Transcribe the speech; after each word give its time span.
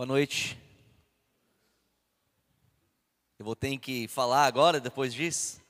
Boa 0.00 0.06
noite. 0.06 0.58
Eu 3.38 3.44
vou 3.44 3.54
ter 3.54 3.76
que 3.76 4.08
falar 4.08 4.46
agora, 4.46 4.80
depois 4.80 5.12
disso. 5.12 5.60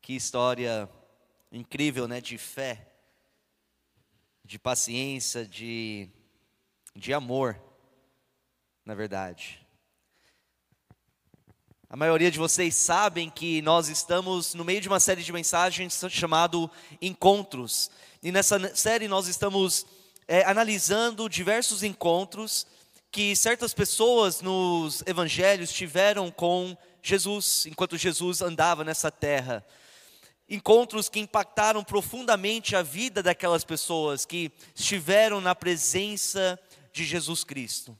Que 0.00 0.12
história 0.12 0.88
incrível, 1.50 2.06
né? 2.06 2.20
De 2.20 2.38
fé, 2.38 2.86
de 4.44 4.56
paciência, 4.56 5.44
de, 5.44 6.08
de 6.94 7.12
amor, 7.12 7.60
na 8.84 8.94
verdade. 8.94 9.66
A 11.90 11.96
maioria 11.96 12.30
de 12.30 12.38
vocês 12.38 12.76
sabem 12.76 13.28
que 13.28 13.60
nós 13.62 13.88
estamos 13.88 14.54
no 14.54 14.64
meio 14.64 14.80
de 14.80 14.86
uma 14.86 15.00
série 15.00 15.24
de 15.24 15.32
mensagens 15.32 16.04
chamado 16.08 16.70
Encontros. 17.02 17.90
E 18.22 18.30
nessa 18.30 18.76
série 18.76 19.08
nós 19.08 19.26
estamos 19.26 19.97
é, 20.28 20.44
analisando 20.44 21.28
diversos 21.28 21.82
encontros 21.82 22.66
que 23.10 23.34
certas 23.34 23.72
pessoas 23.72 24.42
nos 24.42 25.02
evangelhos 25.06 25.72
tiveram 25.72 26.30
com 26.30 26.76
Jesus, 27.02 27.64
enquanto 27.64 27.96
Jesus 27.96 28.42
andava 28.42 28.84
nessa 28.84 29.10
terra. 29.10 29.64
Encontros 30.46 31.08
que 31.08 31.18
impactaram 31.18 31.82
profundamente 31.82 32.76
a 32.76 32.82
vida 32.82 33.22
daquelas 33.22 33.64
pessoas 33.64 34.26
que 34.26 34.52
estiveram 34.74 35.40
na 35.40 35.54
presença 35.54 36.60
de 36.92 37.04
Jesus 37.04 37.42
Cristo. 37.42 37.98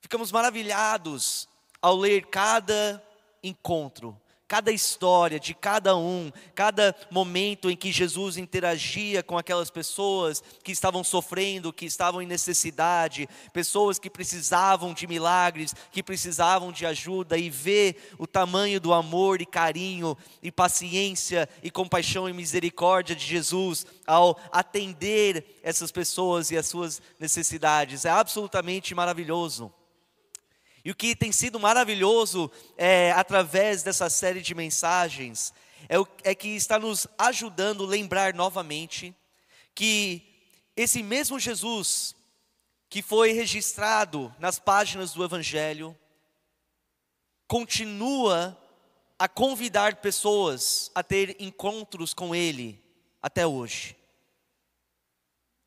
Ficamos 0.00 0.30
maravilhados 0.30 1.48
ao 1.80 1.96
ler 1.96 2.26
cada 2.26 3.02
encontro, 3.42 4.20
cada 4.50 4.72
história 4.72 5.38
de 5.38 5.54
cada 5.54 5.96
um, 5.96 6.32
cada 6.56 6.92
momento 7.08 7.70
em 7.70 7.76
que 7.76 7.92
Jesus 7.92 8.36
interagia 8.36 9.22
com 9.22 9.38
aquelas 9.38 9.70
pessoas 9.70 10.42
que 10.64 10.72
estavam 10.72 11.04
sofrendo, 11.04 11.72
que 11.72 11.86
estavam 11.86 12.20
em 12.20 12.26
necessidade, 12.26 13.28
pessoas 13.52 13.96
que 13.96 14.10
precisavam 14.10 14.92
de 14.92 15.06
milagres, 15.06 15.72
que 15.92 16.02
precisavam 16.02 16.72
de 16.72 16.84
ajuda, 16.84 17.38
e 17.38 17.48
ver 17.48 18.12
o 18.18 18.26
tamanho 18.26 18.80
do 18.80 18.92
amor 18.92 19.40
e 19.40 19.46
carinho 19.46 20.18
e 20.42 20.50
paciência 20.50 21.48
e 21.62 21.70
compaixão 21.70 22.28
e 22.28 22.32
misericórdia 22.32 23.14
de 23.14 23.24
Jesus 23.24 23.86
ao 24.04 24.36
atender 24.50 25.60
essas 25.62 25.92
pessoas 25.92 26.50
e 26.50 26.56
as 26.56 26.66
suas 26.66 27.00
necessidades. 27.20 28.04
É 28.04 28.10
absolutamente 28.10 28.96
maravilhoso. 28.96 29.72
E 30.84 30.90
o 30.90 30.94
que 30.94 31.14
tem 31.14 31.30
sido 31.30 31.60
maravilhoso 31.60 32.50
é, 32.76 33.12
através 33.12 33.82
dessa 33.82 34.08
série 34.08 34.40
de 34.40 34.54
mensagens 34.54 35.52
é, 35.88 35.98
o, 35.98 36.06
é 36.22 36.34
que 36.34 36.48
está 36.48 36.78
nos 36.78 37.06
ajudando 37.18 37.84
a 37.84 37.88
lembrar 37.88 38.34
novamente 38.34 39.14
que 39.74 40.22
esse 40.76 41.02
mesmo 41.02 41.38
Jesus 41.38 42.14
que 42.88 43.02
foi 43.02 43.32
registrado 43.32 44.34
nas 44.38 44.58
páginas 44.58 45.12
do 45.12 45.24
Evangelho 45.24 45.96
continua 47.46 48.56
a 49.18 49.28
convidar 49.28 49.96
pessoas 49.96 50.90
a 50.94 51.02
ter 51.02 51.36
encontros 51.38 52.14
com 52.14 52.34
Ele 52.34 52.82
até 53.22 53.46
hoje. 53.46 53.99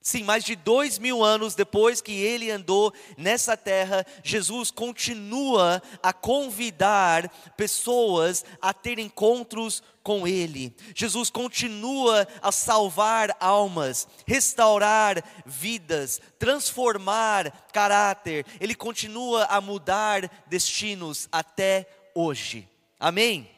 Sim, 0.03 0.23
mais 0.23 0.43
de 0.43 0.53
dois 0.53 0.99
mil 0.99 1.23
anos 1.23 1.55
depois 1.55 2.01
que 2.01 2.11
ele 2.11 2.51
andou 2.51 2.93
nessa 3.17 3.55
terra, 3.55 4.05
Jesus 4.21 4.69
continua 4.69 5.81
a 6.03 6.11
convidar 6.11 7.29
pessoas 7.55 8.43
a 8.61 8.73
ter 8.73 8.99
encontros 8.99 9.81
com 10.03 10.27
Ele. 10.27 10.75
Jesus 10.93 11.29
continua 11.29 12.27
a 12.41 12.51
salvar 12.51 13.33
almas, 13.39 14.05
restaurar 14.27 15.23
vidas, 15.45 16.19
transformar 16.37 17.49
caráter. 17.71 18.45
Ele 18.59 18.75
continua 18.75 19.45
a 19.45 19.61
mudar 19.61 20.29
destinos 20.47 21.29
até 21.31 21.87
hoje. 22.13 22.67
Amém? 22.99 23.52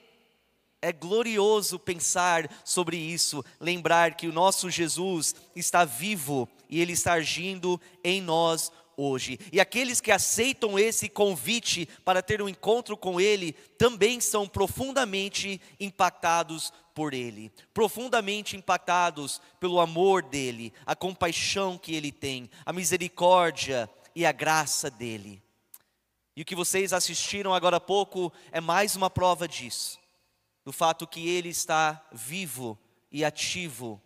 É 0.82 0.92
glorioso 0.92 1.80
pensar 1.80 2.50
sobre 2.64 2.98
isso, 2.98 3.44
lembrar 3.60 4.16
que 4.16 4.28
o 4.28 4.34
nosso 4.34 4.70
Jesus 4.70 5.34
está 5.56 5.84
vivo 5.84 6.48
e 6.70 6.80
ele 6.80 6.94
está 6.94 7.14
agindo 7.14 7.82
em 8.04 8.22
nós 8.22 8.72
hoje. 8.98 9.40
E 9.52 9.60
aqueles 9.60 10.00
que 10.02 10.12
aceitam 10.12 10.78
esse 10.78 11.10
convite 11.10 11.88
para 12.04 12.22
ter 12.22 12.42
um 12.42 12.50
encontro 12.50 12.96
com 12.96 13.20
Ele 13.20 13.54
também 13.78 14.20
são 14.20 14.48
profundamente 14.48 15.62
impactados 15.80 16.72
por 16.94 17.14
Ele, 17.14 17.52
profundamente 17.74 18.56
impactados 18.56 19.42
pelo 19.60 19.80
amor 19.80 20.24
dEle, 20.24 20.74
a 20.86 20.96
compaixão 20.96 21.78
que 21.78 21.94
Ele 21.94 22.12
tem, 22.12 22.50
a 22.66 22.72
misericórdia 22.72 23.90
e 24.16 24.26
a 24.26 24.32
graça 24.32 24.90
dEle. 24.90 25.42
E 26.36 26.42
o 26.42 26.46
que 26.46 26.56
vocês 26.56 26.94
assistiram 26.94 27.54
agora 27.54 27.78
há 27.78 27.82
pouco 27.82 28.32
é 28.52 28.60
mais 28.60 28.96
uma 28.96 29.10
prova 29.10 29.48
disso 29.48 30.05
do 30.66 30.74
fato 30.74 31.08
que 31.08 31.30
Ele 31.30 31.50
está 31.50 32.04
vivo 32.12 32.78
e 33.12 33.24
ativo, 33.24 34.02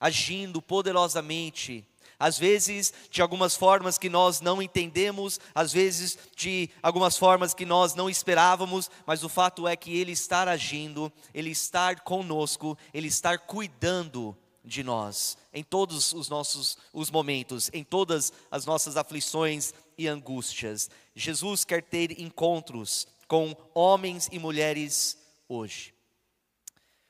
agindo 0.00 0.60
poderosamente, 0.60 1.86
às 2.18 2.36
vezes 2.38 2.92
de 3.10 3.22
algumas 3.22 3.56
formas 3.56 3.96
que 3.96 4.08
nós 4.08 4.40
não 4.40 4.60
entendemos, 4.60 5.40
às 5.54 5.72
vezes 5.72 6.18
de 6.36 6.68
algumas 6.82 7.16
formas 7.16 7.54
que 7.54 7.64
nós 7.64 7.94
não 7.94 8.10
esperávamos, 8.10 8.90
mas 9.06 9.22
o 9.22 9.28
fato 9.28 9.66
é 9.66 9.76
que 9.76 9.96
Ele 9.96 10.12
está 10.12 10.42
agindo, 10.42 11.10
Ele 11.32 11.50
está 11.50 11.94
conosco, 11.94 12.76
Ele 12.92 13.08
está 13.08 13.38
cuidando 13.38 14.36
de 14.64 14.82
nós 14.84 15.36
em 15.52 15.62
todos 15.64 16.12
os 16.12 16.28
nossos 16.28 16.78
os 16.92 17.10
momentos, 17.10 17.70
em 17.72 17.82
todas 17.84 18.32
as 18.50 18.64
nossas 18.64 18.96
aflições 18.96 19.74
e 19.98 20.06
angústias. 20.08 20.90
Jesus 21.14 21.64
quer 21.64 21.82
ter 21.82 22.20
encontros 22.20 23.06
com 23.26 23.56
homens 23.74 24.28
e 24.30 24.38
mulheres 24.38 25.16
hoje. 25.48 25.94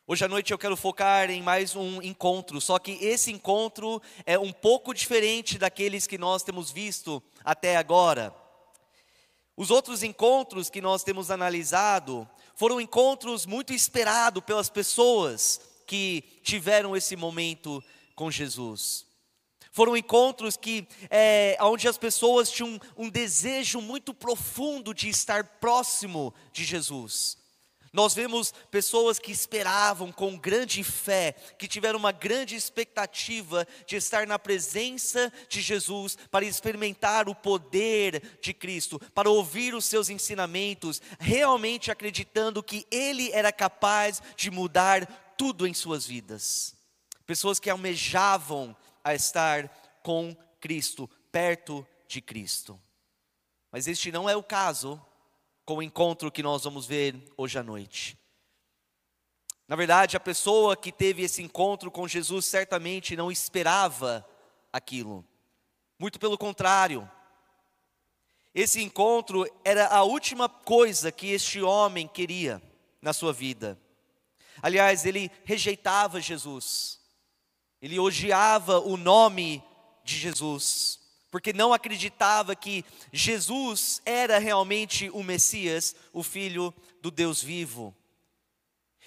Hoje 0.06 0.24
à 0.24 0.28
noite 0.28 0.52
eu 0.52 0.58
quero 0.58 0.76
focar 0.76 1.30
em 1.30 1.40
mais 1.40 1.76
um 1.76 2.02
encontro, 2.02 2.60
só 2.60 2.78
que 2.78 2.92
esse 2.92 3.30
encontro 3.30 4.02
é 4.26 4.38
um 4.38 4.52
pouco 4.52 4.92
diferente 4.92 5.58
daqueles 5.58 6.06
que 6.06 6.18
nós 6.18 6.42
temos 6.42 6.70
visto 6.70 7.22
até 7.44 7.76
agora. 7.76 8.34
Os 9.56 9.70
outros 9.70 10.02
encontros 10.02 10.68
que 10.68 10.80
nós 10.80 11.04
temos 11.04 11.30
analisado 11.30 12.28
foram 12.56 12.80
encontros 12.80 13.46
muito 13.46 13.72
esperados 13.72 14.42
pelas 14.44 14.68
pessoas 14.68 15.60
que 15.86 16.22
tiveram 16.42 16.96
esse 16.96 17.16
momento 17.16 17.82
com 18.14 18.30
Jesus. 18.30 19.06
Foram 19.70 19.96
encontros 19.96 20.56
que, 20.56 20.86
é, 21.08 21.56
onde 21.60 21.88
as 21.88 21.96
pessoas 21.96 22.50
tinham 22.50 22.78
um, 22.96 23.04
um 23.04 23.08
desejo 23.08 23.80
muito 23.80 24.12
profundo 24.12 24.92
de 24.92 25.08
estar 25.08 25.44
próximo 25.58 26.34
de 26.52 26.64
Jesus. 26.64 27.38
Nós 27.92 28.14
vemos 28.14 28.54
pessoas 28.70 29.18
que 29.18 29.30
esperavam 29.30 30.10
com 30.10 30.38
grande 30.38 30.82
fé, 30.82 31.32
que 31.58 31.68
tiveram 31.68 31.98
uma 31.98 32.10
grande 32.10 32.56
expectativa 32.56 33.68
de 33.86 33.96
estar 33.96 34.26
na 34.26 34.38
presença 34.38 35.30
de 35.46 35.60
Jesus, 35.60 36.16
para 36.30 36.46
experimentar 36.46 37.28
o 37.28 37.34
poder 37.34 38.38
de 38.40 38.54
Cristo, 38.54 38.98
para 39.12 39.28
ouvir 39.28 39.74
os 39.74 39.84
seus 39.84 40.08
ensinamentos, 40.08 41.02
realmente 41.20 41.90
acreditando 41.90 42.62
que 42.62 42.86
Ele 42.90 43.30
era 43.30 43.52
capaz 43.52 44.22
de 44.36 44.50
mudar 44.50 45.34
tudo 45.36 45.66
em 45.66 45.74
suas 45.74 46.06
vidas. 46.06 46.74
Pessoas 47.26 47.60
que 47.60 47.68
almejavam 47.68 48.74
a 49.04 49.14
estar 49.14 49.68
com 50.02 50.34
Cristo, 50.60 51.10
perto 51.30 51.86
de 52.08 52.22
Cristo. 52.22 52.80
Mas 53.70 53.86
este 53.86 54.10
não 54.10 54.30
é 54.30 54.36
o 54.36 54.42
caso 54.42 55.00
com 55.64 55.76
o 55.76 55.82
encontro 55.82 56.30
que 56.30 56.42
nós 56.42 56.64
vamos 56.64 56.86
ver 56.86 57.16
hoje 57.36 57.58
à 57.58 57.62
noite. 57.62 58.18
Na 59.68 59.76
verdade, 59.76 60.16
a 60.16 60.20
pessoa 60.20 60.76
que 60.76 60.92
teve 60.92 61.22
esse 61.22 61.42
encontro 61.42 61.90
com 61.90 62.06
Jesus 62.06 62.44
certamente 62.46 63.16
não 63.16 63.30
esperava 63.30 64.26
aquilo. 64.72 65.24
Muito 65.98 66.18
pelo 66.18 66.36
contrário. 66.36 67.08
Esse 68.54 68.82
encontro 68.82 69.46
era 69.64 69.86
a 69.86 70.02
última 70.02 70.48
coisa 70.48 71.10
que 71.10 71.28
este 71.28 71.62
homem 71.62 72.06
queria 72.06 72.60
na 73.00 73.12
sua 73.12 73.32
vida. 73.32 73.78
Aliás, 74.60 75.06
ele 75.06 75.30
rejeitava 75.44 76.20
Jesus. 76.20 77.00
Ele 77.80 77.98
odiava 77.98 78.78
o 78.78 78.96
nome 78.96 79.62
de 80.04 80.16
Jesus 80.16 81.01
porque 81.32 81.50
não 81.50 81.72
acreditava 81.72 82.54
que 82.54 82.84
Jesus 83.10 84.02
era 84.04 84.38
realmente 84.38 85.08
o 85.08 85.22
Messias, 85.22 85.96
o 86.12 86.22
Filho 86.22 86.74
do 87.00 87.10
Deus 87.10 87.42
vivo. 87.42 87.96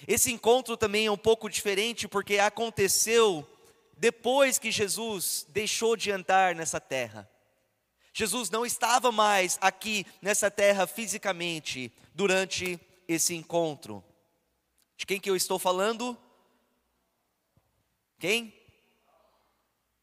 Esse 0.08 0.32
encontro 0.32 0.76
também 0.76 1.06
é 1.06 1.10
um 1.10 1.16
pouco 1.16 1.48
diferente, 1.48 2.08
porque 2.08 2.40
aconteceu 2.40 3.48
depois 3.96 4.58
que 4.58 4.72
Jesus 4.72 5.46
deixou 5.50 5.96
de 5.96 6.10
andar 6.10 6.56
nessa 6.56 6.80
terra. 6.80 7.30
Jesus 8.12 8.50
não 8.50 8.66
estava 8.66 9.12
mais 9.12 9.56
aqui 9.60 10.04
nessa 10.20 10.50
terra 10.50 10.84
fisicamente 10.84 11.92
durante 12.12 12.80
esse 13.06 13.36
encontro. 13.36 14.02
De 14.96 15.06
quem 15.06 15.20
que 15.20 15.30
eu 15.30 15.36
estou 15.36 15.60
falando? 15.60 16.18
Quem? 18.18 18.52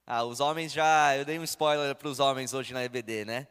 Ah, 0.06 0.26
os 0.26 0.42
homens 0.42 0.74
já. 0.74 1.16
Eu 1.16 1.24
dei 1.24 1.40
um 1.40 1.44
spoiler 1.44 1.96
para 1.96 2.10
os 2.10 2.20
homens 2.20 2.54
hoje 2.54 2.74
na 2.74 2.84
EBD, 2.84 3.24
né? 3.24 3.48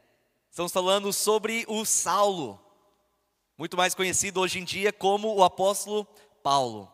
Estamos 0.51 0.71
falando 0.71 1.11
sobre 1.11 1.65
o 1.67 1.83
Saulo, 1.83 2.61
muito 3.57 3.75
mais 3.75 3.95
conhecido 3.95 4.39
hoje 4.39 4.59
em 4.59 4.65
dia 4.65 4.93
como 4.93 5.35
o 5.35 5.43
apóstolo 5.43 6.07
Paulo. 6.43 6.93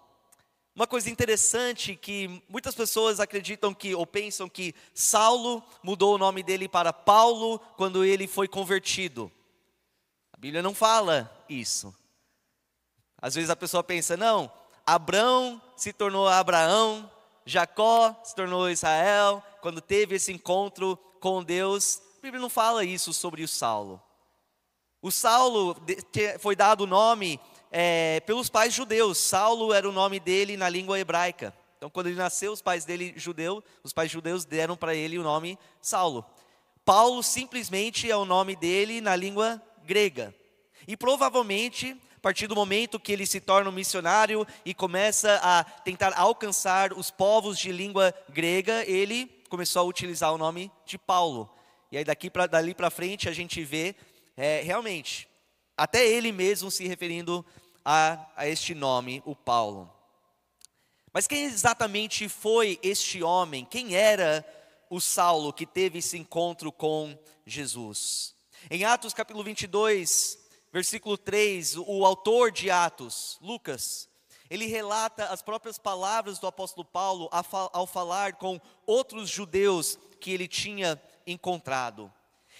Uma 0.76 0.87
coisa 0.87 1.10
interessante 1.10 1.96
que 1.96 2.40
muitas 2.49 2.72
pessoas 2.72 3.19
acreditam 3.19 3.75
que 3.75 3.96
ou 3.96 4.06
pensam 4.06 4.49
que 4.49 4.72
Saulo 4.94 5.60
mudou 5.82 6.14
o 6.14 6.19
nome 6.19 6.44
dele 6.44 6.69
para 6.69 6.93
Paulo 6.93 7.58
quando 7.76 8.05
ele 8.05 8.28
foi 8.28 8.46
convertido. 8.46 9.28
A 10.32 10.37
Bíblia 10.37 10.62
não 10.62 10.72
fala 10.72 11.28
isso. 11.49 11.93
Às 13.20 13.34
vezes 13.34 13.50
a 13.50 13.56
pessoa 13.56 13.82
pensa, 13.82 14.16
não, 14.16 14.52
Abraão 14.87 15.60
se 15.76 15.93
tornou 15.93 16.28
Abraão, 16.28 17.10
Jacó 17.49 18.14
se 18.22 18.37
tornou 18.37 18.70
Israel, 18.70 19.43
quando 19.60 19.81
teve 19.81 20.16
esse 20.16 20.32
encontro 20.32 20.96
com 21.20 21.43
Deus. 21.43 22.00
A 22.19 22.22
Bíblia 22.22 22.40
não 22.40 22.50
fala 22.50 22.84
isso 22.84 23.12
sobre 23.12 23.43
o 23.43 23.49
Saulo. 23.49 24.02
O 25.00 25.10
Saulo 25.10 25.76
foi 26.40 26.56
dado 26.56 26.82
o 26.82 26.87
nome 26.87 27.40
é, 27.70 28.20
pelos 28.20 28.49
pais 28.49 28.75
judeus. 28.75 29.19
Saulo 29.19 29.72
era 29.72 29.88
o 29.88 29.93
nome 29.93 30.19
dele 30.19 30.56
na 30.56 30.69
língua 30.69 30.99
hebraica. 30.99 31.55
Então, 31.76 31.88
quando 31.88 32.08
ele 32.08 32.16
nasceu, 32.16 32.52
os 32.52 32.60
pais 32.60 32.84
dele 32.84 33.14
judeu, 33.16 33.62
os 33.84 33.93
pais 33.93 34.10
judeus 34.10 34.44
deram 34.44 34.76
para 34.76 34.94
ele 34.96 35.16
o 35.19 35.22
nome 35.22 35.56
Saulo. 35.81 36.25
Paulo 36.84 37.22
simplesmente 37.22 38.10
é 38.10 38.16
o 38.16 38.25
nome 38.25 38.56
dele 38.56 39.00
na 39.00 39.14
língua 39.14 39.62
grega. 39.84 40.34
E 40.88 40.96
provavelmente, 40.96 41.96
a 42.16 42.20
partir 42.20 42.49
do 42.49 42.56
momento 42.56 42.99
que 42.99 43.12
ele 43.12 43.26
se 43.26 43.40
torna 43.40 43.70
um 43.70 43.72
missionário 43.72 44.44
e 44.64 44.75
começa 44.75 45.38
a 45.40 45.62
tentar 45.62 46.12
alcançar 46.19 46.93
os 46.93 47.10
povos 47.10 47.56
de 47.58 47.70
língua 47.70 48.12
grega, 48.28 48.84
ele 48.90 49.38
começou 49.48 49.82
a 49.82 49.84
utilizar 49.84 50.32
o 50.32 50.38
nome 50.38 50.70
de 50.84 50.96
Paulo. 50.98 51.50
E 51.90 51.98
aí 51.98 52.04
daqui 52.04 52.30
para 52.30 52.46
dali 52.46 52.74
para 52.74 52.90
frente 52.90 53.28
a 53.28 53.32
gente 53.32 53.64
vê 53.64 53.96
é, 54.36 54.60
realmente 54.62 55.28
até 55.76 56.06
ele 56.06 56.32
mesmo 56.32 56.70
se 56.70 56.86
referindo 56.86 57.46
a, 57.84 58.26
a 58.36 58.48
este 58.48 58.74
nome, 58.74 59.22
o 59.24 59.34
Paulo. 59.34 59.90
Mas 61.12 61.26
quem 61.26 61.44
exatamente 61.44 62.28
foi 62.28 62.78
este 62.82 63.22
homem? 63.22 63.64
Quem 63.64 63.94
era 63.94 64.44
o 64.90 65.00
Saulo 65.00 65.52
que 65.52 65.64
teve 65.64 66.00
esse 66.00 66.18
encontro 66.18 66.70
com 66.72 67.16
Jesus? 67.46 68.34
Em 68.70 68.84
Atos 68.84 69.14
capítulo 69.14 69.44
22, 69.44 70.38
versículo 70.72 71.16
3, 71.16 71.76
o 71.76 72.04
autor 72.04 72.50
de 72.50 72.70
Atos, 72.70 73.38
Lucas, 73.40 74.07
ele 74.50 74.66
relata 74.66 75.26
as 75.26 75.42
próprias 75.42 75.78
palavras 75.78 76.38
do 76.38 76.46
apóstolo 76.46 76.84
Paulo 76.84 77.28
ao 77.72 77.86
falar 77.86 78.34
com 78.34 78.60
outros 78.86 79.28
judeus 79.28 79.98
que 80.20 80.30
ele 80.30 80.48
tinha 80.48 81.00
encontrado. 81.26 82.12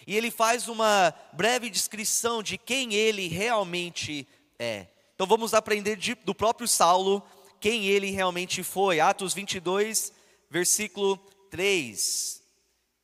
E 0.07 0.17
ele 0.17 0.31
faz 0.31 0.69
uma 0.69 1.15
breve 1.33 1.71
descrição 1.71 2.43
de 2.43 2.57
quem 2.57 2.95
ele 2.95 3.27
realmente 3.29 4.27
é. 4.59 4.87
Então 5.15 5.27
vamos 5.27 5.55
aprender 5.55 5.97
de, 5.97 6.15
do 6.15 6.35
próprio 6.35 6.69
Saulo 6.69 7.23
quem 7.61 7.87
ele 7.87 8.11
realmente 8.11 8.63
foi. 8.63 9.01
Atos 9.01 9.35
22, 9.35 10.13
versículo 10.51 11.17
3. 11.51 12.43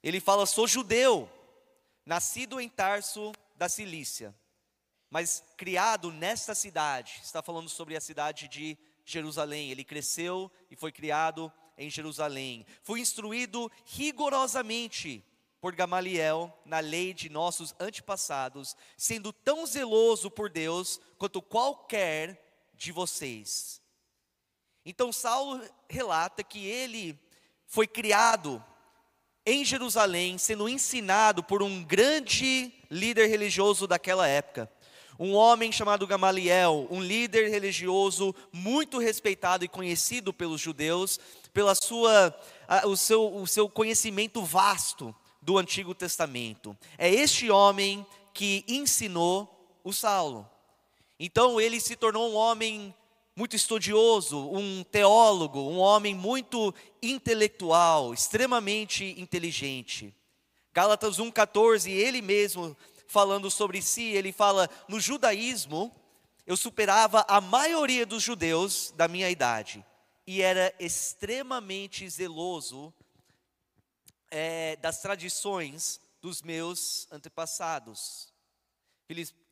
Ele 0.02 0.20
fala: 0.20 0.46
Sou 0.46 0.66
judeu, 0.68 1.28
nascido 2.06 2.60
em 2.60 2.68
Tarso 2.68 3.32
da 3.56 3.68
Cilícia, 3.68 4.34
mas 5.14 5.44
criado 5.56 6.10
nesta 6.10 6.56
cidade. 6.56 7.20
Está 7.22 7.40
falando 7.40 7.68
sobre 7.68 7.94
a 7.94 8.00
cidade 8.00 8.48
de 8.48 8.76
Jerusalém. 9.04 9.70
Ele 9.70 9.84
cresceu 9.84 10.50
e 10.68 10.74
foi 10.74 10.90
criado 10.90 11.52
em 11.78 11.88
Jerusalém. 11.88 12.66
Fui 12.82 12.98
instruído 12.98 13.70
rigorosamente 13.84 15.24
por 15.60 15.72
Gamaliel 15.72 16.52
na 16.64 16.80
lei 16.80 17.14
de 17.14 17.28
nossos 17.28 17.76
antepassados, 17.78 18.76
sendo 18.96 19.32
tão 19.32 19.64
zeloso 19.64 20.32
por 20.32 20.50
Deus 20.50 21.00
quanto 21.16 21.40
qualquer 21.40 22.72
de 22.74 22.90
vocês. 22.90 23.80
Então 24.84 25.12
Saulo 25.12 25.62
relata 25.88 26.42
que 26.42 26.66
ele 26.66 27.16
foi 27.68 27.86
criado 27.86 28.60
em 29.46 29.64
Jerusalém, 29.64 30.38
sendo 30.38 30.68
ensinado 30.68 31.40
por 31.44 31.62
um 31.62 31.84
grande 31.84 32.74
líder 32.90 33.28
religioso 33.28 33.86
daquela 33.86 34.26
época. 34.26 34.68
Um 35.18 35.34
homem 35.34 35.70
chamado 35.70 36.06
Gamaliel, 36.06 36.88
um 36.90 37.00
líder 37.00 37.48
religioso 37.48 38.34
muito 38.52 38.98
respeitado 38.98 39.64
e 39.64 39.68
conhecido 39.68 40.32
pelos 40.32 40.60
judeus, 40.60 41.20
pela 41.52 41.74
sua, 41.74 42.34
o, 42.84 42.96
seu, 42.96 43.34
o 43.34 43.46
seu 43.46 43.68
conhecimento 43.68 44.42
vasto 44.42 45.14
do 45.40 45.56
Antigo 45.58 45.94
Testamento. 45.94 46.76
É 46.98 47.08
este 47.08 47.50
homem 47.50 48.04
que 48.32 48.64
ensinou 48.66 49.78
o 49.84 49.92
Saulo. 49.92 50.48
Então 51.18 51.60
ele 51.60 51.78
se 51.78 51.94
tornou 51.94 52.32
um 52.32 52.34
homem 52.34 52.92
muito 53.36 53.54
estudioso, 53.54 54.38
um 54.50 54.84
teólogo, 54.84 55.60
um 55.60 55.78
homem 55.78 56.14
muito 56.14 56.74
intelectual, 57.02 58.14
extremamente 58.14 59.14
inteligente. 59.18 60.14
Gálatas 60.72 61.18
1,14, 61.18 61.90
ele 61.90 62.20
mesmo 62.20 62.76
falando 63.06 63.50
sobre 63.50 63.80
si, 63.82 64.02
ele 64.02 64.32
fala: 64.32 64.68
no 64.88 65.00
judaísmo, 65.00 65.94
eu 66.46 66.56
superava 66.56 67.24
a 67.28 67.40
maioria 67.40 68.04
dos 68.04 68.22
judeus 68.22 68.92
da 68.96 69.08
minha 69.08 69.30
idade 69.30 69.84
e 70.26 70.42
era 70.42 70.74
extremamente 70.78 72.08
zeloso 72.08 72.92
é, 74.30 74.76
das 74.76 75.00
tradições 75.00 76.00
dos 76.20 76.42
meus 76.42 77.06
antepassados. 77.10 78.32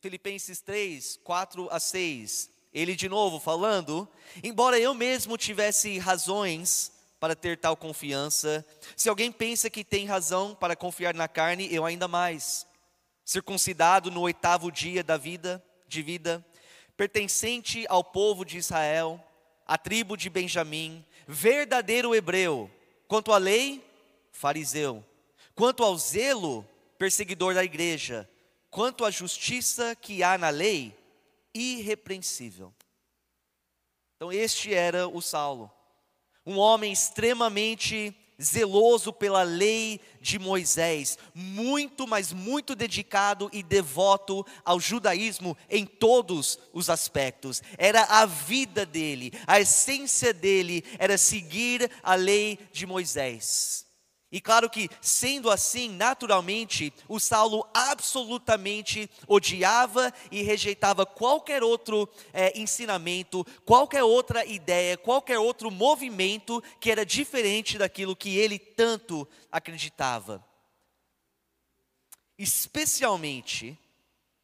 Filipenses 0.01 0.61
3, 0.61 1.19
4 1.23 1.67
a 1.71 1.79
6. 1.79 2.49
Ele 2.73 2.95
de 2.95 3.07
novo 3.07 3.39
falando, 3.39 4.09
embora 4.43 4.79
eu 4.79 4.95
mesmo 4.95 5.37
tivesse 5.37 5.99
razões 5.99 6.91
para 7.19 7.35
ter 7.35 7.57
tal 7.57 7.77
confiança, 7.77 8.65
se 8.97 9.07
alguém 9.07 9.31
pensa 9.31 9.69
que 9.69 9.83
tem 9.83 10.05
razão 10.05 10.55
para 10.55 10.75
confiar 10.75 11.13
na 11.13 11.27
carne, 11.27 11.73
eu 11.73 11.85
ainda 11.85 12.07
mais. 12.07 12.67
Circuncidado 13.25 14.11
no 14.11 14.21
oitavo 14.21 14.71
dia 14.71 15.03
da 15.03 15.17
vida, 15.17 15.63
de 15.87 16.01
vida, 16.01 16.45
pertencente 16.97 17.85
ao 17.87 18.03
povo 18.03 18.43
de 18.43 18.57
Israel, 18.57 19.23
à 19.65 19.77
tribo 19.77 20.17
de 20.17 20.29
Benjamim, 20.29 21.05
verdadeiro 21.27 22.13
hebreu, 22.13 22.69
quanto 23.07 23.31
à 23.31 23.37
lei, 23.37 23.83
fariseu. 24.31 25.03
Quanto 25.55 25.83
ao 25.83 25.97
zelo, 25.97 26.67
perseguidor 26.97 27.53
da 27.53 27.63
igreja. 27.63 28.29
Quanto 28.69 29.05
à 29.05 29.11
justiça 29.11 29.95
que 29.95 30.23
há 30.23 30.37
na 30.37 30.49
lei, 30.49 30.97
irrepreensível. 31.53 32.73
Então, 34.15 34.31
este 34.31 34.73
era 34.73 35.07
o 35.07 35.21
Saulo, 35.21 35.71
um 36.45 36.57
homem 36.57 36.91
extremamente 36.91 38.15
zeloso 38.41 39.13
pela 39.13 39.43
lei 39.43 39.99
de 40.19 40.39
Moisés, 40.39 41.17
muito, 41.33 42.07
mas 42.07 42.33
muito 42.33 42.75
dedicado 42.75 43.49
e 43.53 43.61
devoto 43.61 44.45
ao 44.63 44.79
judaísmo 44.79 45.57
em 45.69 45.85
todos 45.85 46.59
os 46.71 46.89
aspectos. 46.89 47.61
Era 47.77 48.03
a 48.03 48.25
vida 48.25 48.85
dele, 48.85 49.31
a 49.47 49.59
essência 49.59 50.33
dele 50.33 50.83
era 50.97 51.17
seguir 51.17 51.89
a 52.01 52.15
lei 52.15 52.59
de 52.71 52.85
Moisés. 52.85 53.85
E 54.33 54.41
claro 54.41 54.67
que, 54.67 54.89
sendo 54.99 55.51
assim, 55.51 55.89
naturalmente, 55.89 56.91
o 57.07 57.19
Saulo 57.19 57.63
absolutamente 57.71 59.07
odiava 59.27 60.11
e 60.31 60.41
rejeitava 60.41 61.05
qualquer 61.05 61.61
outro 61.61 62.09
é, 62.33 62.59
ensinamento, 62.59 63.45
qualquer 63.63 64.03
outra 64.03 64.43
ideia, 64.43 64.97
qualquer 64.97 65.37
outro 65.37 65.69
movimento 65.69 66.63
que 66.79 66.89
era 66.89 67.05
diferente 67.05 67.77
daquilo 67.77 68.15
que 68.15 68.35
ele 68.35 68.57
tanto 68.57 69.27
acreditava. 69.51 70.43
Especialmente, 72.35 73.77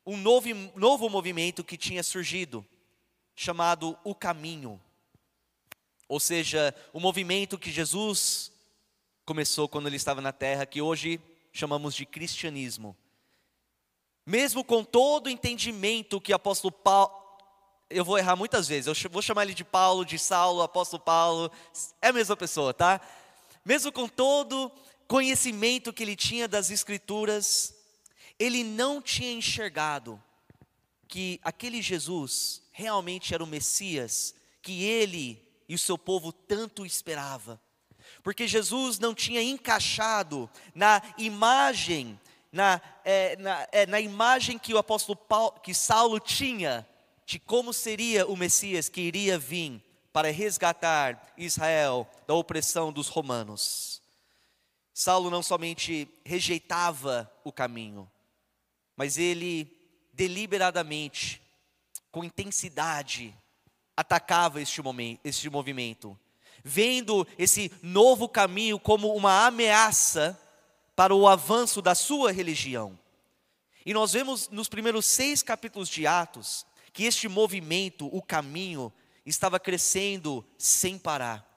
um 0.05 0.17
novo, 0.17 0.49
novo 0.75 1.09
movimento 1.09 1.63
que 1.63 1.75
tinha 1.75 2.03
surgido, 2.03 2.63
chamado 3.35 3.97
o 4.03 4.13
Caminho. 4.13 4.79
Ou 6.07 6.19
seja, 6.19 6.75
o 6.93 6.99
movimento 6.99 7.57
que 7.57 7.71
Jesus 7.71 8.51
começou 9.29 9.69
quando 9.69 9.85
ele 9.85 9.95
estava 9.95 10.21
na 10.21 10.31
terra, 10.31 10.65
que 10.65 10.81
hoje 10.81 11.21
chamamos 11.53 11.93
de 11.93 12.03
cristianismo. 12.03 12.97
Mesmo 14.25 14.63
com 14.63 14.83
todo 14.83 15.27
o 15.27 15.29
entendimento 15.29 16.19
que 16.19 16.33
o 16.33 16.35
apóstolo 16.35 16.71
Paulo, 16.71 17.13
eu 17.91 18.03
vou 18.03 18.17
errar 18.17 18.35
muitas 18.35 18.67
vezes, 18.67 18.87
eu 18.87 19.11
vou 19.11 19.21
chamar 19.21 19.43
ele 19.43 19.53
de 19.53 19.63
Paulo, 19.63 20.03
de 20.03 20.17
Saulo, 20.17 20.63
apóstolo 20.63 21.03
Paulo, 21.03 21.51
é 22.01 22.07
a 22.07 22.13
mesma 22.13 22.35
pessoa, 22.35 22.73
tá? 22.73 22.99
Mesmo 23.63 23.91
com 23.91 24.07
todo 24.07 24.71
conhecimento 25.07 25.93
que 25.93 26.01
ele 26.01 26.15
tinha 26.15 26.47
das 26.47 26.71
escrituras, 26.71 27.75
ele 28.39 28.63
não 28.63 28.99
tinha 28.99 29.31
enxergado 29.31 30.19
que 31.07 31.39
aquele 31.43 31.83
Jesus 31.83 32.63
realmente 32.71 33.31
era 33.35 33.43
o 33.43 33.47
Messias 33.47 34.33
que 34.59 34.83
ele 34.83 35.47
e 35.67 35.75
o 35.75 35.79
seu 35.79 35.99
povo 35.99 36.31
tanto 36.31 36.83
esperava. 36.83 37.61
Porque 38.23 38.47
Jesus 38.47 38.99
não 38.99 39.13
tinha 39.13 39.41
encaixado 39.41 40.49
na 40.73 41.01
imagem, 41.17 42.19
na, 42.51 42.81
é, 43.03 43.35
na, 43.37 43.67
é, 43.71 43.85
na 43.85 43.99
imagem 43.99 44.57
que 44.57 44.73
o 44.73 44.77
apóstolo 44.77 45.15
Paulo, 45.15 45.59
que 45.61 45.73
Saulo 45.73 46.19
tinha 46.19 46.87
de 47.25 47.39
como 47.39 47.71
seria 47.71 48.27
o 48.27 48.35
Messias 48.35 48.89
que 48.89 49.01
iria 49.01 49.37
vir 49.37 49.83
para 50.11 50.31
resgatar 50.31 51.33
Israel 51.37 52.07
da 52.27 52.33
opressão 52.33 52.91
dos 52.91 53.07
romanos. 53.07 54.01
Saulo 54.93 55.29
não 55.29 55.41
somente 55.41 56.09
rejeitava 56.25 57.31
o 57.43 57.53
caminho, 57.53 58.09
mas 58.97 59.17
ele 59.17 59.71
deliberadamente, 60.11 61.41
com 62.11 62.23
intensidade, 62.23 63.33
atacava 63.95 64.61
este, 64.61 64.81
momento, 64.81 65.21
este 65.23 65.49
movimento 65.49 66.19
vendo 66.69 67.27
esse 67.35 67.71
novo 67.81 68.29
caminho 68.29 68.79
como 68.79 69.13
uma 69.15 69.47
ameaça 69.47 70.39
para 70.95 71.15
o 71.15 71.27
avanço 71.27 71.81
da 71.81 71.95
sua 71.95 72.31
religião. 72.31 72.97
E 73.83 73.91
nós 73.93 74.13
vemos 74.13 74.49
nos 74.49 74.69
primeiros 74.69 75.07
seis 75.07 75.41
capítulos 75.41 75.89
de 75.89 76.05
Atos 76.05 76.65
que 76.93 77.05
este 77.05 77.27
movimento, 77.27 78.07
o 78.15 78.21
caminho, 78.21 78.93
estava 79.25 79.59
crescendo 79.59 80.45
sem 80.57 80.97
parar. 80.97 81.47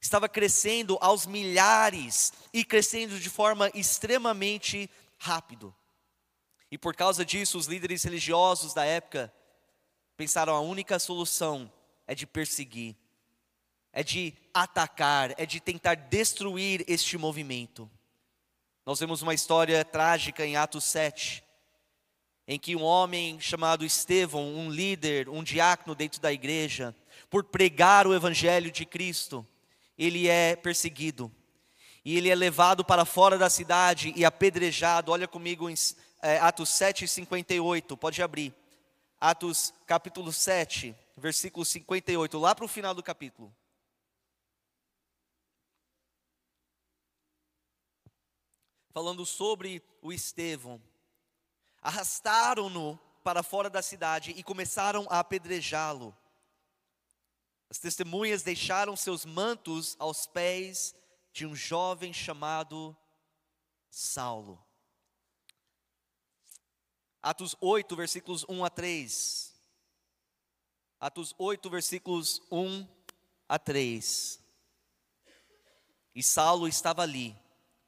Estava 0.00 0.28
crescendo 0.28 0.96
aos 1.00 1.26
milhares 1.26 2.32
e 2.52 2.64
crescendo 2.64 3.18
de 3.18 3.30
forma 3.30 3.70
extremamente 3.74 4.88
rápido. 5.18 5.74
E 6.70 6.78
por 6.78 6.94
causa 6.94 7.24
disso, 7.24 7.58
os 7.58 7.66
líderes 7.66 8.04
religiosos 8.04 8.74
da 8.74 8.84
época 8.84 9.32
pensaram 10.16 10.54
a 10.54 10.60
única 10.60 10.98
solução 11.00 11.72
é 12.06 12.14
de 12.14 12.26
perseguir 12.26 12.96
é 13.94 14.02
de 14.02 14.34
atacar, 14.52 15.32
é 15.38 15.46
de 15.46 15.60
tentar 15.60 15.94
destruir 15.94 16.84
este 16.88 17.16
movimento. 17.16 17.88
Nós 18.84 18.98
vemos 18.98 19.22
uma 19.22 19.32
história 19.32 19.84
trágica 19.84 20.44
em 20.44 20.56
Atos 20.56 20.82
7, 20.84 21.44
em 22.46 22.58
que 22.58 22.74
um 22.74 22.82
homem 22.82 23.40
chamado 23.40 23.84
Estevão, 23.84 24.42
um 24.42 24.68
líder, 24.68 25.28
um 25.28 25.44
diácono 25.44 25.94
dentro 25.94 26.20
da 26.20 26.32
igreja, 26.32 26.94
por 27.30 27.44
pregar 27.44 28.04
o 28.06 28.12
evangelho 28.12 28.70
de 28.70 28.84
Cristo, 28.84 29.46
ele 29.96 30.28
é 30.28 30.56
perseguido. 30.56 31.32
E 32.04 32.18
ele 32.18 32.28
é 32.28 32.34
levado 32.34 32.84
para 32.84 33.04
fora 33.04 33.38
da 33.38 33.48
cidade 33.48 34.12
e 34.16 34.24
apedrejado. 34.24 35.12
Olha 35.12 35.28
comigo 35.28 35.70
em 35.70 35.74
é, 36.20 36.38
Atos 36.38 36.70
7, 36.70 37.06
58, 37.06 37.96
pode 37.96 38.20
abrir. 38.20 38.52
Atos 39.20 39.72
capítulo 39.86 40.32
7, 40.32 40.94
versículo 41.16 41.64
58, 41.64 42.38
lá 42.38 42.54
para 42.56 42.64
o 42.64 42.68
final 42.68 42.92
do 42.92 43.02
capítulo. 43.02 43.54
Falando 48.94 49.26
sobre 49.26 49.82
o 50.00 50.12
Estevão. 50.12 50.80
Arrastaram-no 51.82 52.96
para 53.24 53.42
fora 53.42 53.68
da 53.68 53.82
cidade 53.82 54.30
e 54.30 54.42
começaram 54.44 55.04
a 55.10 55.18
apedrejá-lo. 55.18 56.16
As 57.68 57.78
testemunhas 57.78 58.44
deixaram 58.44 58.96
seus 58.96 59.24
mantos 59.24 59.96
aos 59.98 60.28
pés 60.28 60.94
de 61.32 61.44
um 61.44 61.56
jovem 61.56 62.12
chamado 62.12 62.96
Saulo. 63.90 64.64
Atos 67.20 67.56
8, 67.60 67.96
versículos 67.96 68.44
1 68.48 68.64
a 68.64 68.70
3. 68.70 69.54
Atos 71.00 71.34
8, 71.36 71.68
versículos 71.68 72.40
1 72.48 72.86
a 73.48 73.58
3. 73.58 74.40
E 76.14 76.22
Saulo 76.22 76.68
estava 76.68 77.02
ali 77.02 77.43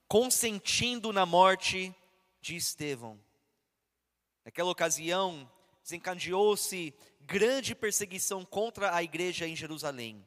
consentindo 0.09 1.13
na 1.13 1.27
morte 1.27 1.95
de 2.41 2.57
Estevão. 2.57 3.21
Naquela 4.45 4.71
ocasião, 4.71 5.51
desencadeou-se 5.83 6.95
grande 7.21 7.75
perseguição 7.75 8.45
contra 8.45 8.95
a 8.95 9.03
igreja 9.03 9.47
em 9.47 9.57
Jerusalém. 9.57 10.27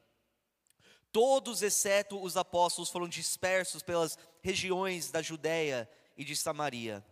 Todos, 1.11 1.61
exceto 1.61 2.21
os 2.21 2.35
apóstolos, 2.35 2.89
foram 2.89 3.07
dispersos 3.07 3.81
pelas 3.81 4.17
regiões 4.41 5.09
da 5.09 5.21
Judéia 5.21 5.89
e 6.17 6.23
de 6.23 6.35
Samaria. 6.35 7.03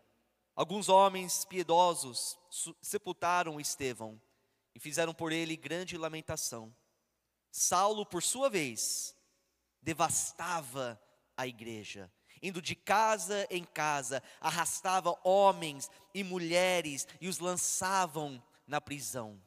Alguns 0.56 0.90
homens 0.90 1.46
piedosos 1.46 2.38
sepultaram 2.82 3.60
Estevão 3.60 4.22
e 4.76 4.80
fizeram 4.80 5.14
por 5.14 5.32
ele 5.32 5.56
grande 5.56 5.98
lamentação. 5.98 6.76
Saulo, 7.50 8.06
por 8.06 8.22
sua 8.22 8.50
vez, 8.50 9.16
devastava 9.82 11.02
a 11.36 11.48
igreja 11.48 12.12
indo 12.42 12.62
de 12.62 12.76
casa 12.76 13.48
em 13.50 13.64
casa, 13.64 14.22
arrastava 14.40 15.18
homens 15.24 15.90
e 16.14 16.24
mulheres 16.24 17.08
e 17.20 17.28
os 17.28 17.40
lançavam 17.40 18.42
na 18.68 18.82
prisão. 18.82 19.40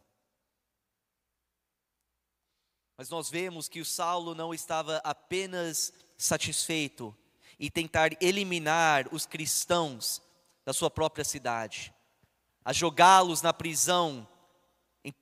Mas 2.96 3.08
nós 3.08 3.30
vemos 3.30 3.68
que 3.68 3.80
o 3.80 3.84
Saulo 3.84 4.34
não 4.34 4.52
estava 4.52 4.98
apenas 4.98 5.92
satisfeito 6.18 7.16
em 7.58 7.70
tentar 7.70 8.10
eliminar 8.22 9.08
os 9.12 9.24
cristãos 9.26 10.20
da 10.64 10.72
sua 10.72 10.90
própria 10.90 11.24
cidade, 11.24 11.94
a 12.64 12.72
jogá-los 12.72 13.42
na 13.42 13.52
prisão 13.52 14.28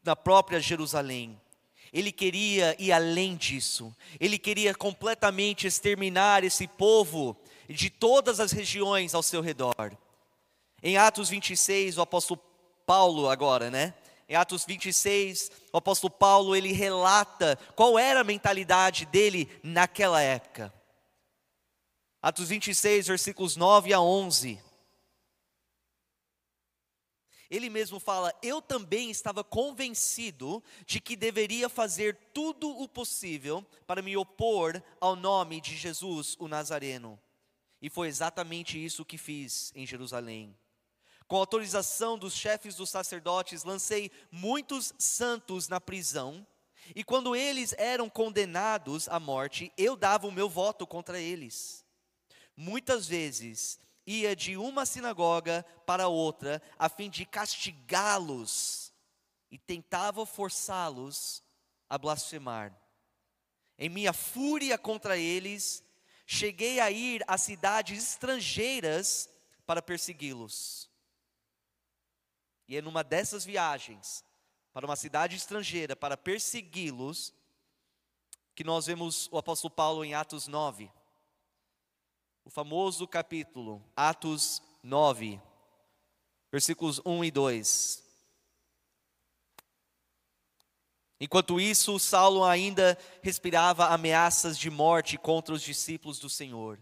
na 0.03 0.17
própria 0.17 0.61
Jerusalém. 0.61 1.41
Ele 1.93 2.13
queria 2.13 2.77
ir 2.79 2.93
além 2.93 3.37
disso, 3.37 3.95
ele 4.21 4.39
queria 4.39 4.75
completamente 4.75 5.67
exterminar 5.67 6.45
esse 6.45 6.67
povo 6.67 7.37
de 7.69 7.91
todas 7.91 8.41
as 8.41 8.53
regiões 8.53 9.15
ao 9.15 9.23
seu 9.23 9.41
redor. 9.41 9.97
Em 10.83 10.97
Atos 10.97 11.29
26, 11.29 11.99
o 11.99 12.03
apóstolo 12.03 12.41
Paulo 12.87 13.29
agora, 13.29 13.71
né? 13.71 13.95
Em 14.29 14.37
Atos 14.37 14.65
26, 14.65 15.51
o 15.73 15.79
apóstolo 15.79 16.11
Paulo 16.11 16.55
ele 16.55 16.73
relata 16.73 17.59
qual 17.75 17.99
era 17.99 18.21
a 18.21 18.25
mentalidade 18.25 19.07
dele 19.07 19.51
naquela 19.63 20.21
época. 20.21 20.73
Atos 22.21 22.49
26, 22.49 23.07
versículos 23.07 23.57
9 23.57 23.93
a 23.93 24.01
11. 24.01 24.61
Ele 27.51 27.71
mesmo 27.71 27.99
fala: 27.99 28.35
Eu 28.43 28.61
também 28.61 29.11
estava 29.11 29.43
convencido 29.43 30.63
de 30.85 31.01
que 31.01 31.17
deveria 31.17 31.69
fazer 31.69 32.15
tudo 32.35 32.69
o 32.69 32.87
possível 32.87 33.65
para 33.87 34.03
me 34.03 34.17
opor 34.17 34.83
ao 35.01 35.17
nome 35.17 35.61
de 35.61 35.75
Jesus, 35.77 36.37
o 36.39 36.47
Nazareno. 36.47 37.19
E 37.80 37.88
foi 37.88 38.08
exatamente 38.08 38.82
isso 38.82 39.04
que 39.04 39.16
fiz 39.16 39.73
em 39.75 39.87
Jerusalém. 39.87 40.56
Com 41.26 41.37
autorização 41.37 42.18
dos 42.18 42.35
chefes 42.35 42.75
dos 42.75 42.90
sacerdotes, 42.90 43.62
lancei 43.62 44.11
muitos 44.30 44.94
santos 44.99 45.68
na 45.68 45.80
prisão, 45.80 46.47
e 46.94 47.04
quando 47.04 47.37
eles 47.37 47.75
eram 47.76 48.08
condenados 48.08 49.08
à 49.08 49.20
morte, 49.20 49.70
eu 49.76 49.94
dava 49.94 50.26
o 50.26 50.32
meu 50.32 50.49
voto 50.49 50.87
contra 50.87 51.20
eles. 51.20 51.85
Muitas 52.56 53.06
vezes 53.06 53.78
ia 54.06 54.35
de 54.35 54.56
uma 54.56 54.87
sinagoga 54.87 55.64
para 55.85 56.08
outra, 56.08 56.62
a 56.78 56.88
fim 56.88 57.11
de 57.11 57.26
castigá-los, 57.26 58.90
e 59.50 59.58
tentava 59.58 60.25
forçá-los 60.25 61.42
a 61.88 61.99
blasfemar. 61.99 62.75
Em 63.78 63.88
minha 63.88 64.12
fúria 64.12 64.78
contra 64.78 65.18
eles, 65.18 65.85
cheguei 66.30 66.78
a 66.78 66.90
ir 66.90 67.25
a 67.26 67.38
cidades 67.38 68.04
estrangeiras 68.04 69.30
para 69.64 69.80
persegui-los. 69.80 70.90
E 72.68 72.76
é 72.76 72.82
numa 72.82 73.02
dessas 73.02 73.47
viagens 73.47 74.23
para 74.75 74.85
uma 74.85 74.94
cidade 74.94 75.37
estrangeira 75.37 75.97
para 75.97 76.18
persegui-los 76.18 77.32
que 78.54 78.62
nós 78.62 78.85
vemos 78.85 79.26
o 79.32 79.38
apóstolo 79.38 79.73
Paulo 79.73 80.04
em 80.04 80.12
Atos 80.12 80.47
9. 80.47 80.92
O 82.44 82.50
famoso 82.50 83.08
capítulo, 83.08 83.82
Atos 83.97 84.62
9, 84.82 85.40
versículos 86.52 87.00
1 87.06 87.25
e 87.25 87.30
2. 87.30 88.08
Enquanto 91.21 91.61
isso, 91.61 91.99
Saulo 91.99 92.45
ainda 92.45 92.97
respirava 93.23 93.89
ameaças 93.89 94.57
de 94.57 94.71
morte 94.71 95.19
contra 95.19 95.53
os 95.53 95.63
discípulos 95.63 96.21
do 96.21 96.31
Senhor. 96.31 96.79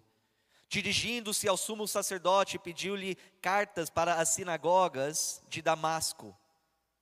Dirigindo-se 0.68 1.48
ao 1.48 1.56
sumo 1.56 1.88
sacerdote, 1.88 2.58
pediu-lhe 2.58 3.14
cartas 3.40 3.88
para 3.88 4.16
as 4.16 4.30
sinagogas 4.30 5.42
de 5.48 5.62
Damasco, 5.62 6.36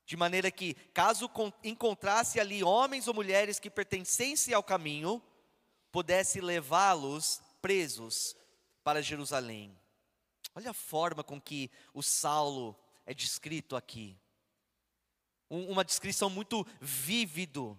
de 0.06 0.16
maneira 0.16 0.50
que, 0.50 0.74
caso 0.92 1.28
encontrasse 1.64 2.38
ali 2.38 2.62
homens 2.62 3.08
ou 3.08 3.14
mulheres 3.14 3.58
que 3.58 3.70
pertencessem 3.70 4.54
ao 4.54 4.62
caminho, 4.62 5.20
pudesse 5.90 6.40
levá-los 6.40 7.40
presos 7.60 8.36
para 8.84 9.02
Jerusalém. 9.02 9.76
Olha 10.54 10.70
a 10.70 10.74
forma 10.74 11.24
com 11.24 11.40
que 11.40 11.70
o 11.92 12.02
Saulo 12.02 12.78
é 13.06 13.14
descrito 13.14 13.74
aqui 13.74 14.16
uma 15.48 15.84
descrição 15.84 16.28
muito 16.28 16.66
vívido. 16.80 17.78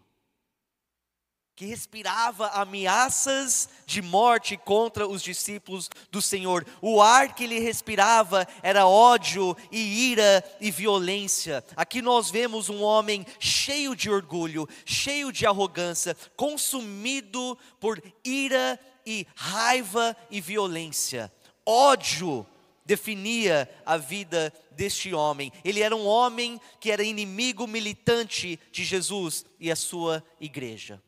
que 1.56 1.66
respirava 1.66 2.50
ameaças 2.50 3.70
de 3.86 4.02
morte 4.02 4.58
contra 4.58 5.08
os 5.08 5.24
discípulos 5.24 5.90
do 6.12 6.22
Senhor. 6.22 6.66
O 6.82 7.02
ar 7.02 7.34
que 7.34 7.46
ele 7.46 7.60
respirava 7.60 8.46
era 8.62 8.86
ódio 8.86 9.56
e 9.72 10.12
ira 10.12 10.44
e 10.60 10.70
violência. 10.70 11.64
Aqui 11.78 12.02
nós 12.02 12.30
vemos 12.30 12.68
um 12.68 12.84
homem 12.84 13.26
cheio 13.40 13.96
de 13.96 14.10
orgulho, 14.10 14.68
cheio 14.84 15.32
de 15.32 15.46
arrogância, 15.46 16.14
consumido 16.36 17.58
por 17.80 18.04
ira 18.22 18.78
e 19.06 19.26
raiva 19.34 20.14
e 20.30 20.42
violência. 20.42 21.32
Ódio 21.66 22.46
definia 22.86 23.70
a 23.86 23.98
vida 23.98 24.54
deste 24.76 25.14
homem. 25.14 25.52
Ele 25.64 25.82
era 25.82 25.96
um 25.96 26.06
homem 26.06 26.60
que 26.80 26.92
era 26.92 27.04
inimigo 27.04 27.66
militante 27.66 28.60
de 28.72 28.84
Jesus 28.84 29.46
e 29.60 29.72
a 29.72 29.76
sua 29.76 30.24
igreja. 30.40 31.02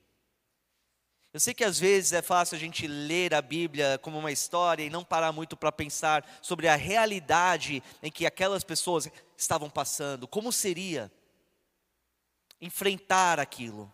Eu 1.33 1.39
sei 1.39 1.53
que 1.53 1.63
às 1.63 1.77
vezes 1.77 2.13
é 2.13 2.21
fácil 2.21 2.55
a 2.55 2.59
gente 2.59 2.87
ler 2.87 3.33
a 3.33 3.41
Bíblia 3.41 3.99
como 4.01 4.17
uma 4.17 4.31
história 4.31 4.83
e 4.83 4.89
não 4.89 5.03
parar 5.03 5.31
muito 5.31 5.55
para 5.55 5.71
pensar 5.71 6.27
sobre 6.41 6.67
a 6.67 6.75
realidade 6.75 7.83
em 8.01 8.09
que 8.09 8.25
aquelas 8.25 8.63
pessoas 8.63 9.07
estavam 9.37 9.69
passando. 9.69 10.27
Como 10.27 10.51
seria 10.51 11.11
enfrentar 12.59 13.39
aquilo? 13.39 13.93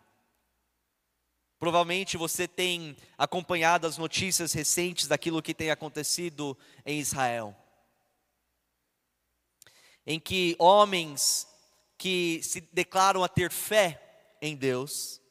Provavelmente 1.60 2.18
você 2.18 2.48
tem 2.48 2.96
acompanhado 3.18 3.88
as 3.88 3.98
notícias 3.98 4.54
recentes 4.54 5.08
daquilo 5.08 5.42
que 5.42 5.54
tem 5.54 5.72
acontecido 5.72 6.58
em 6.86 7.00
Israel. 7.00 7.56
Em 10.06 10.20
que 10.20 10.56
homens 10.60 11.48
que 11.98 12.42
se 12.44 12.62
declaram 12.74 13.24
a 13.24 13.30
ter 13.30 13.52
fé 13.52 14.02
em 14.42 14.56
Deus, 14.56 15.22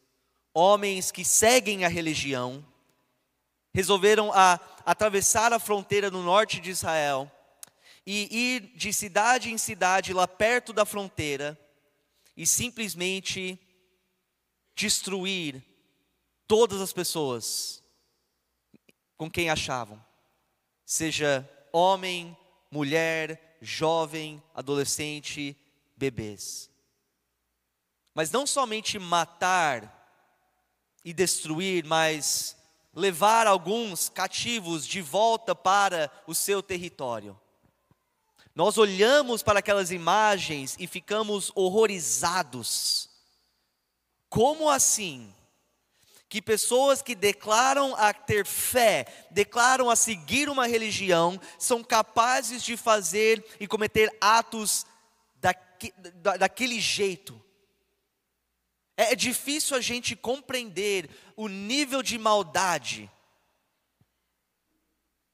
homens 0.54 1.10
que 1.10 1.24
seguem 1.24 1.84
a 1.84 1.88
religião, 1.88 2.64
resolveram 3.74 4.32
a, 4.32 4.58
atravessar 4.84 5.52
a 5.52 5.58
fronteira 5.58 6.10
no 6.10 6.22
norte 6.22 6.60
de 6.60 6.70
Israel 6.70 7.30
e 8.06 8.54
ir 8.54 8.60
de 8.76 8.92
cidade 8.92 9.50
em 9.50 9.58
cidade 9.58 10.12
lá 10.12 10.26
perto 10.26 10.72
da 10.72 10.84
fronteira 10.84 11.58
e 12.36 12.46
simplesmente 12.46 13.58
destruir 14.74 15.62
todas 16.46 16.80
as 16.80 16.92
pessoas 16.92 17.82
com 19.16 19.30
quem 19.30 19.48
achavam, 19.48 20.04
seja 20.84 21.48
homem, 21.72 22.36
mulher, 22.70 23.51
jovem, 23.62 24.42
adolescente, 24.52 25.56
bebês. 25.96 26.68
Mas 28.12 28.30
não 28.30 28.46
somente 28.46 28.98
matar 28.98 30.00
e 31.04 31.12
destruir, 31.12 31.84
mas 31.84 32.56
levar 32.94 33.46
alguns 33.46 34.08
cativos 34.08 34.86
de 34.86 35.00
volta 35.00 35.54
para 35.54 36.10
o 36.26 36.34
seu 36.34 36.62
território. 36.62 37.40
Nós 38.54 38.76
olhamos 38.76 39.42
para 39.42 39.60
aquelas 39.60 39.90
imagens 39.90 40.76
e 40.78 40.86
ficamos 40.86 41.50
horrorizados. 41.54 43.08
Como 44.28 44.68
assim? 44.68 45.34
Que 46.32 46.40
pessoas 46.40 47.02
que 47.02 47.14
declaram 47.14 47.94
a 47.94 48.10
ter 48.14 48.46
fé, 48.46 49.04
declaram 49.30 49.90
a 49.90 49.94
seguir 49.94 50.48
uma 50.48 50.66
religião, 50.66 51.38
são 51.58 51.84
capazes 51.84 52.62
de 52.62 52.74
fazer 52.74 53.44
e 53.60 53.66
cometer 53.66 54.10
atos 54.18 54.86
daquele 56.38 56.80
jeito. 56.80 57.38
É, 58.96 59.12
é 59.12 59.14
difícil 59.14 59.76
a 59.76 59.80
gente 59.82 60.16
compreender 60.16 61.10
o 61.36 61.48
nível 61.48 62.02
de 62.02 62.16
maldade. 62.16 63.10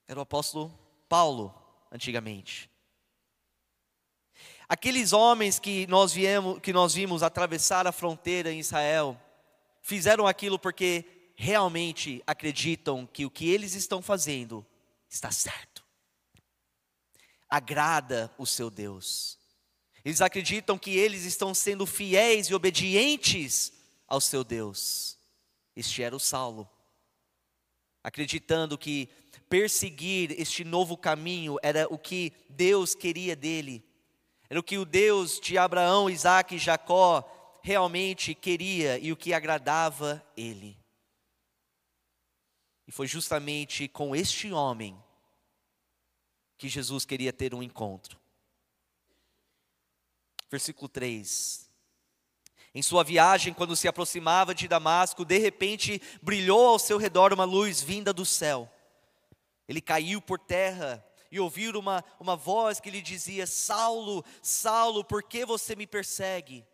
Era 0.09 0.19
o 0.19 0.23
apóstolo 0.23 0.77
Paulo, 1.09 1.55
antigamente. 1.93 2.69
Aqueles 4.69 5.13
homens 5.13 5.61
que 5.61 5.87
nós, 5.87 6.13
viemos, 6.13 6.59
que 6.59 6.73
nós 6.73 6.93
vimos 6.93 7.23
atravessar 7.23 7.87
a 7.87 7.93
fronteira 7.93 8.53
em 8.53 8.59
Israel, 8.59 9.17
fizeram 9.89 10.27
aquilo 10.27 10.59
porque 10.59 11.33
realmente 11.35 12.23
acreditam 12.27 13.07
que 13.07 13.25
o 13.25 13.31
que 13.31 13.49
eles 13.49 13.73
estão 13.73 14.03
fazendo 14.03 14.65
está 15.09 15.31
certo. 15.31 15.83
Agrada 17.49 18.31
o 18.37 18.45
seu 18.45 18.69
Deus. 18.69 19.39
Eles 20.05 20.21
acreditam 20.21 20.79
que 20.79 20.91
eles 20.91 21.25
estão 21.25 21.55
sendo 21.55 21.87
fiéis 21.87 22.49
e 22.49 22.55
obedientes 22.55 23.73
ao 24.07 24.21
seu 24.21 24.45
Deus. 24.45 25.19
Este 25.75 26.03
era 26.03 26.15
o 26.15 26.21
Saulo. 26.21 26.69
Acreditando 28.05 28.77
que 28.77 29.09
perseguir 29.49 30.39
este 30.39 30.65
novo 30.65 30.99
caminho 30.99 31.57
era 31.63 31.87
o 31.89 31.97
que 31.97 32.35
Deus 32.51 32.95
queria 32.95 33.35
dele. 33.35 33.83
Era 34.51 34.61
o 34.61 34.63
que 34.63 34.77
o 34.77 34.85
Deus 34.85 35.41
de 35.41 35.57
Abraão, 35.57 36.11
Isaac 36.11 36.55
e 36.55 36.59
Jacó 36.59 37.38
realmente 37.63 38.35
queria 38.35 38.99
e 38.99 39.13
o 39.13 39.17
que 39.17 39.33
agradava 39.33 40.25
ele. 40.37 40.79
E 42.87 42.93
foi 42.93 43.07
justamente 43.07 43.87
com 43.89 44.15
este 44.15 44.53
homem 44.53 44.97
que 46.57 46.69
Jesus 46.69 47.05
queria 47.05 47.33
ter 47.33 47.55
um 47.55 47.63
encontro 47.63 48.19
versículo 50.51 50.89
3. 50.89 51.69
Em 52.75 52.83
sua 52.83 53.03
viagem, 53.03 53.53
quando 53.53 53.77
se 53.77 53.89
aproximava 53.89 54.55
de 54.55 54.69
Damasco, 54.69 55.25
de 55.25 55.39
repente 55.39 56.01
brilhou 56.23 56.69
ao 56.69 56.79
seu 56.79 56.99
redor 56.99 57.33
uma 57.33 57.45
luz 57.45 57.81
vinda 57.81 58.13
do 58.13 58.25
céu. 58.25 58.71
Ele 59.67 59.81
caiu 59.81 60.21
por 60.21 60.39
terra 60.39 61.05
e 61.31 61.39
ouviu 61.39 61.79
uma, 61.79 62.05
uma 62.19 62.37
voz 62.37 62.81
que 62.81 62.91
lhe 62.91 63.03
dizia: 63.03 63.47
Saulo, 63.47 64.25
Saulo, 64.43 65.05
por 65.05 65.23
que 65.23 65.45
você 65.45 65.75
me 65.75 65.87
persegue? 65.87 66.65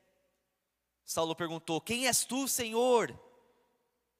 Saulo 1.04 1.36
perguntou: 1.36 1.80
Quem 1.80 2.06
és 2.06 2.24
tu, 2.24 2.48
Senhor? 2.48 3.18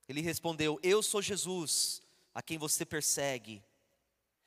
Ele 0.08 0.20
respondeu: 0.20 0.78
Eu 0.82 1.02
sou 1.02 1.22
Jesus, 1.22 2.02
a 2.34 2.42
quem 2.42 2.58
você 2.58 2.84
persegue. 2.84 3.62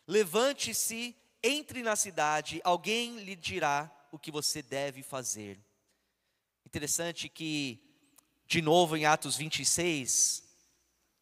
Levante-se, 0.07 1.15
entre 1.43 1.81
na 1.81 1.95
cidade, 1.95 2.61
alguém 2.63 3.17
lhe 3.23 3.35
dirá 3.35 3.91
o 4.11 4.19
que 4.19 4.31
você 4.31 4.61
deve 4.61 5.03
fazer. 5.03 5.59
Interessante 6.65 7.27
que, 7.27 7.79
de 8.45 8.61
novo 8.61 8.95
em 8.95 9.05
Atos 9.05 9.35
26, 9.35 10.43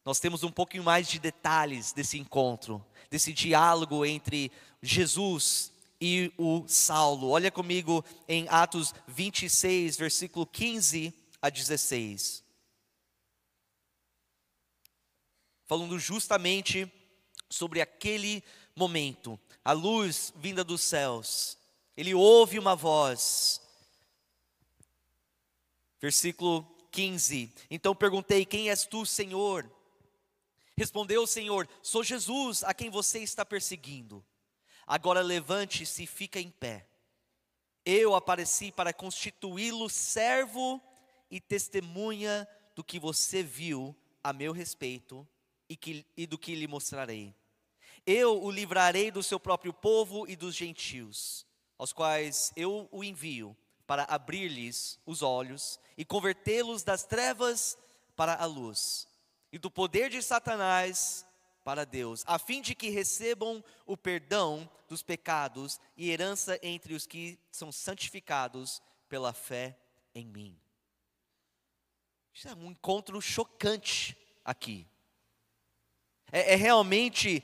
nós 0.04 0.20
temos 0.20 0.42
um 0.42 0.52
pouquinho 0.52 0.84
mais 0.84 1.08
de 1.08 1.18
detalhes 1.18 1.92
desse 1.92 2.18
encontro, 2.18 2.84
desse 3.10 3.32
diálogo 3.32 4.04
entre 4.04 4.52
Jesus 4.82 5.72
e 6.00 6.32
o 6.36 6.66
Saulo. 6.68 7.28
Olha 7.28 7.50
comigo 7.50 8.04
em 8.28 8.48
Atos 8.48 8.94
26, 9.08 9.96
versículo 9.96 10.46
15 10.46 11.12
a 11.40 11.48
16. 11.48 12.44
Falando 15.64 15.98
justamente 15.98 16.90
sobre 17.50 17.80
aquele 17.80 18.42
momento, 18.74 19.38
a 19.64 19.72
luz 19.72 20.32
vinda 20.36 20.62
dos 20.62 20.80
céus, 20.80 21.58
ele 21.96 22.14
ouve 22.14 22.58
uma 22.58 22.76
voz. 22.76 23.60
Versículo 26.00 26.62
15: 26.92 27.52
Então 27.70 27.94
perguntei: 27.94 28.44
Quem 28.44 28.70
és 28.70 28.84
tu, 28.84 29.04
Senhor? 29.04 29.68
Respondeu 30.76 31.22
o 31.22 31.26
Senhor: 31.26 31.68
Sou 31.82 32.04
Jesus 32.04 32.62
a 32.62 32.72
quem 32.74 32.90
você 32.90 33.20
está 33.20 33.44
perseguindo. 33.44 34.24
Agora 34.86 35.20
levante-se 35.20 36.04
e 36.04 36.06
fica 36.06 36.38
em 36.38 36.50
pé. 36.50 36.86
Eu 37.84 38.14
apareci 38.14 38.70
para 38.70 38.92
constituí-lo 38.92 39.88
servo 39.88 40.80
e 41.30 41.40
testemunha 41.40 42.46
do 42.74 42.84
que 42.84 42.98
você 42.98 43.42
viu 43.42 43.96
a 44.22 44.32
meu 44.32 44.52
respeito 44.52 45.26
e, 45.68 45.76
que, 45.76 46.06
e 46.16 46.26
do 46.26 46.38
que 46.38 46.54
lhe 46.54 46.66
mostrarei. 46.66 47.34
Eu 48.06 48.42
o 48.42 48.50
livrarei 48.50 49.10
do 49.10 49.22
seu 49.22 49.40
próprio 49.40 49.72
povo 49.72 50.28
e 50.28 50.36
dos 50.36 50.54
gentios 50.54 51.44
aos 51.78 51.92
quais 51.92 52.52
eu 52.56 52.88
o 52.90 53.04
envio 53.04 53.56
para 53.86 54.04
abrir-lhes 54.04 54.98
os 55.04 55.22
olhos 55.22 55.78
e 55.96 56.04
convertê-los 56.04 56.82
das 56.82 57.04
trevas 57.04 57.76
para 58.14 58.34
a 58.34 58.46
luz, 58.46 59.06
e 59.52 59.58
do 59.58 59.70
poder 59.70 60.08
de 60.08 60.22
Satanás 60.22 61.25
para 61.66 61.84
Deus, 61.84 62.22
a 62.28 62.38
fim 62.38 62.62
de 62.62 62.76
que 62.76 62.90
recebam 62.90 63.62
o 63.84 63.96
perdão 63.96 64.70
dos 64.88 65.02
pecados 65.02 65.80
e 65.96 66.12
herança 66.12 66.60
entre 66.62 66.94
os 66.94 67.08
que 67.08 67.40
são 67.50 67.72
santificados 67.72 68.80
pela 69.08 69.32
fé 69.32 69.76
em 70.14 70.24
mim. 70.24 70.56
Isso 72.32 72.46
é 72.46 72.54
um 72.54 72.70
encontro 72.70 73.20
chocante 73.20 74.16
aqui. 74.44 74.86
É, 76.30 76.52
é 76.52 76.54
realmente 76.54 77.42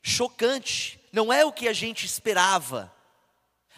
chocante. 0.00 1.00
Não 1.12 1.32
é 1.32 1.44
o 1.44 1.52
que 1.52 1.66
a 1.66 1.72
gente 1.72 2.06
esperava. 2.06 2.94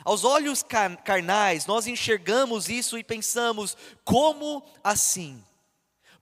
Aos 0.05 0.25
olhos 0.25 0.63
carnais, 0.63 1.65
nós 1.65 1.87
enxergamos 1.87 2.69
isso 2.69 2.99
e 2.99 3.03
pensamos: 3.03 3.75
como 4.05 4.63
assim? 4.85 5.43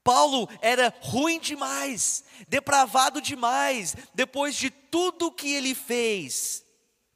Paulo 0.05 0.47
era 0.61 0.95
ruim 1.01 1.41
demais, 1.41 2.23
depravado 2.47 3.23
demais, 3.23 3.97
depois 4.13 4.55
de 4.55 4.69
tudo 4.69 5.33
que 5.33 5.51
ele 5.55 5.75
fez 5.75 6.63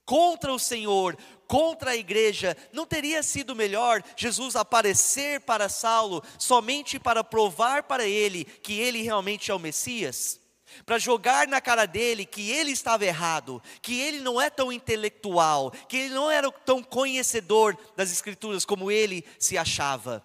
contra 0.06 0.50
o 0.50 0.58
Senhor, 0.58 1.18
contra 1.46 1.90
a 1.90 1.96
igreja, 1.96 2.56
não 2.72 2.86
teria 2.86 3.22
sido 3.22 3.54
melhor 3.54 4.02
Jesus 4.16 4.56
aparecer 4.56 5.42
para 5.42 5.68
Saulo 5.68 6.22
somente 6.38 6.98
para 6.98 7.22
provar 7.22 7.82
para 7.82 8.06
ele 8.06 8.46
que 8.46 8.80
ele 8.80 9.02
realmente 9.02 9.50
é 9.50 9.54
o 9.54 9.58
Messias? 9.58 10.40
Para 10.86 10.98
jogar 10.98 11.46
na 11.46 11.60
cara 11.60 11.84
dele 11.84 12.24
que 12.24 12.50
ele 12.50 12.70
estava 12.70 13.04
errado, 13.04 13.62
que 13.82 13.98
ele 14.00 14.20
não 14.20 14.40
é 14.40 14.48
tão 14.48 14.72
intelectual, 14.72 15.70
que 15.88 15.96
ele 15.96 16.14
não 16.14 16.30
era 16.30 16.50
tão 16.50 16.82
conhecedor 16.82 17.76
das 17.94 18.10
Escrituras 18.10 18.64
como 18.64 18.90
ele 18.90 19.24
se 19.38 19.58
achava 19.58 20.24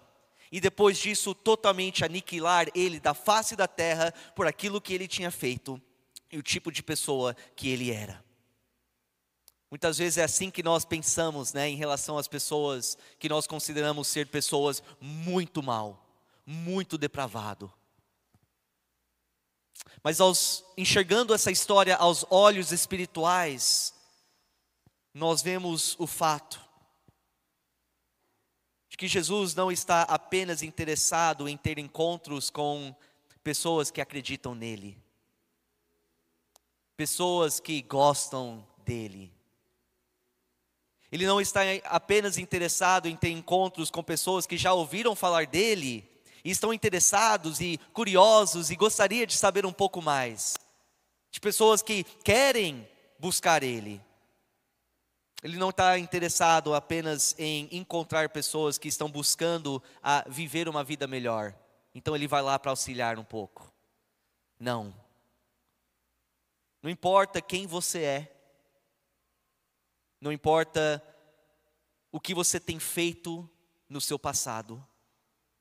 e 0.54 0.60
depois 0.60 0.96
disso 0.98 1.34
totalmente 1.34 2.04
aniquilar 2.04 2.68
ele 2.76 3.00
da 3.00 3.12
face 3.12 3.56
da 3.56 3.66
terra 3.66 4.14
por 4.36 4.46
aquilo 4.46 4.80
que 4.80 4.94
ele 4.94 5.08
tinha 5.08 5.28
feito 5.28 5.82
e 6.30 6.38
o 6.38 6.44
tipo 6.44 6.70
de 6.70 6.80
pessoa 6.80 7.34
que 7.56 7.68
ele 7.68 7.90
era. 7.90 8.24
Muitas 9.68 9.98
vezes 9.98 10.16
é 10.16 10.22
assim 10.22 10.52
que 10.52 10.62
nós 10.62 10.84
pensamos, 10.84 11.52
né, 11.52 11.68
em 11.68 11.74
relação 11.74 12.16
às 12.16 12.28
pessoas 12.28 12.96
que 13.18 13.28
nós 13.28 13.48
consideramos 13.48 14.06
ser 14.06 14.28
pessoas 14.28 14.80
muito 15.00 15.60
mal, 15.60 16.06
muito 16.46 16.96
depravado. 16.96 17.72
Mas 20.04 20.20
aos 20.20 20.64
enxergando 20.78 21.34
essa 21.34 21.50
história 21.50 21.96
aos 21.96 22.24
olhos 22.30 22.70
espirituais, 22.70 23.92
nós 25.12 25.42
vemos 25.42 25.96
o 25.98 26.06
fato 26.06 26.63
de 28.94 28.96
que 28.96 29.08
Jesus 29.08 29.56
não 29.56 29.72
está 29.72 30.02
apenas 30.02 30.62
interessado 30.62 31.48
em 31.48 31.56
ter 31.56 31.80
encontros 31.80 32.48
com 32.48 32.94
pessoas 33.42 33.90
que 33.90 34.00
acreditam 34.00 34.54
nele, 34.54 34.96
pessoas 36.96 37.58
que 37.58 37.82
gostam 37.82 38.64
dele. 38.84 39.32
Ele 41.10 41.26
não 41.26 41.40
está 41.40 41.62
apenas 41.86 42.38
interessado 42.38 43.08
em 43.08 43.16
ter 43.16 43.30
encontros 43.30 43.90
com 43.90 44.00
pessoas 44.00 44.46
que 44.46 44.56
já 44.56 44.72
ouviram 44.72 45.16
falar 45.16 45.48
dele 45.48 46.08
e 46.44 46.52
estão 46.52 46.72
interessados 46.72 47.60
e 47.60 47.80
curiosos 47.92 48.70
e 48.70 48.76
gostaria 48.76 49.26
de 49.26 49.36
saber 49.36 49.66
um 49.66 49.72
pouco 49.72 50.00
mais. 50.00 50.56
De 51.32 51.40
pessoas 51.40 51.82
que 51.82 52.04
querem 52.22 52.88
buscar 53.18 53.64
ele. 53.64 54.00
Ele 55.44 55.58
não 55.58 55.68
está 55.68 55.98
interessado 55.98 56.72
apenas 56.72 57.38
em 57.38 57.68
encontrar 57.70 58.30
pessoas 58.30 58.78
que 58.78 58.88
estão 58.88 59.10
buscando 59.10 59.82
a 60.02 60.24
viver 60.26 60.70
uma 60.70 60.82
vida 60.82 61.06
melhor. 61.06 61.54
Então 61.94 62.16
ele 62.16 62.26
vai 62.26 62.40
lá 62.40 62.58
para 62.58 62.70
auxiliar 62.70 63.18
um 63.18 63.24
pouco. 63.24 63.70
Não. 64.58 64.94
Não 66.82 66.88
importa 66.88 67.42
quem 67.42 67.66
você 67.66 68.02
é. 68.04 68.36
Não 70.18 70.32
importa 70.32 71.04
o 72.10 72.18
que 72.18 72.32
você 72.32 72.58
tem 72.58 72.78
feito 72.78 73.46
no 73.86 74.00
seu 74.00 74.18
passado. 74.18 74.82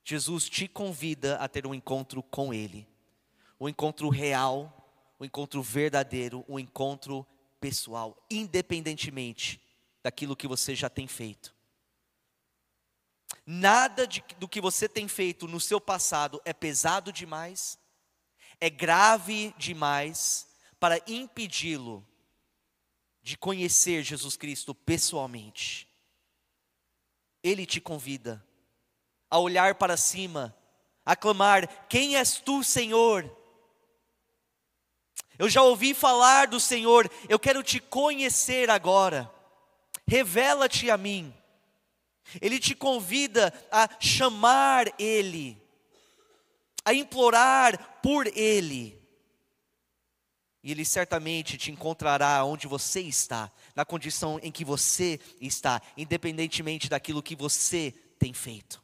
Jesus 0.02 0.48
te 0.48 0.66
convida 0.66 1.36
a 1.36 1.50
ter 1.50 1.68
um 1.68 1.74
encontro 1.74 2.24
com 2.24 2.54
Ele. 2.54 2.88
Um 3.60 3.68
encontro 3.68 4.08
real, 4.08 4.90
um 5.20 5.26
encontro 5.26 5.62
verdadeiro, 5.62 6.46
um 6.48 6.58
encontro 6.58 7.28
pessoal, 7.60 8.18
independentemente 8.32 9.62
daquilo 10.04 10.36
que 10.36 10.48
você 10.48 10.76
já 10.76 10.90
tem 10.90 11.08
feito. 11.08 11.56
Nada 13.46 14.06
de, 14.06 14.24
do 14.38 14.48
que 14.48 14.62
você 14.62 14.88
tem 14.88 15.08
feito 15.08 15.48
no 15.48 15.60
seu 15.60 15.80
passado 15.80 16.42
é 16.44 16.54
pesado 16.54 17.12
demais, 17.12 17.80
é 18.60 18.70
grave 18.70 19.54
demais 19.58 20.48
para 20.80 21.02
impedi-lo 21.08 22.06
de 23.22 23.38
conhecer 23.38 24.04
Jesus 24.04 24.36
Cristo 24.36 24.76
pessoalmente. 24.76 25.88
Ele 27.42 27.66
te 27.66 27.80
convida 27.80 28.46
a 29.30 29.40
olhar 29.40 29.76
para 29.76 29.98
cima, 29.98 30.56
a 31.06 31.16
clamar: 31.16 31.88
Quem 31.88 32.18
és 32.18 32.40
tu, 32.40 32.64
Senhor? 32.64 33.30
Eu 35.38 35.50
já 35.50 35.64
ouvi 35.64 35.94
falar 35.94 36.48
do 36.48 36.60
Senhor, 36.60 37.10
eu 37.28 37.40
quero 37.40 37.64
te 37.64 37.80
conhecer 37.80 38.70
agora 38.70 39.34
revela-te 40.08 40.90
a 40.90 40.98
mim. 40.98 41.34
Ele 42.42 42.60
te 42.60 42.74
convida 42.76 43.54
a 43.72 43.90
chamar 44.00 44.94
Ele, 45.00 45.62
a 46.86 46.94
implorar 46.94 48.00
por 48.02 48.28
Ele. 48.28 49.02
E 50.64 50.72
Ele 50.72 50.86
certamente 50.86 51.58
te 51.58 51.72
encontrará 51.72 52.44
onde 52.46 52.68
você 52.68 53.02
está, 53.02 53.52
na 53.76 53.84
condição 53.84 54.40
em 54.42 54.52
que 54.52 54.64
você 54.64 55.20
está, 55.42 55.82
independentemente 55.98 56.90
daquilo 56.90 57.22
que 57.22 57.36
você 57.36 57.94
tem 58.18 58.34
feito. 58.34 58.82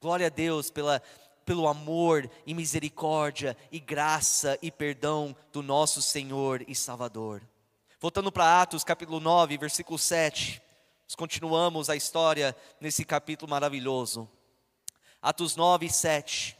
Glória 0.00 0.26
a 0.26 0.30
Deus 0.30 0.70
pela, 0.70 1.00
pelo 1.46 1.66
amor 1.66 2.30
e 2.44 2.52
misericórdia 2.52 3.56
e 3.72 3.80
graça 3.80 4.58
e 4.60 4.70
perdão 4.70 5.34
do 5.50 5.62
nosso 5.62 6.02
Senhor 6.02 6.62
e 6.68 6.74
Salvador. 6.74 7.42
Voltando 8.04 8.30
para 8.30 8.60
Atos 8.60 8.84
capítulo 8.84 9.18
9, 9.18 9.56
versículo 9.56 9.98
7. 9.98 10.60
Nós 11.04 11.14
continuamos 11.14 11.88
a 11.88 11.96
história 11.96 12.54
nesse 12.78 13.02
capítulo 13.02 13.50
maravilhoso. 13.50 14.30
Atos 15.22 15.56
9, 15.56 15.88
7. 15.88 16.54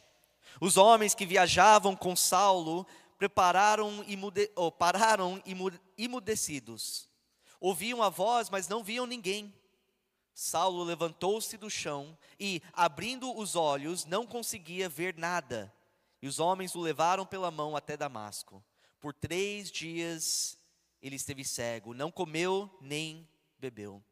Os 0.58 0.78
homens 0.78 1.14
que 1.14 1.26
viajavam 1.26 1.94
com 1.94 2.16
Saulo 2.16 2.86
prepararam 3.18 4.02
oh, 4.56 4.72
pararam 4.72 5.42
imudecidos. 5.98 7.10
Ouviam 7.60 8.02
a 8.02 8.08
voz, 8.08 8.48
mas 8.48 8.66
não 8.66 8.82
viam 8.82 9.04
ninguém. 9.04 9.54
Saulo 10.32 10.82
levantou-se 10.82 11.58
do 11.58 11.68
chão 11.68 12.16
e, 12.40 12.62
abrindo 12.72 13.38
os 13.38 13.54
olhos, 13.54 14.06
não 14.06 14.26
conseguia 14.26 14.88
ver 14.88 15.14
nada. 15.18 15.70
E 16.22 16.26
os 16.26 16.38
homens 16.40 16.74
o 16.74 16.80
levaram 16.80 17.26
pela 17.26 17.50
mão 17.50 17.76
até 17.76 17.98
Damasco. 17.98 18.64
Por 18.98 19.12
três 19.12 19.70
dias 19.70 20.56
ele 21.04 21.16
esteve 21.16 21.44
cego, 21.44 21.92
não 21.92 22.10
comeu 22.10 22.74
nem 22.80 23.28
bebeu. 23.58 24.02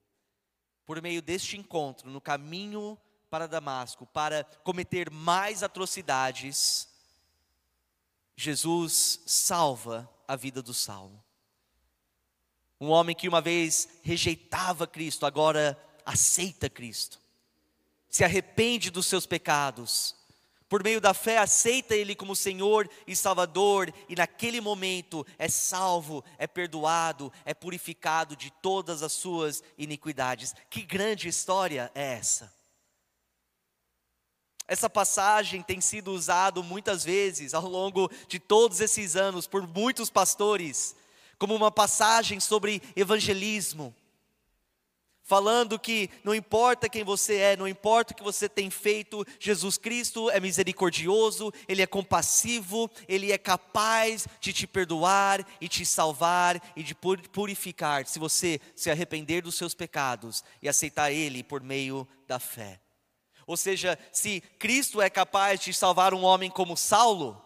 Por 0.84 1.00
meio 1.00 1.22
deste 1.22 1.56
encontro, 1.56 2.10
no 2.10 2.20
caminho 2.20 2.98
para 3.30 3.48
Damasco, 3.48 4.06
para 4.06 4.44
cometer 4.62 5.10
mais 5.10 5.62
atrocidades, 5.62 6.86
Jesus 8.36 9.20
salva 9.24 10.06
a 10.28 10.36
vida 10.36 10.60
do 10.60 10.74
Saulo. 10.74 11.24
Um 12.78 12.90
homem 12.90 13.16
que 13.16 13.28
uma 13.28 13.40
vez 13.40 13.88
rejeitava 14.02 14.86
Cristo, 14.86 15.24
agora 15.24 15.82
aceita 16.04 16.68
Cristo, 16.68 17.18
se 18.06 18.22
arrepende 18.22 18.90
dos 18.90 19.06
seus 19.06 19.24
pecados, 19.24 20.14
por 20.72 20.82
meio 20.82 21.02
da 21.02 21.12
fé, 21.12 21.36
aceita 21.36 21.94
Ele 21.94 22.14
como 22.14 22.34
Senhor 22.34 22.88
e 23.06 23.14
Salvador, 23.14 23.92
e 24.08 24.16
naquele 24.16 24.58
momento 24.58 25.26
é 25.38 25.46
salvo, 25.46 26.24
é 26.38 26.46
perdoado, 26.46 27.30
é 27.44 27.52
purificado 27.52 28.34
de 28.34 28.50
todas 28.50 29.02
as 29.02 29.12
suas 29.12 29.62
iniquidades. 29.76 30.54
Que 30.70 30.80
grande 30.80 31.28
história 31.28 31.92
é 31.94 32.14
essa? 32.14 32.50
Essa 34.66 34.88
passagem 34.88 35.62
tem 35.62 35.78
sido 35.78 36.10
usada 36.10 36.62
muitas 36.62 37.04
vezes 37.04 37.52
ao 37.52 37.68
longo 37.68 38.10
de 38.26 38.38
todos 38.38 38.80
esses 38.80 39.14
anos 39.14 39.46
por 39.46 39.66
muitos 39.68 40.08
pastores, 40.08 40.96
como 41.38 41.54
uma 41.54 41.70
passagem 41.70 42.40
sobre 42.40 42.80
evangelismo 42.96 43.94
falando 45.22 45.78
que 45.78 46.10
não 46.24 46.34
importa 46.34 46.88
quem 46.88 47.04
você 47.04 47.36
é, 47.36 47.56
não 47.56 47.68
importa 47.68 48.12
o 48.12 48.16
que 48.16 48.22
você 48.22 48.48
tem 48.48 48.70
feito, 48.70 49.24
Jesus 49.38 49.78
Cristo 49.78 50.28
é 50.30 50.40
misericordioso, 50.40 51.52
Ele 51.68 51.82
é 51.82 51.86
compassivo, 51.86 52.90
Ele 53.08 53.32
é 53.32 53.38
capaz 53.38 54.26
de 54.40 54.52
te 54.52 54.66
perdoar 54.66 55.46
e 55.60 55.68
te 55.68 55.86
salvar 55.86 56.60
e 56.76 56.82
de 56.82 56.94
purificar, 56.94 58.06
se 58.06 58.18
você 58.18 58.60
se 58.74 58.90
arrepender 58.90 59.42
dos 59.42 59.54
seus 59.54 59.74
pecados 59.74 60.44
e 60.60 60.68
aceitar 60.68 61.12
Ele 61.12 61.42
por 61.42 61.62
meio 61.62 62.06
da 62.26 62.38
fé. 62.38 62.80
Ou 63.46 63.56
seja, 63.56 63.98
se 64.12 64.40
Cristo 64.58 65.00
é 65.00 65.10
capaz 65.10 65.60
de 65.60 65.72
salvar 65.72 66.14
um 66.14 66.24
homem 66.24 66.50
como 66.50 66.76
Saulo, 66.76 67.42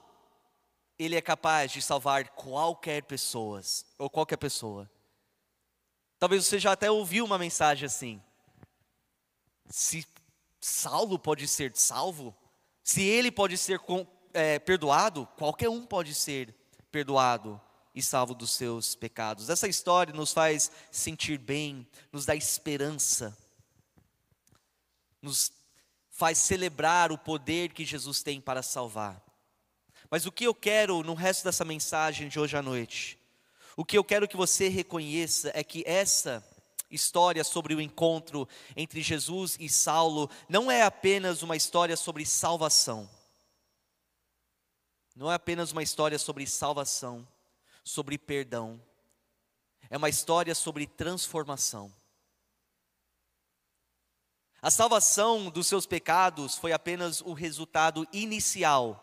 Ele 0.99 1.17
é 1.17 1.21
capaz 1.21 1.71
de 1.73 1.83
salvar 1.83 2.29
qualquer 2.31 3.03
pessoa, 3.03 3.61
ou 3.99 4.09
qualquer 4.09 4.37
pessoa. 4.37 4.91
Talvez 6.19 6.47
você 6.47 6.59
já 6.59 6.73
até 6.73 6.91
ouviu 6.91 7.25
uma 7.25 7.39
mensagem 7.39 7.87
assim. 7.87 8.23
Se 9.69 10.07
Saulo 10.61 11.19
pode 11.19 11.47
ser 11.47 11.73
salvo, 11.77 12.35
se 12.83 13.03
ele 13.03 13.31
pode 13.31 13.59
ser 13.59 13.81
é, 14.33 14.59
perdoado, 14.59 15.27
qualquer 15.37 15.69
um 15.69 15.85
pode 15.85 16.15
ser 16.15 16.55
perdoado 16.91 17.61
e 17.95 18.03
salvo 18.03 18.35
dos 18.35 18.53
seus 18.53 18.95
pecados. 18.95 19.49
Essa 19.51 19.67
história 19.67 20.15
nos 20.15 20.33
faz 20.33 20.71
sentir 20.91 21.39
bem, 21.39 21.87
nos 22.13 22.27
dá 22.27 22.35
esperança, 22.35 23.37
nos 25.21 25.51
faz 26.11 26.39
celebrar 26.39 27.13
o 27.13 27.19
poder 27.19 27.73
que 27.73 27.85
Jesus 27.85 28.23
tem 28.23 28.41
para 28.41 28.63
salvar. 28.63 29.23
Mas 30.11 30.25
o 30.25 30.33
que 30.33 30.45
eu 30.45 30.55
quero 30.55 31.03
no 31.03 31.15
resto 31.15 31.45
dessa 31.45 31.65
mensagem 31.65 32.29
de 32.29 32.39
hoje 32.39 32.57
à 32.57 32.63
noite, 32.63 33.19
o 33.77 33.85
que 33.85 33.99
eu 33.99 34.03
quero 34.03 34.27
que 34.27 34.37
você 34.37 34.69
reconheça 34.69 35.51
é 35.55 35.63
que 35.63 35.85
essa 35.87 36.43
história 36.91 37.45
sobre 37.45 37.75
o 37.75 37.81
encontro 37.81 38.49
entre 38.75 39.03
Jesus 39.03 39.57
e 39.61 39.69
Saulo 39.69 40.31
não 40.49 40.71
é 40.71 40.83
apenas 40.83 41.43
uma 41.43 41.57
história 41.57 41.97
sobre 41.97 42.25
salvação. 42.25 43.09
Não 45.15 45.31
é 45.31 45.35
apenas 45.35 45.73
uma 45.73 45.83
história 45.83 46.19
sobre 46.19 46.47
salvação, 46.47 47.27
sobre 47.85 48.17
perdão. 48.17 48.81
É 49.91 49.97
uma 49.97 50.09
história 50.09 50.55
sobre 50.55 50.87
transformação. 50.87 51.93
A 54.63 54.71
salvação 54.71 55.51
dos 55.51 55.67
seus 55.67 55.87
pecados 55.87 56.57
foi 56.57 56.73
apenas 56.73 57.21
o 57.21 57.35
resultado 57.35 58.07
inicial 58.11 59.03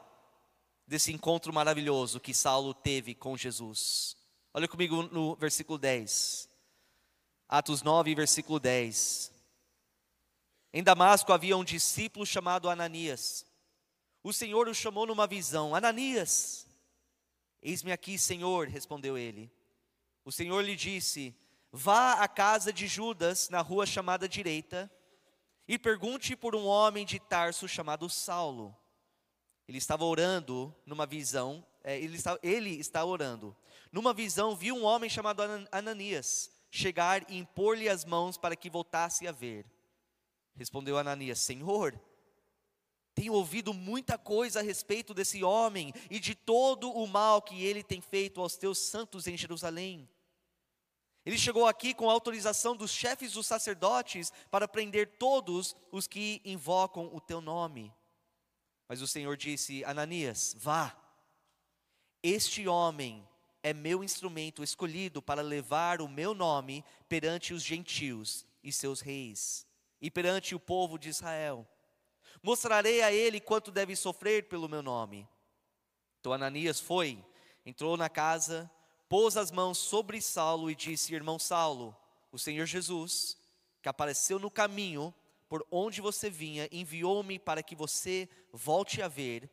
desse 0.85 1.13
encontro 1.13 1.53
maravilhoso 1.53 2.19
que 2.19 2.33
Saulo 2.33 2.73
teve 2.73 3.13
com 3.15 3.37
Jesus. 3.37 4.22
Olha 4.55 4.67
comigo 4.67 5.01
no 5.01 5.35
versículo 5.35 5.79
10. 5.79 6.47
Atos 7.49 7.81
9, 7.81 8.13
versículo 8.13 8.59
10. 8.59 9.31
Em 10.71 10.83
Damasco 10.83 11.33
havia 11.33 11.57
um 11.57 11.63
discípulo 11.63 12.23
chamado 12.23 12.69
Ananias. 12.69 13.47
O 14.21 14.31
Senhor 14.31 14.67
o 14.67 14.73
chamou 14.75 15.07
numa 15.07 15.25
visão: 15.25 15.73
Ananias. 15.73 16.67
Eis-me 17.63 17.91
aqui, 17.91 18.15
Senhor, 18.19 18.67
respondeu 18.67 19.17
ele. 19.17 19.51
O 20.23 20.31
Senhor 20.31 20.63
lhe 20.63 20.75
disse: 20.75 21.35
Vá 21.71 22.21
à 22.21 22.27
casa 22.27 22.71
de 22.71 22.85
Judas, 22.85 23.49
na 23.49 23.59
rua 23.59 23.87
chamada 23.87 24.29
direita, 24.29 24.91
e 25.67 25.79
pergunte 25.79 26.35
por 26.35 26.55
um 26.55 26.67
homem 26.67 27.07
de 27.07 27.19
Tarso 27.19 27.67
chamado 27.67 28.07
Saulo. 28.07 28.77
Ele 29.67 29.79
estava 29.79 30.05
orando 30.05 30.75
numa 30.85 31.07
visão, 31.07 31.65
é, 31.83 31.99
ele, 31.99 32.17
está, 32.17 32.37
ele 32.43 32.69
está 32.79 33.03
orando. 33.03 33.55
Numa 33.93 34.11
visão, 34.11 34.55
viu 34.55 34.75
um 34.75 34.83
homem 34.83 35.07
chamado 35.07 35.43
Ananias 35.71 36.51
chegar 36.71 37.29
e 37.29 37.37
impor-lhe 37.37 37.87
as 37.87 38.03
mãos 38.03 38.35
para 38.39 38.55
que 38.55 38.67
voltasse 38.67 39.27
a 39.27 39.31
ver. 39.31 39.67
Respondeu 40.55 40.97
Ananias: 40.97 41.39
Senhor, 41.41 41.93
tenho 43.13 43.33
ouvido 43.33 43.71
muita 43.71 44.17
coisa 44.17 44.61
a 44.61 44.63
respeito 44.63 45.13
desse 45.13 45.43
homem 45.43 45.93
e 46.09 46.19
de 46.19 46.33
todo 46.33 46.91
o 46.91 47.05
mal 47.05 47.39
que 47.39 47.63
ele 47.63 47.83
tem 47.83 48.01
feito 48.01 48.41
aos 48.41 48.57
teus 48.57 48.79
santos 48.79 49.27
em 49.27 49.37
Jerusalém. 49.37 50.09
Ele 51.23 51.37
chegou 51.37 51.67
aqui 51.67 51.93
com 51.93 52.09
autorização 52.09 52.75
dos 52.75 52.89
chefes 52.89 53.33
dos 53.33 53.45
sacerdotes 53.45 54.33
para 54.49 54.67
prender 54.67 55.19
todos 55.19 55.75
os 55.91 56.07
que 56.07 56.41
invocam 56.43 57.13
o 57.13 57.21
teu 57.21 57.39
nome. 57.39 57.93
Mas 58.87 59.03
o 59.03 59.07
Senhor 59.07 59.37
disse: 59.37 59.85
Ananias, 59.85 60.55
vá. 60.57 60.99
Este 62.23 62.67
homem 62.67 63.27
é 63.63 63.73
meu 63.73 64.03
instrumento 64.03 64.61
escolhido 64.61 65.21
para 65.21 65.41
levar 65.41 66.01
o 66.01 66.07
meu 66.07 66.33
nome 66.33 66.83
perante 67.07 67.53
os 67.53 67.63
gentios 67.63 68.45
e 68.61 68.71
seus 68.73 68.99
reis, 68.99 69.65
e 70.01 70.11
perante 70.11 70.53
o 70.53 70.59
povo 70.59 70.99
de 70.99 71.07
Israel. 71.07 71.65
Mostrarei 72.41 73.01
a 73.01 73.11
ele 73.11 73.39
quanto 73.39 73.71
deve 73.71 73.95
sofrer 73.95 74.49
pelo 74.49 74.67
meu 74.67 74.81
nome. 74.81 75.27
Então 76.19 76.33
Ananias 76.33 76.79
foi, 76.79 77.23
entrou 77.65 77.95
na 77.95 78.09
casa, 78.09 78.69
pôs 79.07 79.37
as 79.37 79.49
mãos 79.49 79.77
sobre 79.77 80.21
Saulo 80.21 80.69
e 80.69 80.75
disse: 80.75 81.15
Irmão 81.15 81.39
Saulo, 81.39 81.95
o 82.33 82.37
Senhor 82.37 82.65
Jesus, 82.65 83.37
que 83.81 83.87
apareceu 83.87 84.37
no 84.37 84.51
caminho 84.51 85.13
por 85.47 85.65
onde 85.71 86.01
você 86.01 86.29
vinha, 86.29 86.67
enviou-me 86.71 87.39
para 87.39 87.63
que 87.63 87.75
você 87.75 88.27
volte 88.51 89.01
a 89.01 89.07
ver 89.07 89.49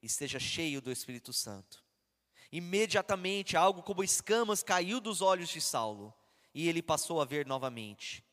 e 0.00 0.06
esteja 0.06 0.38
cheio 0.38 0.80
do 0.80 0.90
Espírito 0.90 1.32
Santo. 1.32 1.89
Imediatamente, 2.52 3.56
algo 3.56 3.82
como 3.82 4.02
escamas 4.02 4.62
caiu 4.62 5.00
dos 5.00 5.22
olhos 5.22 5.48
de 5.48 5.60
Saulo 5.60 6.12
e 6.54 6.68
ele 6.68 6.82
passou 6.82 7.20
a 7.20 7.24
ver 7.24 7.46
novamente. 7.46 8.24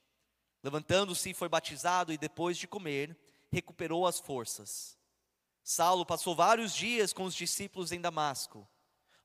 Levantando-se, 0.63 1.33
foi 1.33 1.47
batizado 1.47 2.11
e 2.11 2.17
depois 2.17 2.57
de 2.57 2.67
comer, 2.67 3.17
recuperou 3.51 4.07
as 4.07 4.19
forças. 4.19 4.97
Saulo 5.63 6.05
passou 6.05 6.35
vários 6.35 6.73
dias 6.73 7.13
com 7.13 7.23
os 7.23 7.35
discípulos 7.35 7.91
em 7.91 8.01
Damasco. 8.01 8.67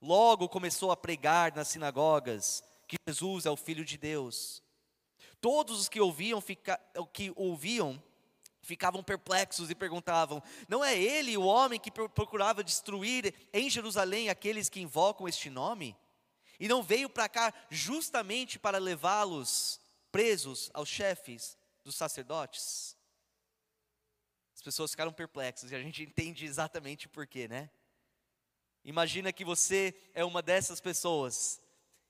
Logo 0.01 0.49
começou 0.49 0.91
a 0.91 0.97
pregar 0.97 1.55
nas 1.55 1.69
sinagogas 1.69 2.63
que 2.87 2.97
Jesus 3.09 3.47
é 3.47 3.51
o 3.51 3.57
Filho 3.57 3.85
de 3.85 3.97
Deus. 3.97 4.63
Todos 5.41 5.81
os 5.81 5.89
que 5.89 6.01
ouviam, 6.01 6.41
fica, 6.41 6.79
que 7.13 7.33
ouviam 7.37 8.03
ficavam 8.63 9.03
perplexos 9.03 9.71
e 9.71 9.75
perguntavam: 9.75 10.43
Não 10.69 10.85
é 10.85 10.97
ele 10.97 11.37
o 11.37 11.45
homem 11.45 11.79
que 11.79 11.91
procurava 11.91 12.65
destruir 12.65 13.35
em 13.53 13.69
Jerusalém 13.69 14.29
aqueles 14.29 14.69
que 14.69 14.81
invocam 14.81 15.29
este 15.29 15.51
nome? 15.51 15.97
E 16.59 16.69
não 16.69 16.83
veio 16.83 17.11
para 17.11 17.29
cá 17.29 17.53
justamente 17.69 18.59
para 18.59 18.79
levá-los 18.79 19.81
presos 20.13 20.71
aos 20.73 20.89
chefes 20.89 21.59
dos 21.85 21.97
sacerdotes? 21.97 22.97
As 24.55 24.63
pessoas 24.63 24.93
ficaram 24.93 25.13
perplexas 25.13 25.73
e 25.73 25.75
a 25.75 25.83
gente 25.83 26.05
entende 26.05 26.45
exatamente 26.45 27.09
por 27.09 27.27
quê, 27.27 27.49
né? 27.49 27.69
Imagina 28.85 29.33
que 29.33 29.45
você 29.45 29.95
é 30.15 30.25
uma 30.25 30.41
dessas 30.43 30.81
pessoas. 30.81 31.61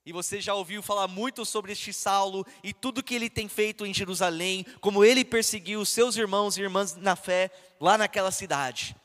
E 0.05 0.13
você 0.13 0.41
já 0.41 0.53
ouviu 0.55 0.83
falar 0.83 1.07
muito 1.07 1.45
sobre 1.45 1.73
este 1.73 1.93
Saulo 1.93 2.45
e 2.63 2.73
tudo 2.73 3.03
que 3.03 3.15
ele 3.15 3.31
tem 3.31 3.49
feito 3.49 3.87
em 3.87 3.95
Jerusalém, 3.95 4.67
como 4.81 5.05
ele 5.05 5.25
perseguiu 5.25 5.85
seus 5.85 6.17
irmãos 6.17 6.57
e 6.57 6.63
irmãs 6.63 6.97
na 6.97 7.15
fé 7.15 7.51
lá 7.81 7.97
naquela 7.97 8.33
cidade. 8.33 8.97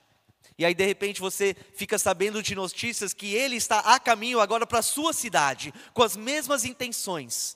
E 0.57 0.65
aí 0.65 0.73
de 0.73 0.83
repente 0.83 1.21
você 1.21 1.55
fica 1.75 1.99
sabendo 1.99 2.41
de 2.41 2.55
notícias 2.55 3.13
que 3.13 3.35
ele 3.35 3.57
está 3.57 3.79
a 3.79 3.99
caminho 3.99 4.39
agora 4.39 4.65
para 4.65 4.79
a 4.79 4.83
sua 4.83 5.13
cidade, 5.13 5.71
com 5.93 6.01
as 6.01 6.15
mesmas 6.15 6.65
intenções. 6.65 7.55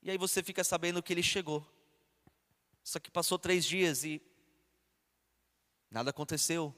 E 0.00 0.10
aí 0.12 0.18
você 0.18 0.44
fica 0.44 0.62
sabendo 0.62 1.02
que 1.02 1.12
ele 1.12 1.24
chegou. 1.24 1.66
Só 2.84 3.00
que 3.00 3.10
passou 3.10 3.36
três 3.36 3.64
dias 3.64 4.04
e 4.04 4.22
nada 5.90 6.10
aconteceu. 6.10 6.72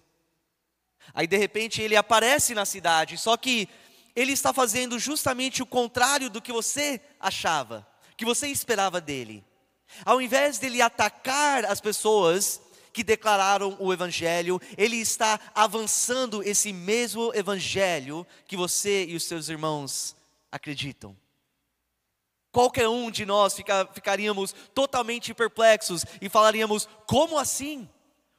Aí 1.13 1.27
de 1.27 1.37
repente 1.37 1.83
ele 1.83 1.97
aparece 1.97 2.55
na 2.55 2.65
cidade, 2.65 3.19
só 3.19 3.37
que 3.37 3.69
ele 4.15 4.33
está 4.33 4.53
fazendo 4.53 4.99
justamente 4.99 5.63
o 5.63 5.67
contrário 5.67 6.31
do 6.31 6.41
que 6.41 6.53
você 6.53 7.01
achava, 7.19 7.87
que 8.17 8.25
você 8.25 8.49
esperava 8.49 9.01
dele. 9.01 9.45
Ao 10.05 10.21
invés 10.21 10.59
dele 10.59 10.81
atacar 10.81 11.65
as 11.65 11.81
pessoas 11.81 12.61
que 12.93 13.03
declararam 13.03 13.77
o 13.81 13.93
evangelho, 13.93 14.61
ele 14.79 14.97
está 14.97 15.41
avançando 15.55 16.43
esse 16.43 16.73
mesmo 16.73 17.33
evangelho 17.35 18.27
que 18.47 18.57
você 18.57 19.05
e 19.07 19.17
os 19.17 19.25
seus 19.25 19.49
irmãos 19.49 20.17
acreditam. 20.51 21.17
Qualquer 22.53 22.89
um 22.89 23.11
de 23.11 23.27
nós 23.27 23.55
fica, 23.55 23.89
ficaríamos 23.93 24.55
totalmente 24.73 25.35
perplexos 25.35 26.05
e 26.21 26.29
falaríamos: 26.29 26.89
como 27.05 27.37
assim? 27.37 27.89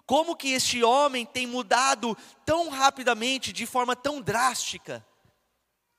Como 0.05 0.37
que 0.37 0.53
este 0.53 0.83
homem 0.83 1.25
tem 1.25 1.45
mudado 1.45 2.15
tão 2.45 2.69
rapidamente, 2.69 3.51
de 3.51 3.65
forma 3.65 3.93
tão 3.93 4.21
drástica? 4.21 5.05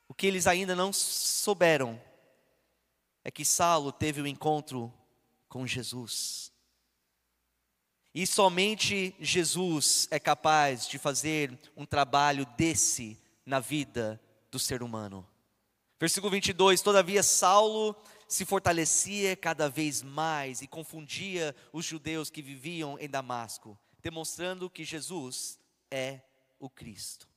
O 0.08 0.14
que 0.14 0.26
eles 0.26 0.46
ainda 0.46 0.74
não 0.74 0.92
souberam 0.92 2.00
é 3.24 3.30
que 3.30 3.44
Saulo 3.44 3.90
teve 3.92 4.20
o 4.20 4.24
um 4.24 4.26
encontro 4.26 4.92
com 5.48 5.66
Jesus. 5.66 6.52
E 8.14 8.26
somente 8.26 9.14
Jesus 9.20 10.08
é 10.10 10.18
capaz 10.18 10.88
de 10.88 10.98
fazer 10.98 11.58
um 11.76 11.84
trabalho 11.84 12.46
desse 12.56 13.20
na 13.44 13.60
vida 13.60 14.20
do 14.50 14.58
ser 14.58 14.82
humano. 14.82 15.26
Versículo 15.98 16.30
22: 16.30 16.80
Todavia 16.80 17.22
Saulo 17.22 17.94
se 18.28 18.44
fortalecia 18.44 19.36
cada 19.36 19.68
vez 19.68 20.02
mais 20.02 20.62
e 20.62 20.66
confundia 20.66 21.54
os 21.72 21.84
judeus 21.84 22.30
que 22.30 22.42
viviam 22.42 22.98
em 22.98 23.08
Damasco 23.08 23.78
demonstrando 24.06 24.70
que 24.70 24.84
Jesus 24.84 25.58
é 25.90 26.20
o 26.60 26.70
Cristo. 26.70 27.28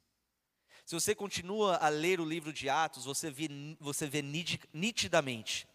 Se 0.89 0.95
você 0.95 1.13
continua 1.13 1.75
a 1.75 1.88
ler 1.88 2.19
o 2.19 2.25
livro 2.25 2.52
de 2.52 2.67
Atos, 2.67 3.06
você 3.06 3.30
vê, 3.30 3.47
você 3.80 4.08
vê 4.08 4.23
nitidamente 4.73 5.67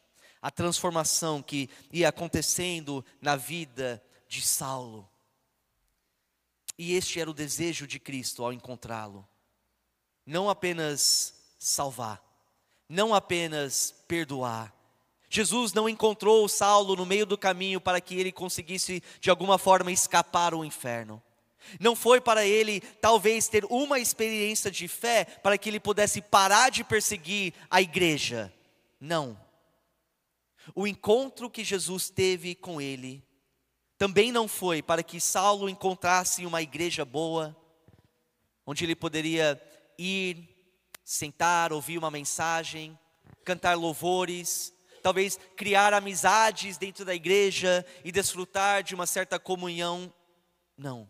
a 0.42 0.50
transformação 0.50 1.40
que 1.40 1.70
ia 1.92 2.08
acontecendo 2.08 3.04
na 3.20 3.36
vida 3.36 4.02
de 4.26 4.42
Saulo. 4.42 5.08
E 6.76 6.94
este 6.94 7.20
era 7.20 7.30
o 7.30 7.32
desejo 7.32 7.86
de 7.86 8.00
Cristo 8.00 8.42
ao 8.42 8.52
encontrá-lo. 8.52 9.24
Não 10.26 10.50
apenas 10.50 11.32
salvar, 11.60 12.20
não 12.88 13.14
apenas 13.14 13.94
perdoar, 14.08 14.74
Jesus 15.30 15.72
não 15.72 15.88
encontrou 15.88 16.48
Saulo 16.48 16.96
no 16.96 17.06
meio 17.06 17.24
do 17.24 17.38
caminho 17.38 17.80
para 17.80 18.00
que 18.00 18.16
ele 18.16 18.32
conseguisse 18.32 19.00
de 19.20 19.30
alguma 19.30 19.58
forma 19.58 19.92
escapar 19.92 20.54
ao 20.54 20.64
inferno. 20.64 21.22
Não 21.80 21.96
foi 21.96 22.20
para 22.20 22.46
ele 22.46 22.80
talvez 23.00 23.48
ter 23.48 23.64
uma 23.66 23.98
experiência 23.98 24.70
de 24.70 24.88
fé 24.88 25.24
para 25.24 25.58
que 25.58 25.68
ele 25.68 25.80
pudesse 25.80 26.20
parar 26.20 26.70
de 26.70 26.84
perseguir 26.84 27.54
a 27.70 27.80
igreja. 27.80 28.52
Não. 29.00 29.38
O 30.74 30.86
encontro 30.86 31.50
que 31.50 31.64
Jesus 31.64 32.08
teve 32.08 32.54
com 32.54 32.80
ele 32.80 33.22
também 33.98 34.32
não 34.32 34.48
foi 34.48 34.82
para 34.82 35.02
que 35.02 35.20
Saulo 35.20 35.68
encontrasse 35.68 36.44
uma 36.44 36.60
igreja 36.60 37.04
boa, 37.04 37.56
onde 38.66 38.84
ele 38.84 38.96
poderia 38.96 39.60
ir, 39.96 40.48
sentar, 41.04 41.72
ouvir 41.72 41.98
uma 41.98 42.10
mensagem, 42.10 42.98
cantar 43.44 43.76
louvores, 43.76 44.74
talvez 45.02 45.38
criar 45.54 45.92
amizades 45.92 46.76
dentro 46.78 47.04
da 47.04 47.14
igreja 47.14 47.84
e 48.02 48.10
desfrutar 48.10 48.82
de 48.82 48.94
uma 48.94 49.06
certa 49.06 49.38
comunhão. 49.38 50.12
Não. 50.76 51.08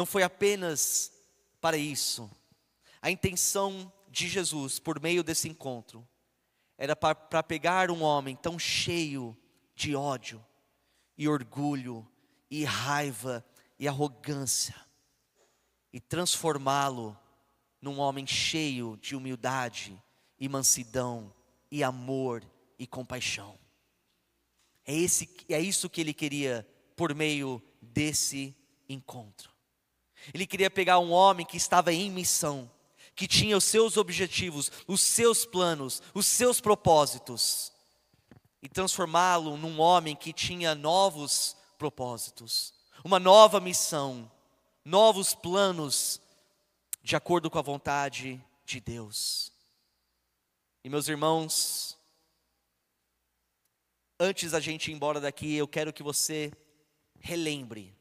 Não 0.00 0.06
foi 0.06 0.22
apenas 0.22 1.12
para 1.60 1.76
isso. 1.76 2.30
A 3.02 3.10
intenção 3.10 3.92
de 4.08 4.28
Jesus, 4.28 4.78
por 4.78 4.98
meio 4.98 5.22
desse 5.22 5.46
encontro, 5.46 6.08
era 6.78 6.96
para 6.96 7.42
pegar 7.42 7.90
um 7.90 8.02
homem 8.02 8.34
tão 8.34 8.58
cheio 8.58 9.36
de 9.74 9.94
ódio, 9.94 10.42
e 11.18 11.28
orgulho, 11.28 12.10
e 12.50 12.64
raiva, 12.64 13.44
e 13.78 13.86
arrogância, 13.86 14.74
e 15.92 16.00
transformá-lo 16.00 17.14
num 17.78 17.98
homem 17.98 18.26
cheio 18.26 18.96
de 19.02 19.14
humildade 19.14 20.02
e 20.38 20.48
mansidão 20.48 21.30
e 21.70 21.84
amor 21.84 22.42
e 22.78 22.86
compaixão. 22.86 23.58
É, 24.86 24.96
esse, 24.96 25.28
é 25.50 25.60
isso 25.60 25.90
que 25.90 26.00
ele 26.00 26.14
queria 26.14 26.66
por 26.96 27.14
meio 27.14 27.62
desse 27.82 28.56
encontro. 28.88 29.59
Ele 30.32 30.46
queria 30.46 30.70
pegar 30.70 30.98
um 30.98 31.12
homem 31.12 31.46
que 31.46 31.56
estava 31.56 31.92
em 31.92 32.10
missão, 32.10 32.70
que 33.14 33.26
tinha 33.26 33.56
os 33.56 33.64
seus 33.64 33.96
objetivos, 33.96 34.70
os 34.86 35.00
seus 35.00 35.44
planos, 35.44 36.02
os 36.14 36.26
seus 36.26 36.60
propósitos, 36.60 37.72
e 38.62 38.68
transformá-lo 38.68 39.56
num 39.56 39.80
homem 39.80 40.14
que 40.14 40.32
tinha 40.32 40.74
novos 40.74 41.56
propósitos, 41.78 42.74
uma 43.04 43.18
nova 43.18 43.60
missão, 43.60 44.30
novos 44.84 45.34
planos, 45.34 46.20
de 47.02 47.16
acordo 47.16 47.50
com 47.50 47.58
a 47.58 47.62
vontade 47.62 48.42
de 48.64 48.80
Deus. 48.80 49.52
E 50.84 50.88
meus 50.88 51.08
irmãos, 51.08 51.98
antes 54.18 54.52
da 54.52 54.60
gente 54.60 54.90
ir 54.90 54.94
embora 54.94 55.20
daqui, 55.20 55.54
eu 55.54 55.66
quero 55.66 55.92
que 55.92 56.02
você 56.02 56.52
relembre, 57.18 57.94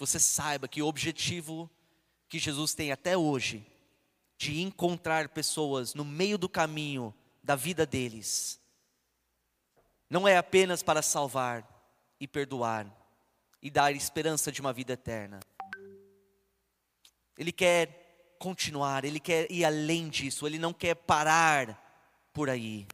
você 0.00 0.18
saiba 0.18 0.66
que 0.66 0.80
o 0.80 0.86
objetivo 0.86 1.70
que 2.26 2.38
Jesus 2.38 2.72
tem 2.72 2.90
até 2.90 3.18
hoje, 3.18 3.66
de 4.38 4.62
encontrar 4.62 5.28
pessoas 5.28 5.92
no 5.92 6.06
meio 6.06 6.38
do 6.38 6.48
caminho 6.48 7.14
da 7.42 7.54
vida 7.54 7.84
deles, 7.84 8.58
não 10.08 10.26
é 10.26 10.38
apenas 10.38 10.82
para 10.82 11.02
salvar 11.02 11.68
e 12.18 12.26
perdoar 12.26 12.86
e 13.60 13.70
dar 13.70 13.92
esperança 13.92 14.50
de 14.50 14.62
uma 14.62 14.72
vida 14.72 14.94
eterna. 14.94 15.38
Ele 17.36 17.52
quer 17.52 18.36
continuar, 18.38 19.04
ele 19.04 19.20
quer 19.20 19.52
ir 19.52 19.66
além 19.66 20.08
disso, 20.08 20.46
ele 20.46 20.58
não 20.58 20.72
quer 20.72 20.94
parar 20.94 22.30
por 22.32 22.48
aí. 22.48 22.88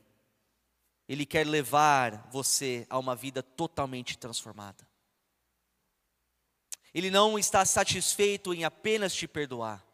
Ele 1.08 1.24
quer 1.24 1.46
levar 1.46 2.28
você 2.32 2.84
a 2.90 2.98
uma 2.98 3.14
vida 3.14 3.44
totalmente 3.44 4.18
transformada. 4.18 4.85
Ele 6.96 7.10
não 7.10 7.38
está 7.38 7.62
satisfeito 7.66 8.54
em 8.54 8.64
apenas 8.64 9.14
te 9.14 9.28
perdoar, 9.28 9.84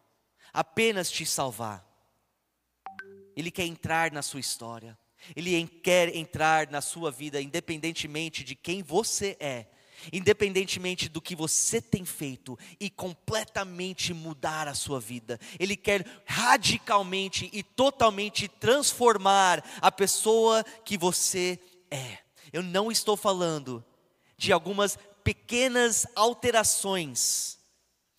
apenas 0.53 1.11
te 1.11 1.27
salvar. 1.27 1.85
Ele 3.37 3.51
quer 3.51 3.65
entrar 3.65 4.13
na 4.13 4.23
sua 4.23 4.39
história. 4.39 4.97
Ele 5.35 5.67
quer 5.67 6.15
entrar 6.15 6.71
na 6.71 6.81
sua 6.81 7.11
vida, 7.11 7.43
independentemente 7.43 8.45
de 8.45 8.55
quem 8.55 8.85
você 8.85 9.37
é 9.41 9.67
independentemente 10.13 11.09
do 11.09 11.21
que 11.21 11.37
você 11.37 11.81
tem 11.81 12.05
feito, 12.05 12.59
e 12.81 12.91
completamente 12.91 14.13
mudar 14.13 14.67
a 14.67 14.75
sua 14.75 14.99
vida. 14.99 15.39
Ele 15.61 15.77
quer 15.77 16.05
radicalmente 16.27 17.49
e 17.53 17.63
totalmente 17.63 18.49
transformar 18.49 19.63
a 19.81 19.93
pessoa 19.93 20.65
que 20.85 20.99
você 20.99 21.57
é. 21.89 22.19
Eu 22.53 22.65
não 22.65 22.91
estou 22.91 23.17
falando 23.17 23.85
de 24.37 24.53
algumas 24.53 24.99
pequenas 25.23 26.07
alterações, 26.15 27.59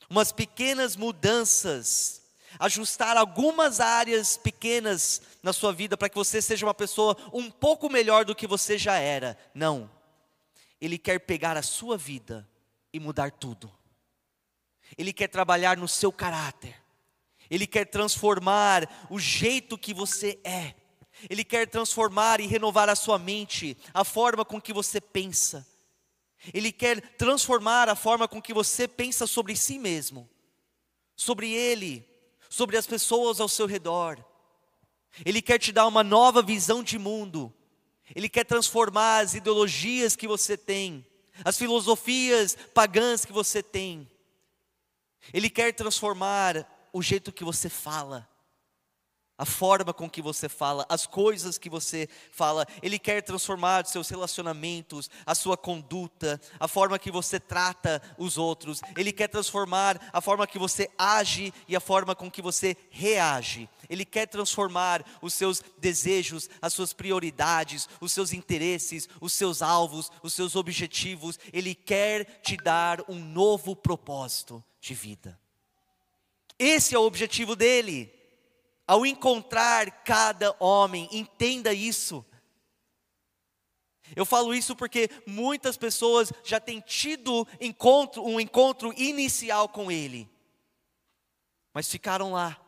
umas 0.09 0.31
pequenas 0.31 0.95
mudanças, 0.95 2.21
ajustar 2.59 3.17
algumas 3.17 3.79
áreas 3.79 4.37
pequenas 4.37 5.21
na 5.41 5.51
sua 5.51 5.73
vida 5.73 5.97
para 5.97 6.09
que 6.09 6.15
você 6.15 6.41
seja 6.41 6.65
uma 6.65 6.73
pessoa 6.73 7.17
um 7.33 7.49
pouco 7.49 7.89
melhor 7.89 8.25
do 8.25 8.35
que 8.35 8.47
você 8.47 8.77
já 8.77 8.97
era. 8.97 9.37
Não. 9.53 9.89
Ele 10.79 10.97
quer 10.97 11.19
pegar 11.19 11.57
a 11.57 11.63
sua 11.63 11.97
vida 11.97 12.47
e 12.91 12.99
mudar 12.99 13.31
tudo. 13.31 13.71
Ele 14.97 15.11
quer 15.11 15.27
trabalhar 15.27 15.77
no 15.77 15.87
seu 15.87 16.11
caráter. 16.11 16.75
Ele 17.49 17.67
quer 17.67 17.85
transformar 17.85 19.07
o 19.09 19.19
jeito 19.19 19.77
que 19.77 19.93
você 19.93 20.39
é. 20.43 20.75
Ele 21.29 21.43
quer 21.43 21.67
transformar 21.67 22.39
e 22.39 22.47
renovar 22.47 22.89
a 22.89 22.95
sua 22.95 23.17
mente, 23.17 23.77
a 23.93 24.03
forma 24.03 24.43
com 24.43 24.59
que 24.59 24.73
você 24.73 24.99
pensa. 24.99 25.65
Ele 26.51 26.71
quer 26.71 26.99
transformar 27.15 27.87
a 27.87 27.95
forma 27.95 28.27
com 28.27 28.41
que 28.41 28.53
você 28.53 28.87
pensa 28.87 29.27
sobre 29.27 29.55
si 29.55 29.77
mesmo, 29.77 30.27
sobre 31.15 31.51
ele, 31.51 32.07
sobre 32.49 32.75
as 32.75 32.87
pessoas 32.87 33.39
ao 33.39 33.47
seu 33.47 33.67
redor. 33.67 34.23
Ele 35.23 35.41
quer 35.41 35.59
te 35.59 35.71
dar 35.71 35.85
uma 35.85 36.03
nova 36.03 36.41
visão 36.41 36.81
de 36.81 36.97
mundo, 36.97 37.53
ele 38.15 38.27
quer 38.27 38.43
transformar 38.43 39.19
as 39.19 39.35
ideologias 39.35 40.15
que 40.15 40.27
você 40.27 40.57
tem, 40.57 41.05
as 41.45 41.57
filosofias 41.57 42.57
pagãs 42.73 43.23
que 43.23 43.31
você 43.31 43.61
tem. 43.61 44.09
Ele 45.33 45.49
quer 45.49 45.73
transformar 45.73 46.67
o 46.91 47.01
jeito 47.01 47.31
que 47.31 47.43
você 47.43 47.69
fala 47.69 48.27
a 49.43 49.45
forma 49.45 49.93
com 49.93 50.09
que 50.09 50.21
você 50.21 50.47
fala, 50.47 50.85
as 50.87 51.05
coisas 51.05 51.57
que 51.57 51.69
você 51.69 52.07
fala. 52.31 52.65
Ele 52.81 52.97
quer 52.97 53.21
transformar 53.21 53.83
os 53.83 53.91
seus 53.91 54.07
relacionamentos, 54.07 55.09
a 55.25 55.35
sua 55.35 55.57
conduta, 55.57 56.39
a 56.57 56.65
forma 56.65 56.97
que 56.97 57.11
você 57.11 57.41
trata 57.41 58.01
os 58.17 58.37
outros. 58.37 58.79
Ele 58.95 59.11
quer 59.11 59.27
transformar 59.27 59.99
a 60.13 60.21
forma 60.21 60.47
que 60.47 60.57
você 60.57 60.89
age 60.97 61.53
e 61.67 61.75
a 61.75 61.81
forma 61.81 62.15
com 62.15 62.31
que 62.31 62.41
você 62.41 62.77
reage. 62.89 63.67
Ele 63.89 64.05
quer 64.05 64.27
transformar 64.27 65.03
os 65.21 65.33
seus 65.33 65.61
desejos, 65.77 66.49
as 66.61 66.71
suas 66.71 66.93
prioridades, 66.93 67.89
os 67.99 68.13
seus 68.13 68.31
interesses, 68.31 69.09
os 69.19 69.33
seus 69.33 69.61
alvos, 69.61 70.09
os 70.23 70.31
seus 70.31 70.55
objetivos. 70.55 71.37
Ele 71.51 71.75
quer 71.75 72.39
te 72.41 72.55
dar 72.55 73.01
um 73.09 73.19
novo 73.19 73.75
propósito 73.75 74.63
de 74.79 74.93
vida. 74.93 75.37
Esse 76.57 76.95
é 76.95 76.97
o 76.97 77.03
objetivo 77.03 77.57
dele 77.57 78.22
ao 78.87 79.05
encontrar 79.05 80.03
cada 80.03 80.55
homem, 80.59 81.07
entenda 81.11 81.73
isso. 81.73 82.25
Eu 84.15 84.25
falo 84.25 84.53
isso 84.53 84.75
porque 84.75 85.09
muitas 85.25 85.77
pessoas 85.77 86.31
já 86.43 86.59
têm 86.59 86.79
tido 86.81 87.47
encontro, 87.59 88.23
um 88.23 88.39
encontro 88.39 88.93
inicial 88.97 89.69
com 89.69 89.91
Ele, 89.91 90.29
mas 91.73 91.89
ficaram 91.89 92.33
lá, 92.33 92.59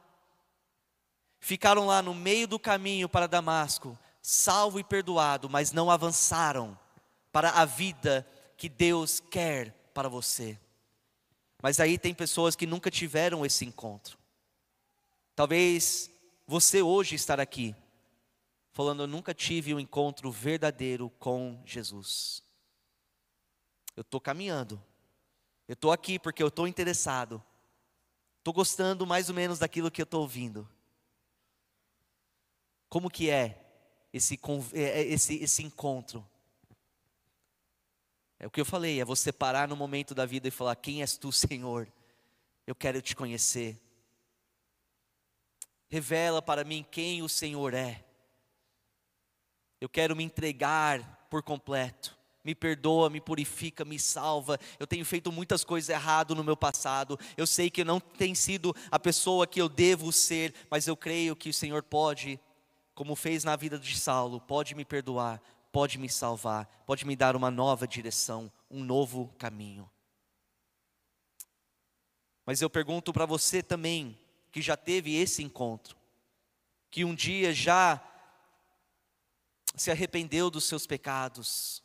ficaram 1.40 1.86
lá 1.86 2.02
no 2.02 2.16
meio 2.16 2.48
do 2.48 2.58
caminho 2.58 3.08
para 3.08 3.28
Damasco, 3.28 3.98
salvo 4.22 4.80
e 4.80 4.84
perdoado, 4.84 5.50
mas 5.50 5.72
não 5.72 5.92
avançaram 5.92 6.78
para 7.32 7.52
a 7.52 7.66
vida 7.66 8.26
que 8.58 8.70
Deus 8.70 9.20
quer 9.20 9.72
para 9.94 10.10
você. 10.10 10.58
Mas 11.62 11.80
aí 11.80 11.98
tem 11.98 12.14
pessoas 12.14 12.56
que 12.56 12.66
nunca 12.66 12.90
tiveram 12.90 13.46
esse 13.46 13.66
encontro. 13.66 14.18
Talvez 15.36 16.10
você 16.48 16.82
hoje 16.82 17.16
estar 17.16 17.42
aqui, 17.42 17.76
falando: 18.72 19.04
Eu 19.04 19.08
nunca 19.08 19.34
tive 19.34 19.74
um 19.74 19.80
encontro 19.80 20.32
verdadeiro 20.32 21.10
com 21.20 21.62
Jesus. 21.66 22.42
Eu 23.98 24.02
estou 24.02 24.22
caminhando, 24.22 24.82
eu 25.68 25.74
estou 25.74 25.92
aqui 25.92 26.18
porque 26.18 26.42
eu 26.42 26.48
estou 26.48 26.68
interessado, 26.68 27.44
estou 28.38 28.54
gostando 28.54 29.06
mais 29.06 29.28
ou 29.28 29.36
menos 29.36 29.60
daquilo 29.60 29.92
que 29.92 30.02
eu 30.02 30.06
estou 30.06 30.22
ouvindo. 30.22 30.70
Como 32.88 33.10
que 33.10 33.30
é 33.30 33.62
esse, 34.14 34.40
é, 34.74 34.82
é, 34.82 35.04
esse, 35.04 35.36
esse 35.36 35.64
encontro? 35.64 36.26
É 38.40 38.48
o 38.48 38.52
que 38.52 38.62
eu 38.62 38.66
falei, 38.66 39.02
é 39.02 39.06
você 39.06 39.34
parar 39.34 39.68
no 39.68 39.76
momento 39.76 40.16
da 40.16 40.26
vida 40.26 40.48
e 40.48 40.52
falar: 40.52 40.78
Quem 40.78 41.02
és 41.02 41.18
tu, 41.18 41.30
Senhor? 41.30 41.92
Eu 42.66 42.74
quero 42.74 43.02
te 43.02 43.16
conhecer. 43.16 43.85
Revela 45.90 46.42
para 46.42 46.64
mim 46.64 46.86
quem 46.90 47.22
o 47.22 47.30
Senhor 47.30 47.74
é. 47.74 48.04
Eu 49.80 49.90
quero 49.90 50.16
me 50.16 50.24
entregar 50.24 51.28
por 51.30 51.44
completo. 51.44 52.18
Me 52.44 52.54
perdoa, 52.54 53.10
me 53.10 53.20
purifica, 53.20 53.84
me 53.84 53.98
salva. 53.98 54.60
Eu 54.80 54.86
tenho 54.86 55.04
feito 55.04 55.32
muitas 55.32 55.64
coisas 55.64 55.90
erradas 55.90 56.38
no 56.38 56.44
meu 56.44 56.56
passado. 56.56 57.20
Eu 57.36 57.48
sei 57.48 57.72
que 57.72 57.84
não 57.84 58.00
tenho 58.00 58.36
sido 58.36 58.76
a 58.92 59.00
pessoa 59.00 59.48
que 59.48 59.60
eu 59.60 59.68
devo 59.68 60.12
ser, 60.12 60.54
mas 60.70 60.88
eu 60.88 60.96
creio 60.96 61.36
que 61.36 61.50
o 61.50 61.54
Senhor 61.54 61.82
pode, 61.82 62.40
como 62.94 63.16
fez 63.16 63.44
na 63.44 63.56
vida 63.56 63.80
de 63.80 63.98
Saulo, 63.98 64.40
pode 64.40 64.76
me 64.76 64.86
perdoar, 64.86 65.42
pode 65.72 65.98
me 65.98 66.08
salvar, 66.08 66.68
pode 66.86 67.06
me 67.06 67.16
dar 67.16 67.36
uma 67.36 67.50
nova 67.50 67.88
direção, 67.88 68.52
um 68.70 68.84
novo 68.84 69.34
caminho. 69.40 69.90
Mas 72.46 72.62
eu 72.62 72.70
pergunto 72.70 73.12
para 73.12 73.26
você 73.26 73.64
também, 73.64 74.16
que 74.56 74.62
já 74.62 74.78
teve 74.78 75.14
esse 75.14 75.44
encontro, 75.44 75.98
que 76.90 77.04
um 77.04 77.14
dia 77.14 77.52
já 77.52 78.02
se 79.76 79.92
arrependeu 79.92 80.50
dos 80.50 80.64
seus 80.64 80.88
pecados, 80.88 81.84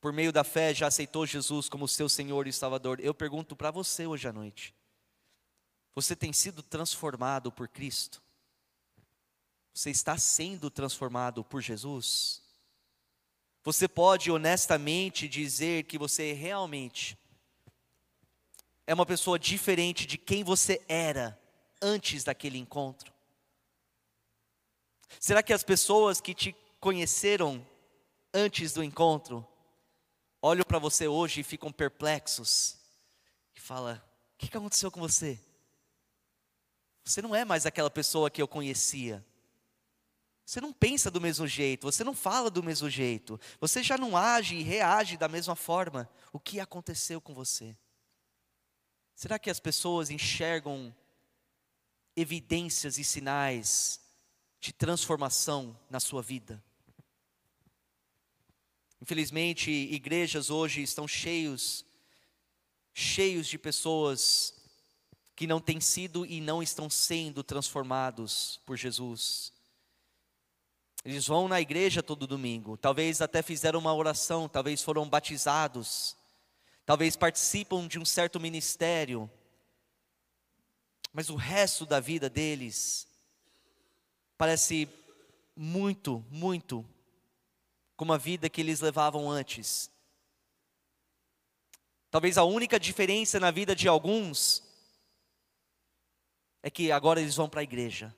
por 0.00 0.12
meio 0.12 0.32
da 0.32 0.44
fé 0.44 0.72
já 0.72 0.86
aceitou 0.86 1.26
Jesus 1.26 1.68
como 1.68 1.88
seu 1.88 2.08
Senhor 2.08 2.46
e 2.46 2.52
Salvador. 2.52 3.00
Eu 3.00 3.12
pergunto 3.12 3.56
para 3.56 3.72
você 3.72 4.06
hoje 4.06 4.28
à 4.28 4.32
noite: 4.32 4.72
você 5.96 6.14
tem 6.14 6.32
sido 6.32 6.62
transformado 6.62 7.50
por 7.50 7.66
Cristo? 7.66 8.22
Você 9.72 9.90
está 9.90 10.16
sendo 10.16 10.70
transformado 10.70 11.42
por 11.42 11.60
Jesus? 11.60 12.40
Você 13.64 13.88
pode 13.88 14.30
honestamente 14.30 15.28
dizer 15.28 15.86
que 15.86 15.98
você 15.98 16.32
realmente 16.34 17.18
é 18.86 18.94
uma 18.94 19.06
pessoa 19.06 19.38
diferente 19.38 20.06
de 20.06 20.18
quem 20.18 20.44
você 20.44 20.82
era 20.88 21.38
antes 21.80 22.24
daquele 22.24 22.58
encontro? 22.58 23.12
Será 25.18 25.42
que 25.42 25.52
as 25.52 25.62
pessoas 25.62 26.20
que 26.20 26.34
te 26.34 26.54
conheceram 26.80 27.66
antes 28.32 28.72
do 28.72 28.82
encontro 28.82 29.46
olham 30.42 30.64
para 30.64 30.78
você 30.78 31.06
hoje 31.06 31.40
e 31.40 31.44
ficam 31.44 31.72
perplexos 31.72 32.76
e 33.54 33.60
fala: 33.60 34.04
"O 34.34 34.38
que 34.38 34.56
aconteceu 34.56 34.90
com 34.90 35.00
você? 35.00 35.38
Você 37.04 37.20
não 37.20 37.34
é 37.34 37.44
mais 37.44 37.66
aquela 37.66 37.90
pessoa 37.90 38.30
que 38.30 38.40
eu 38.40 38.48
conhecia. 38.48 39.24
Você 40.44 40.60
não 40.60 40.72
pensa 40.72 41.10
do 41.10 41.20
mesmo 41.20 41.46
jeito, 41.46 41.90
você 41.90 42.04
não 42.04 42.14
fala 42.14 42.50
do 42.50 42.62
mesmo 42.62 42.88
jeito, 42.90 43.40
você 43.58 43.82
já 43.82 43.96
não 43.96 44.14
age 44.14 44.56
e 44.56 44.62
reage 44.62 45.16
da 45.16 45.28
mesma 45.28 45.56
forma. 45.56 46.08
O 46.32 46.38
que 46.38 46.60
aconteceu 46.60 47.20
com 47.20 47.32
você? 47.32 47.74
Será 49.14 49.38
que 49.38 49.50
as 49.50 49.60
pessoas 49.60 50.10
enxergam 50.10 50.94
evidências 52.16 52.98
e 52.98 53.04
sinais 53.04 54.00
de 54.60 54.72
transformação 54.72 55.78
na 55.88 56.00
sua 56.00 56.22
vida? 56.22 56.62
Infelizmente, 59.00 59.70
igrejas 59.70 60.50
hoje 60.50 60.82
estão 60.82 61.06
cheios 61.06 61.84
cheios 62.94 63.48
de 63.48 63.58
pessoas 63.58 64.54
que 65.34 65.48
não 65.48 65.60
têm 65.60 65.80
sido 65.80 66.24
e 66.24 66.40
não 66.40 66.62
estão 66.62 66.88
sendo 66.88 67.42
transformados 67.42 68.60
por 68.64 68.76
Jesus. 68.76 69.52
Eles 71.04 71.26
vão 71.26 71.48
na 71.48 71.60
igreja 71.60 72.02
todo 72.02 72.26
domingo, 72.26 72.76
talvez 72.76 73.20
até 73.20 73.42
fizeram 73.42 73.80
uma 73.80 73.92
oração, 73.92 74.48
talvez 74.48 74.80
foram 74.80 75.06
batizados, 75.08 76.16
talvez 76.84 77.16
participam 77.16 77.86
de 77.86 77.98
um 77.98 78.04
certo 78.04 78.38
ministério, 78.38 79.30
mas 81.12 81.30
o 81.30 81.36
resto 81.36 81.86
da 81.86 82.00
vida 82.00 82.28
deles 82.28 83.06
parece 84.36 84.88
muito, 85.56 86.24
muito 86.30 86.84
como 87.96 88.12
a 88.12 88.18
vida 88.18 88.50
que 88.50 88.60
eles 88.60 88.80
levavam 88.80 89.30
antes. 89.30 89.90
Talvez 92.10 92.38
a 92.38 92.44
única 92.44 92.78
diferença 92.78 93.40
na 93.40 93.50
vida 93.50 93.74
de 93.74 93.88
alguns 93.88 94.62
é 96.62 96.70
que 96.70 96.90
agora 96.90 97.20
eles 97.20 97.36
vão 97.36 97.48
para 97.48 97.60
a 97.60 97.64
igreja. 97.64 98.14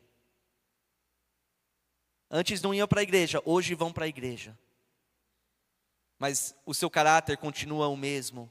Antes 2.31 2.61
não 2.61 2.75
iam 2.75 2.89
para 2.89 3.01
a 3.01 3.03
igreja, 3.03 3.41
hoje 3.45 3.75
vão 3.75 3.93
para 3.93 4.05
a 4.05 4.09
igreja. 4.09 4.59
Mas 6.19 6.55
o 6.65 6.75
seu 6.75 6.91
caráter 6.91 7.37
continua 7.37 7.89
o 7.89 7.97
mesmo. 7.97 8.51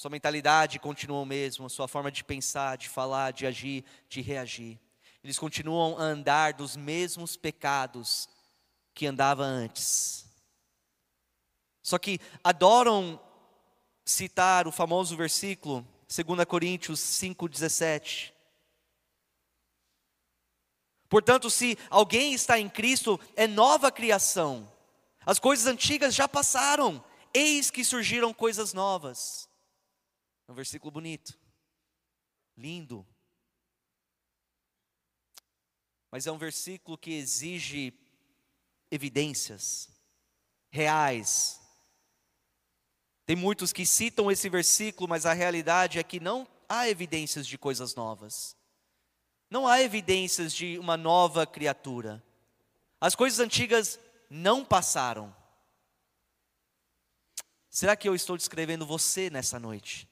Sua 0.00 0.10
mentalidade 0.10 0.78
continua 0.78 1.20
o 1.20 1.26
mesmo, 1.26 1.68
sua 1.68 1.86
forma 1.86 2.10
de 2.10 2.24
pensar, 2.24 2.78
de 2.78 2.88
falar, 2.88 3.34
de 3.34 3.46
agir, 3.46 3.84
de 4.08 4.22
reagir. 4.22 4.80
Eles 5.22 5.38
continuam 5.38 5.98
a 5.98 6.02
andar 6.04 6.54
dos 6.54 6.74
mesmos 6.74 7.36
pecados 7.36 8.26
que 8.94 9.06
andava 9.06 9.44
antes. 9.44 10.24
Só 11.82 11.98
que 11.98 12.18
adoram 12.42 13.20
citar 14.02 14.66
o 14.66 14.72
famoso 14.72 15.14
versículo, 15.18 15.86
2 16.08 16.46
Coríntios 16.46 16.98
5,17. 16.98 18.32
Portanto, 21.10 21.50
se 21.50 21.76
alguém 21.90 22.32
está 22.32 22.58
em 22.58 22.70
Cristo, 22.70 23.20
é 23.36 23.46
nova 23.46 23.92
criação. 23.92 24.66
As 25.26 25.38
coisas 25.38 25.66
antigas 25.66 26.14
já 26.14 26.26
passaram, 26.26 27.04
eis 27.34 27.70
que 27.70 27.84
surgiram 27.84 28.32
coisas 28.32 28.72
novas. 28.72 29.49
É 30.50 30.52
um 30.52 30.56
versículo 30.56 30.90
bonito, 30.90 31.38
lindo. 32.56 33.06
Mas 36.10 36.26
é 36.26 36.32
um 36.32 36.38
versículo 36.38 36.98
que 36.98 37.12
exige 37.12 37.94
evidências 38.90 39.88
reais. 40.68 41.60
Tem 43.24 43.36
muitos 43.36 43.72
que 43.72 43.86
citam 43.86 44.28
esse 44.28 44.48
versículo, 44.48 45.08
mas 45.08 45.24
a 45.24 45.32
realidade 45.32 46.00
é 46.00 46.02
que 46.02 46.18
não 46.18 46.48
há 46.68 46.88
evidências 46.88 47.46
de 47.46 47.56
coisas 47.56 47.94
novas. 47.94 48.56
Não 49.48 49.68
há 49.68 49.80
evidências 49.80 50.52
de 50.52 50.80
uma 50.80 50.96
nova 50.96 51.46
criatura. 51.46 52.20
As 53.00 53.14
coisas 53.14 53.38
antigas 53.38 54.00
não 54.28 54.64
passaram. 54.64 55.32
Será 57.68 57.94
que 57.94 58.08
eu 58.08 58.16
estou 58.16 58.36
descrevendo 58.36 58.84
você 58.84 59.30
nessa 59.30 59.60
noite? 59.60 60.09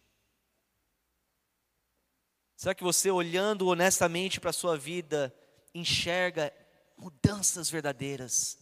Será 2.59 2.75
que 2.75 2.85
você, 2.85 3.11
olhando 3.11 3.69
honestamente 3.69 4.39
para 4.39 4.51
a 4.51 4.53
sua 4.53 4.77
vida, 4.77 5.35
enxerga 5.75 6.53
mudanças 6.99 7.71
verdadeiras? 7.71 8.59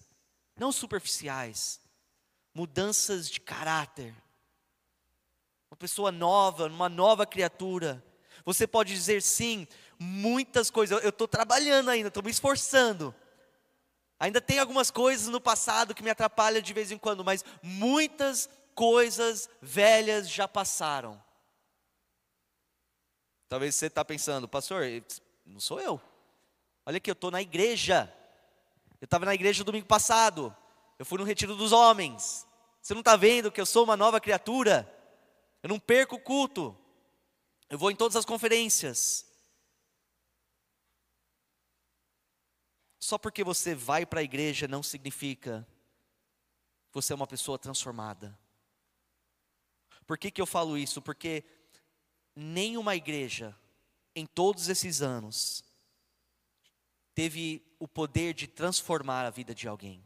não 0.58 0.72
superficiais, 0.72 1.80
mudanças 2.54 3.28
de 3.28 3.40
caráter. 3.40 4.14
Uma 5.70 5.76
pessoa 5.76 6.10
nova, 6.10 6.66
uma 6.66 6.88
nova 6.88 7.26
criatura. 7.26 8.02
Você 8.44 8.66
pode 8.66 8.94
dizer 8.94 9.20
sim, 9.22 9.68
muitas 9.98 10.70
coisas. 10.70 11.02
Eu 11.02 11.10
estou 11.10 11.28
trabalhando 11.28 11.90
ainda, 11.90 12.08
estou 12.08 12.22
me 12.22 12.30
esforçando. 12.30 13.14
Ainda 14.18 14.40
tem 14.40 14.58
algumas 14.58 14.90
coisas 14.90 15.28
no 15.28 15.40
passado 15.40 15.94
que 15.94 16.02
me 16.02 16.08
atrapalham 16.08 16.62
de 16.62 16.72
vez 16.72 16.90
em 16.90 16.96
quando, 16.96 17.22
mas 17.22 17.44
muitas 17.62 18.48
coisas 18.74 19.48
velhas 19.60 20.30
já 20.30 20.48
passaram. 20.48 21.22
Talvez 23.48 23.74
você 23.74 23.86
está 23.86 24.04
pensando, 24.04 24.48
pastor, 24.48 24.84
não 25.44 25.60
sou 25.60 25.80
eu. 25.80 26.00
Olha 26.84 26.96
aqui, 26.96 27.10
eu 27.10 27.14
estou 27.14 27.30
na 27.30 27.40
igreja. 27.40 28.12
Eu 29.00 29.04
estava 29.04 29.24
na 29.24 29.34
igreja 29.34 29.62
domingo 29.62 29.86
passado. 29.86 30.54
Eu 30.98 31.04
fui 31.04 31.18
no 31.18 31.24
retiro 31.24 31.54
dos 31.54 31.72
homens. 31.72 32.46
Você 32.80 32.94
não 32.94 33.00
está 33.00 33.16
vendo 33.16 33.50
que 33.50 33.60
eu 33.60 33.66
sou 33.66 33.84
uma 33.84 33.96
nova 33.96 34.20
criatura? 34.20 34.92
Eu 35.62 35.68
não 35.68 35.78
perco 35.78 36.16
o 36.16 36.20
culto. 36.20 36.76
Eu 37.68 37.78
vou 37.78 37.90
em 37.90 37.96
todas 37.96 38.16
as 38.16 38.24
conferências. 38.24 39.26
Só 42.98 43.18
porque 43.18 43.44
você 43.44 43.74
vai 43.74 44.04
para 44.04 44.20
a 44.20 44.24
igreja 44.24 44.66
não 44.66 44.82
significa 44.82 45.66
que 46.88 46.94
você 46.94 47.12
é 47.12 47.16
uma 47.16 47.26
pessoa 47.26 47.58
transformada. 47.58 48.36
Por 50.06 50.16
que, 50.16 50.30
que 50.30 50.40
eu 50.40 50.46
falo 50.46 50.78
isso? 50.78 51.02
Porque 51.02 51.44
nenhuma 52.36 52.94
igreja, 52.94 53.56
em 54.14 54.26
todos 54.26 54.68
esses 54.68 55.00
anos, 55.00 55.64
teve 57.14 57.62
o 57.78 57.88
poder 57.88 58.34
de 58.34 58.46
transformar 58.46 59.24
a 59.24 59.30
vida 59.30 59.54
de 59.54 59.66
alguém. 59.66 60.04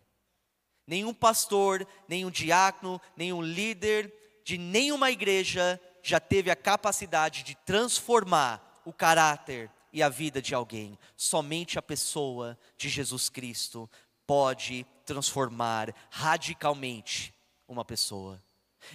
Nenhum 0.86 1.12
pastor, 1.12 1.86
nenhum 2.08 2.30
diácono, 2.30 3.00
nenhum 3.16 3.42
líder 3.42 4.12
de 4.44 4.56
nenhuma 4.56 5.10
igreja 5.10 5.80
já 6.02 6.18
teve 6.18 6.50
a 6.50 6.56
capacidade 6.56 7.42
de 7.42 7.54
transformar 7.56 8.80
o 8.84 8.92
caráter 8.92 9.70
e 9.92 10.02
a 10.02 10.08
vida 10.08 10.40
de 10.40 10.54
alguém. 10.54 10.98
Somente 11.16 11.78
a 11.78 11.82
pessoa 11.82 12.58
de 12.76 12.88
Jesus 12.88 13.28
Cristo 13.28 13.90
pode 14.26 14.86
transformar 15.04 15.94
radicalmente 16.10 17.34
uma 17.66 17.84
pessoa. 17.84 18.42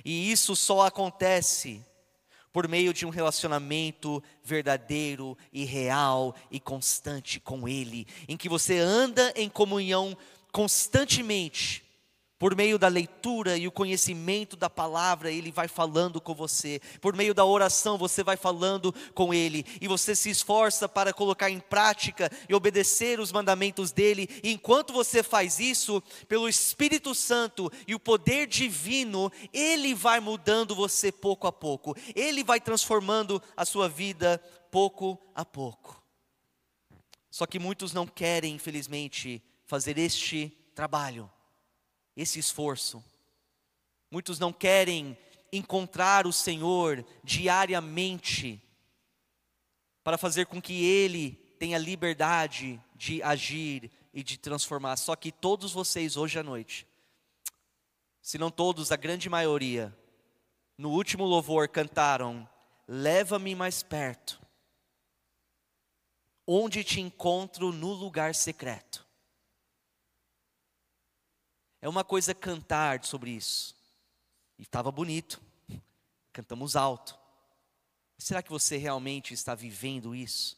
E 0.03 0.31
isso 0.31 0.55
só 0.55 0.81
acontece 0.81 1.86
por 2.55 2.69
meio 2.69 2.93
de 2.93 3.05
um 3.05 3.09
relacionamento 3.09 4.23
verdadeiro 4.41 5.37
e 5.51 5.65
real 5.65 6.33
e 6.49 6.57
constante 6.57 7.37
com 7.37 7.67
Ele, 7.67 8.07
em 8.29 8.37
que 8.37 8.47
você 8.47 8.79
anda 8.79 9.33
em 9.35 9.49
comunhão 9.49 10.17
constantemente, 10.53 11.83
Por 12.45 12.55
meio 12.55 12.77
da 12.77 12.87
leitura 12.87 13.57
e 13.57 13.67
o 13.67 13.71
conhecimento 13.71 14.55
da 14.55 14.69
palavra, 14.69 15.31
ele 15.31 15.51
vai 15.51 15.67
falando 15.67 16.21
com 16.21 16.35
você. 16.35 16.79
Por 17.01 17.15
meio 17.15 17.33
da 17.33 17.43
oração, 17.43 17.97
você 17.97 18.23
vai 18.23 18.37
falando 18.37 18.93
com 19.15 19.33
ele. 19.33 19.65
E 19.81 19.87
você 19.87 20.15
se 20.15 20.29
esforça 20.29 20.87
para 20.87 21.11
colocar 21.11 21.49
em 21.49 21.59
prática 21.59 22.31
e 22.47 22.53
obedecer 22.53 23.19
os 23.19 23.31
mandamentos 23.31 23.91
dele. 23.91 24.29
E 24.43 24.51
enquanto 24.51 24.93
você 24.93 25.23
faz 25.23 25.59
isso, 25.59 26.03
pelo 26.27 26.47
Espírito 26.47 27.15
Santo 27.15 27.71
e 27.87 27.95
o 27.95 27.99
poder 27.99 28.45
divino, 28.45 29.31
ele 29.51 29.95
vai 29.95 30.19
mudando 30.19 30.75
você 30.75 31.11
pouco 31.11 31.47
a 31.47 31.51
pouco. 31.51 31.97
Ele 32.13 32.43
vai 32.43 32.61
transformando 32.61 33.41
a 33.57 33.65
sua 33.65 33.89
vida 33.89 34.39
pouco 34.69 35.19
a 35.33 35.43
pouco. 35.43 35.99
Só 37.31 37.47
que 37.47 37.57
muitos 37.57 37.91
não 37.91 38.05
querem, 38.05 38.53
infelizmente, 38.53 39.41
fazer 39.65 39.97
este 39.97 40.55
trabalho 40.75 41.27
esse 42.16 42.39
esforço. 42.39 43.03
Muitos 44.09 44.39
não 44.39 44.53
querem 44.53 45.18
encontrar 45.51 46.26
o 46.28 46.34
Senhor 46.34 47.05
diariamente 47.24 48.61
para 50.03 50.18
fazer 50.18 50.45
com 50.45 50.61
que 50.61 50.86
Ele 50.86 51.32
tenha 51.59 51.78
liberdade 51.78 52.82
de 52.95 53.22
agir 53.24 53.91
e 54.13 54.24
de 54.24 54.38
transformar. 54.38 54.97
Só 54.97 55.16
que 55.16 55.32
todos 55.32 55.72
vocês 55.74 56.16
hoje 56.16 56.39
à 56.39 56.43
noite, 56.43 56.88
se 58.22 58.38
não 58.38 58.49
todos, 58.49 58.91
a 58.91 58.95
grande 58.95 59.30
maioria, 59.30 59.95
no 60.78 60.91
último 60.91 61.26
louvor 61.26 61.68
cantaram: 61.68 62.47
Leva-me 62.88 63.55
mais 63.55 63.84
perto, 63.84 64.41
onde 66.47 66.84
te 66.84 67.01
encontro 67.01 67.72
no 67.72 67.91
lugar 67.93 68.36
secreto. 68.36 69.04
É 71.82 71.89
uma 71.89 72.03
coisa 72.03 72.34
cantar 72.34 73.03
sobre 73.03 73.32
isso. 73.32 73.76
E 74.57 74.63
estava 74.63 74.91
bonito. 74.91 75.41
Cantamos 76.32 76.76
alto. 76.76 77.17
Será 78.17 78.41
que 78.41 78.49
você 78.49 78.78
realmente 78.78 79.34
está 79.34 79.53
vivendo 79.53 80.15
isso? 80.15 80.57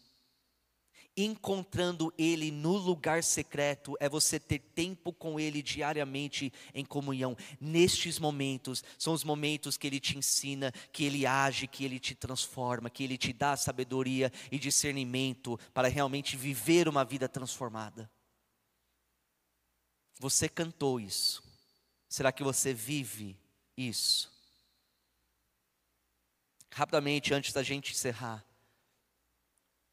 Encontrando 1.15 2.13
Ele 2.15 2.51
no 2.51 2.77
lugar 2.77 3.23
secreto 3.23 3.97
é 3.99 4.07
você 4.07 4.39
ter 4.39 4.59
tempo 4.59 5.11
com 5.11 5.39
Ele 5.39 5.63
diariamente 5.63 6.53
em 6.75 6.85
comunhão. 6.85 7.35
Nestes 7.59 8.19
momentos, 8.19 8.83
são 8.99 9.13
os 9.13 9.23
momentos 9.23 9.77
que 9.77 9.87
Ele 9.87 9.99
te 9.99 10.15
ensina, 10.15 10.71
que 10.91 11.03
Ele 11.03 11.25
age, 11.25 11.65
que 11.65 11.83
Ele 11.83 11.99
te 11.99 12.13
transforma, 12.13 12.89
que 12.89 13.03
Ele 13.03 13.17
te 13.17 13.33
dá 13.33 13.57
sabedoria 13.57 14.31
e 14.51 14.59
discernimento 14.59 15.59
para 15.73 15.87
realmente 15.87 16.37
viver 16.37 16.87
uma 16.87 17.03
vida 17.03 17.27
transformada. 17.27 18.07
Você 20.19 20.49
cantou 20.49 20.99
isso. 20.99 21.43
Será 22.09 22.31
que 22.31 22.43
você 22.43 22.73
vive 22.73 23.37
isso? 23.75 24.31
Rapidamente, 26.73 27.33
antes 27.33 27.53
da 27.53 27.63
gente 27.63 27.91
encerrar. 27.93 28.45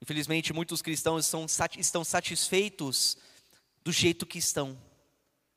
Infelizmente, 0.00 0.52
muitos 0.52 0.82
cristãos 0.82 1.32
estão 1.78 2.04
satisfeitos 2.04 3.16
do 3.82 3.90
jeito 3.92 4.26
que 4.26 4.38
estão, 4.38 4.80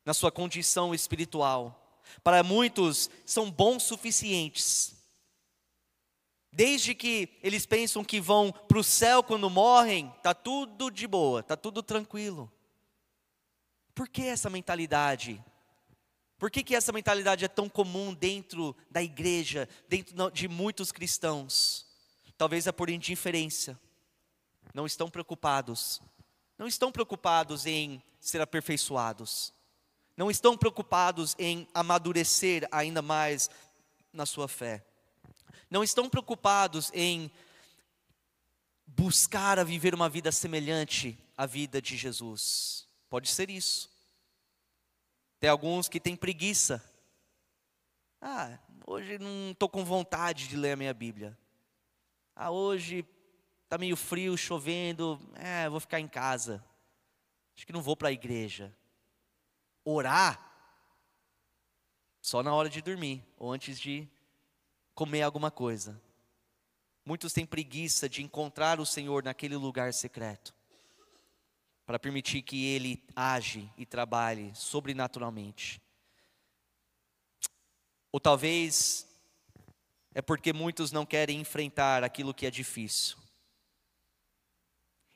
na 0.04 0.14
sua 0.14 0.32
condição 0.32 0.94
espiritual. 0.94 2.02
Para 2.22 2.42
muitos, 2.42 3.10
são 3.26 3.50
bons 3.50 3.82
suficientes. 3.82 4.94
Desde 6.50 6.94
que 6.94 7.38
eles 7.42 7.66
pensam 7.66 8.02
que 8.02 8.20
vão 8.20 8.50
para 8.50 8.78
o 8.78 8.84
céu 8.84 9.22
quando 9.22 9.50
morrem, 9.50 10.12
está 10.16 10.32
tudo 10.32 10.90
de 10.90 11.06
boa, 11.06 11.40
está 11.40 11.56
tudo 11.56 11.82
tranquilo. 11.82 12.50
Por 13.98 14.08
que 14.08 14.22
essa 14.22 14.48
mentalidade? 14.48 15.44
Por 16.38 16.52
que, 16.52 16.62
que 16.62 16.76
essa 16.76 16.92
mentalidade 16.92 17.44
é 17.44 17.48
tão 17.48 17.68
comum 17.68 18.14
dentro 18.14 18.76
da 18.88 19.02
igreja, 19.02 19.68
dentro 19.88 20.30
de 20.30 20.46
muitos 20.46 20.92
cristãos? 20.92 21.84
Talvez 22.36 22.68
é 22.68 22.70
por 22.70 22.88
indiferença. 22.90 23.76
Não 24.72 24.86
estão 24.86 25.10
preocupados. 25.10 26.00
Não 26.56 26.68
estão 26.68 26.92
preocupados 26.92 27.66
em 27.66 28.00
ser 28.20 28.40
aperfeiçoados. 28.40 29.52
Não 30.16 30.30
estão 30.30 30.56
preocupados 30.56 31.34
em 31.36 31.66
amadurecer 31.74 32.68
ainda 32.70 33.02
mais 33.02 33.50
na 34.12 34.26
sua 34.26 34.46
fé. 34.46 34.86
Não 35.68 35.82
estão 35.82 36.08
preocupados 36.08 36.92
em 36.94 37.28
buscar 38.86 39.58
a 39.58 39.64
viver 39.64 39.92
uma 39.92 40.08
vida 40.08 40.30
semelhante 40.30 41.18
à 41.36 41.46
vida 41.46 41.82
de 41.82 41.96
Jesus. 41.96 42.87
Pode 43.08 43.28
ser 43.28 43.48
isso. 43.48 43.90
Tem 45.40 45.48
alguns 45.48 45.88
que 45.88 46.00
têm 46.00 46.14
preguiça. 46.14 46.84
Ah, 48.20 48.58
hoje 48.86 49.18
não 49.18 49.52
estou 49.52 49.68
com 49.68 49.84
vontade 49.84 50.48
de 50.48 50.56
ler 50.56 50.72
a 50.72 50.76
minha 50.76 50.92
Bíblia. 50.92 51.38
Ah, 52.34 52.50
hoje 52.50 53.06
está 53.64 53.78
meio 53.78 53.96
frio, 53.96 54.36
chovendo. 54.36 55.18
É, 55.34 55.68
vou 55.68 55.80
ficar 55.80 56.00
em 56.00 56.08
casa. 56.08 56.62
Acho 57.56 57.66
que 57.66 57.72
não 57.72 57.82
vou 57.82 57.96
para 57.96 58.08
a 58.08 58.12
igreja. 58.12 58.76
Orar 59.84 60.44
só 62.20 62.42
na 62.42 62.52
hora 62.52 62.68
de 62.68 62.82
dormir 62.82 63.24
ou 63.38 63.50
antes 63.50 63.80
de 63.80 64.06
comer 64.94 65.22
alguma 65.22 65.50
coisa. 65.50 66.00
Muitos 67.06 67.32
têm 67.32 67.46
preguiça 67.46 68.06
de 68.06 68.22
encontrar 68.22 68.80
o 68.80 68.84
Senhor 68.84 69.22
naquele 69.22 69.56
lugar 69.56 69.94
secreto 69.94 70.57
para 71.88 71.98
permitir 71.98 72.42
que 72.42 72.66
Ele 72.66 73.02
age 73.16 73.66
e 73.78 73.86
trabalhe 73.86 74.54
sobrenaturalmente. 74.54 75.80
Ou 78.12 78.20
talvez 78.20 79.08
é 80.12 80.20
porque 80.20 80.52
muitos 80.52 80.92
não 80.92 81.06
querem 81.06 81.40
enfrentar 81.40 82.04
aquilo 82.04 82.34
que 82.34 82.44
é 82.44 82.50
difícil. 82.50 83.16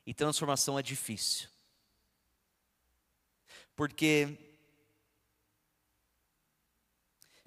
E 0.03 0.15
transformação 0.15 0.79
é 0.79 0.81
difícil. 0.81 1.47
Porque 3.75 4.35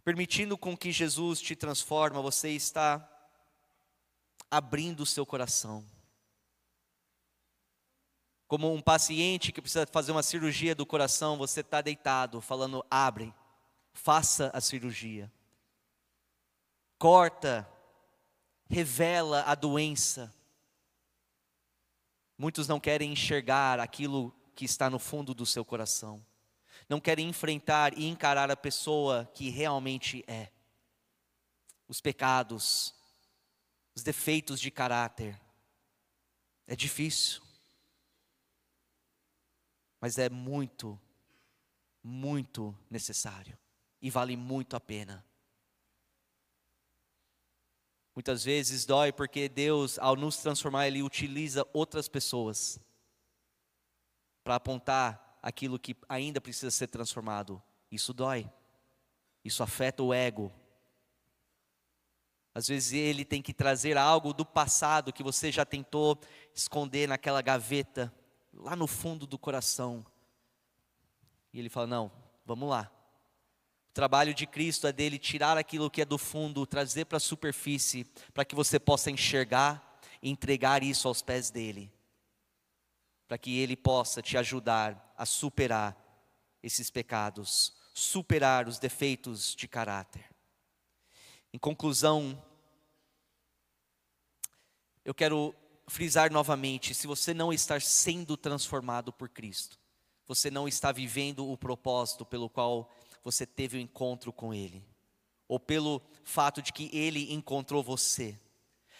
permitindo 0.04 0.56
com 0.56 0.76
que 0.76 0.92
Jesus 0.92 1.40
te 1.40 1.56
transforma, 1.56 2.22
você 2.22 2.50
está 2.50 3.04
abrindo 4.48 5.00
o 5.00 5.06
seu 5.06 5.26
coração 5.26 5.84
como 8.46 8.72
um 8.72 8.80
paciente 8.80 9.50
que 9.50 9.60
precisa 9.60 9.86
fazer 9.86 10.12
uma 10.12 10.22
cirurgia 10.22 10.74
do 10.74 10.86
coração, 10.86 11.36
você 11.36 11.60
está 11.60 11.80
deitado, 11.80 12.40
falando: 12.40 12.84
abre, 12.90 13.34
faça 13.92 14.50
a 14.54 14.60
cirurgia. 14.60 15.30
Corta, 16.98 17.68
revela 18.68 19.42
a 19.42 19.54
doença. 19.54 20.32
Muitos 22.38 22.68
não 22.68 22.78
querem 22.78 23.12
enxergar 23.12 23.80
aquilo 23.80 24.32
que 24.54 24.64
está 24.64 24.88
no 24.88 24.98
fundo 24.98 25.34
do 25.34 25.44
seu 25.44 25.64
coração. 25.64 26.24
Não 26.88 27.00
querem 27.00 27.28
enfrentar 27.28 27.98
e 27.98 28.06
encarar 28.06 28.50
a 28.50 28.56
pessoa 28.56 29.28
que 29.34 29.50
realmente 29.50 30.22
é. 30.26 30.50
Os 31.88 32.00
pecados, 32.00 32.94
os 33.94 34.02
defeitos 34.02 34.60
de 34.60 34.70
caráter. 34.70 35.40
É 36.66 36.76
difícil 36.76 37.45
mas 40.00 40.18
é 40.18 40.28
muito, 40.28 41.00
muito 42.02 42.76
necessário 42.90 43.58
e 44.00 44.10
vale 44.10 44.36
muito 44.36 44.76
a 44.76 44.80
pena. 44.80 45.24
Muitas 48.14 48.44
vezes 48.44 48.86
dói 48.86 49.12
porque 49.12 49.48
Deus, 49.48 49.98
ao 49.98 50.16
nos 50.16 50.38
transformar, 50.38 50.86
Ele 50.86 51.02
utiliza 51.02 51.66
outras 51.72 52.08
pessoas 52.08 52.80
para 54.42 54.54
apontar 54.54 55.38
aquilo 55.42 55.78
que 55.78 55.94
ainda 56.08 56.40
precisa 56.40 56.70
ser 56.70 56.86
transformado. 56.86 57.62
Isso 57.90 58.14
dói, 58.14 58.50
isso 59.44 59.62
afeta 59.62 60.02
o 60.02 60.14
ego. 60.14 60.50
Às 62.54 62.68
vezes 62.68 62.92
Ele 62.94 63.22
tem 63.22 63.42
que 63.42 63.52
trazer 63.52 63.98
algo 63.98 64.32
do 64.32 64.46
passado 64.46 65.12
que 65.12 65.22
você 65.22 65.52
já 65.52 65.66
tentou 65.66 66.18
esconder 66.54 67.06
naquela 67.06 67.42
gaveta 67.42 68.14
lá 68.56 68.74
no 68.74 68.86
fundo 68.86 69.26
do 69.26 69.38
coração. 69.38 70.04
E 71.52 71.58
ele 71.58 71.68
fala: 71.68 71.86
Não, 71.86 72.12
vamos 72.44 72.68
lá. 72.68 72.90
O 73.90 73.92
trabalho 73.92 74.34
de 74.34 74.46
Cristo 74.46 74.86
é 74.86 74.92
dele 74.92 75.18
tirar 75.18 75.56
aquilo 75.56 75.90
que 75.90 76.02
é 76.02 76.04
do 76.04 76.18
fundo, 76.18 76.66
trazer 76.66 77.06
para 77.06 77.16
a 77.16 77.20
superfície, 77.20 78.04
para 78.34 78.44
que 78.44 78.54
você 78.54 78.78
possa 78.78 79.10
enxergar 79.10 80.00
e 80.20 80.28
entregar 80.28 80.82
isso 80.82 81.08
aos 81.08 81.22
pés 81.22 81.50
dele. 81.50 81.92
Para 83.26 83.38
que 83.38 83.58
ele 83.58 83.76
possa 83.76 84.20
te 84.20 84.36
ajudar 84.36 85.14
a 85.16 85.24
superar 85.24 85.96
esses 86.62 86.90
pecados, 86.90 87.74
superar 87.94 88.68
os 88.68 88.78
defeitos 88.78 89.54
de 89.54 89.66
caráter. 89.66 90.28
Em 91.52 91.58
conclusão, 91.58 92.42
eu 95.04 95.14
quero 95.14 95.54
frisar 95.86 96.32
novamente: 96.32 96.94
se 96.94 97.06
você 97.06 97.32
não 97.32 97.52
está 97.52 97.78
sendo 97.80 98.36
transformado 98.36 99.12
por 99.12 99.28
Cristo, 99.28 99.78
você 100.26 100.50
não 100.50 100.66
está 100.66 100.92
vivendo 100.92 101.50
o 101.50 101.56
propósito 101.56 102.24
pelo 102.24 102.48
qual 102.48 102.92
você 103.22 103.46
teve 103.46 103.76
o 103.76 103.80
um 103.80 103.82
encontro 103.82 104.32
com 104.32 104.52
Ele, 104.52 104.84
ou 105.48 105.58
pelo 105.58 106.02
fato 106.24 106.60
de 106.60 106.72
que 106.72 106.90
Ele 106.92 107.32
encontrou 107.32 107.82
você. 107.82 108.38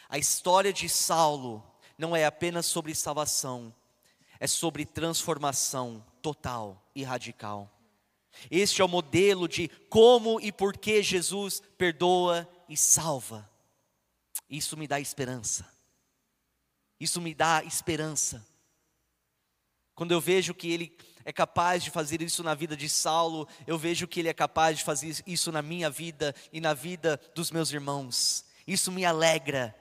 A 0.09 0.19
história 0.19 0.73
de 0.73 0.89
Saulo 0.89 1.65
não 1.99 2.15
é 2.15 2.25
apenas 2.25 2.67
sobre 2.67 2.95
salvação, 2.95 3.75
é 4.39 4.47
sobre 4.47 4.85
transformação 4.85 6.05
total 6.23 6.91
e 6.95 7.03
radical. 7.03 7.71
Este 8.51 8.83
é 8.83 8.85
o 8.85 8.89
modelo 8.89 9.49
de 9.49 9.69
como 9.89 10.41
e 10.41 10.53
por 10.53 10.77
que 10.77 11.03
Jesus 11.03 11.63
perdoa 11.79 12.49
e 12.69 12.77
salva. 12.77 13.51
Isso 14.49 14.77
me 14.77 14.87
dá 14.87 15.01
esperança. 15.01 15.76
Isso 16.99 17.21
me 17.21 17.35
dá 17.35 17.63
esperança. 17.65 18.47
Quando 19.95 20.13
eu 20.13 20.21
vejo 20.21 20.55
que 20.55 20.71
ele 20.71 20.97
é 21.25 21.33
capaz 21.33 21.83
de 21.83 21.91
fazer 21.91 22.23
isso 22.23 22.43
na 22.43 22.55
vida 22.55 22.77
de 22.77 22.89
Saulo, 22.89 23.49
eu 23.67 23.79
vejo 23.79 24.07
que 24.07 24.21
ele 24.21 24.29
é 24.29 24.35
capaz 24.35 24.79
de 24.79 24.85
fazer 24.85 25.17
isso 25.27 25.51
na 25.51 25.63
minha 25.63 25.91
vida 25.91 26.35
e 26.53 26.61
na 26.61 26.75
vida 26.75 27.21
dos 27.35 27.51
meus 27.51 27.73
irmãos. 27.73 28.45
Isso 28.67 28.93
me 28.93 29.05
alegra. 29.05 29.75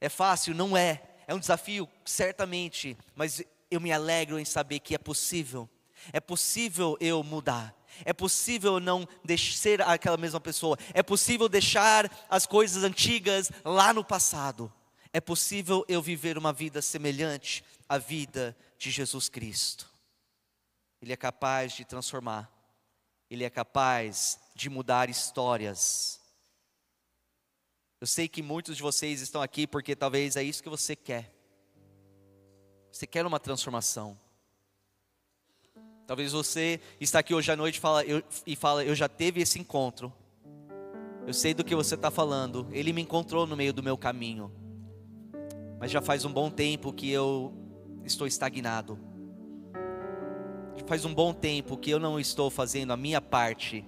É 0.00 0.08
fácil? 0.08 0.54
Não 0.54 0.76
é. 0.76 1.02
É 1.26 1.34
um 1.34 1.38
desafio, 1.38 1.88
certamente, 2.04 2.98
mas 3.14 3.42
eu 3.70 3.80
me 3.80 3.92
alegro 3.92 4.38
em 4.38 4.44
saber 4.44 4.80
que 4.80 4.94
é 4.94 4.98
possível. 4.98 5.68
É 6.12 6.20
possível 6.20 6.96
eu 6.98 7.22
mudar. 7.22 7.74
É 8.04 8.12
possível 8.12 8.80
não 8.80 9.06
ser 9.38 9.82
aquela 9.82 10.16
mesma 10.16 10.40
pessoa. 10.40 10.76
É 10.94 11.02
possível 11.02 11.48
deixar 11.48 12.10
as 12.28 12.46
coisas 12.46 12.82
antigas 12.82 13.50
lá 13.64 13.92
no 13.92 14.04
passado. 14.04 14.72
É 15.12 15.20
possível 15.20 15.84
eu 15.88 16.00
viver 16.00 16.38
uma 16.38 16.52
vida 16.52 16.80
semelhante 16.80 17.64
à 17.88 17.98
vida 17.98 18.56
de 18.78 18.90
Jesus 18.90 19.28
Cristo. 19.28 19.90
Ele 21.02 21.12
é 21.12 21.16
capaz 21.16 21.72
de 21.72 21.84
transformar. 21.84 22.50
Ele 23.28 23.44
é 23.44 23.50
capaz 23.50 24.38
de 24.54 24.68
mudar 24.68 25.08
histórias. 25.08 26.20
Eu 28.00 28.06
sei 28.06 28.28
que 28.28 28.42
muitos 28.42 28.76
de 28.76 28.82
vocês 28.82 29.20
estão 29.20 29.42
aqui 29.42 29.66
porque 29.66 29.96
talvez 29.96 30.36
é 30.36 30.42
isso 30.42 30.62
que 30.62 30.68
você 30.68 30.94
quer. 30.94 31.34
Você 32.90 33.06
quer 33.06 33.26
uma 33.26 33.40
transformação. 33.40 34.18
Talvez 36.06 36.32
você 36.32 36.80
está 37.00 37.20
aqui 37.20 37.32
hoje 37.32 37.52
à 37.52 37.56
noite 37.56 37.78
fala, 37.78 38.04
eu, 38.04 38.22
e 38.44 38.56
fala, 38.56 38.84
eu 38.84 38.94
já 38.94 39.08
teve 39.08 39.40
esse 39.40 39.58
encontro. 39.58 40.12
Eu 41.26 41.32
sei 41.32 41.54
do 41.54 41.62
que 41.62 41.74
você 41.74 41.94
está 41.94 42.10
falando. 42.10 42.68
Ele 42.72 42.92
me 42.92 43.02
encontrou 43.02 43.46
no 43.46 43.56
meio 43.56 43.72
do 43.72 43.82
meu 43.82 43.96
caminho. 43.96 44.59
Mas 45.80 45.90
já 45.90 46.02
faz 46.02 46.26
um 46.26 46.32
bom 46.32 46.50
tempo 46.50 46.92
que 46.92 47.10
eu 47.10 47.54
estou 48.04 48.26
estagnado. 48.26 48.98
Faz 50.86 51.06
um 51.06 51.14
bom 51.14 51.32
tempo 51.32 51.74
que 51.76 51.90
eu 51.90 51.98
não 51.98 52.20
estou 52.20 52.50
fazendo 52.50 52.92
a 52.92 52.98
minha 52.98 53.20
parte 53.20 53.86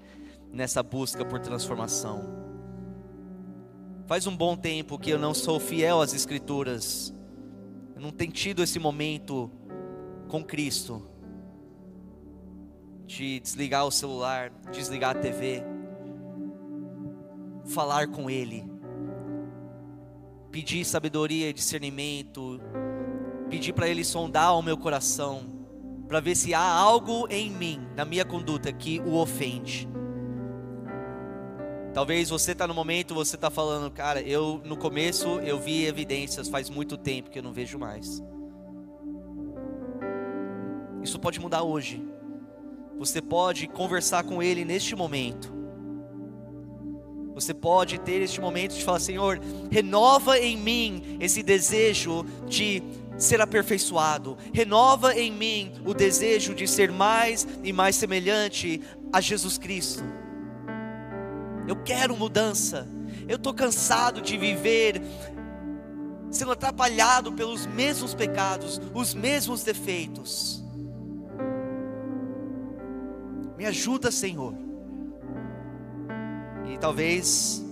nessa 0.51 0.83
busca 0.83 1.23
por 1.23 1.39
transformação. 1.39 2.23
Faz 4.07 4.27
um 4.27 4.35
bom 4.35 4.57
tempo 4.57 4.99
que 4.99 5.11
eu 5.11 5.19
não 5.19 5.35
sou 5.35 5.61
fiel 5.61 6.01
às 6.01 6.15
Escrituras. 6.15 7.15
Eu 7.95 8.01
não 8.01 8.11
tenho 8.11 8.33
tido 8.33 8.63
esse 8.63 8.79
momento 8.79 9.51
com 10.29 10.43
Cristo 10.43 11.07
de 13.07 13.39
desligar 13.41 13.87
o 13.87 13.91
celular, 13.91 14.51
desligar 14.73 15.15
a 15.15 15.21
TV, 15.21 15.63
falar 17.67 18.09
com 18.09 18.31
Ele, 18.31 18.72
pedir 20.53 20.85
sabedoria 20.85 21.49
e 21.49 21.53
discernimento, 21.53 22.61
pedir 23.49 23.73
para 23.73 23.89
Ele 23.89 24.05
sondar 24.05 24.57
o 24.57 24.63
meu 24.63 24.77
coração, 24.77 25.51
para 26.07 26.21
ver 26.21 26.37
se 26.37 26.53
há 26.53 26.63
algo 26.63 27.27
em 27.31 27.51
mim, 27.51 27.81
na 27.97 28.05
minha 28.05 28.25
conduta, 28.25 28.71
que 28.71 29.01
o 29.01 29.15
ofende. 29.15 29.89
Talvez 31.95 32.29
você 32.29 32.53
está 32.53 32.67
no 32.67 32.75
momento, 32.75 33.15
você 33.15 33.35
está 33.35 33.51
falando, 33.51 33.91
cara, 33.91 34.21
eu 34.21 34.61
no 34.65 34.77
começo 34.77 35.41
eu 35.41 35.59
vi 35.59 35.87
evidências, 35.87 36.49
faz 36.49 36.69
muito 36.69 36.99
tempo 36.99 37.31
que 37.31 37.39
eu 37.39 37.43
não 37.43 37.53
vejo 37.53 37.79
mais. 37.79 38.23
Isso 41.03 41.19
pode 41.19 41.41
mudar 41.41 41.63
hoje. 41.63 42.07
Você 42.99 43.21
pode 43.21 43.67
conversar 43.67 44.23
com 44.25 44.43
Ele 44.43 44.65
neste 44.65 44.95
momento. 44.95 45.62
Você 47.35 47.55
pode 47.55 47.99
ter 47.99 48.21
este 48.21 48.41
momento 48.41 48.75
de 48.75 48.85
falar: 48.85 49.01
Senhor, 49.01 49.41
renova 49.71 50.39
em 50.39 50.57
mim 50.57 51.17
esse 51.21 51.43
desejo 51.43 52.25
de 52.47 52.83
ser 53.19 53.41
aperfeiçoado, 53.41 54.37
renova 54.53 55.15
em 55.15 55.31
mim 55.31 55.73
o 55.85 55.95
desejo 55.95 56.55
de 56.55 56.67
ser 56.67 56.91
mais 56.91 57.47
e 57.63 57.73
mais 57.73 57.97
semelhante 57.97 58.81
a 59.13 59.21
Jesus 59.21 59.59
Cristo. 59.59 60.03
Eu 61.69 61.77
quero 61.77 62.17
mudança, 62.17 62.89
eu 63.29 63.37
estou 63.37 63.55
cansado 63.55 64.21
de 64.21 64.37
viver 64.37 65.01
sendo 66.31 66.53
atrapalhado 66.53 67.33
pelos 67.33 67.67
mesmos 67.67 68.15
pecados, 68.15 68.81
os 68.95 69.15
mesmos 69.15 69.63
defeitos. 69.63 70.65
Me 73.57 73.67
ajuda, 73.67 74.11
Senhor. 74.11 74.72
E 76.67 76.79
talvez 76.79 77.65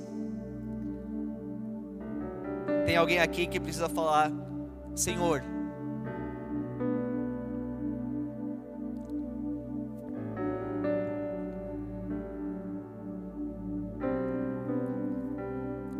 tem 2.87 2.97
alguém 2.97 3.21
aqui 3.21 3.47
que 3.47 3.61
precisa 3.61 3.89
falar, 3.89 4.33
Senhor, 4.95 5.43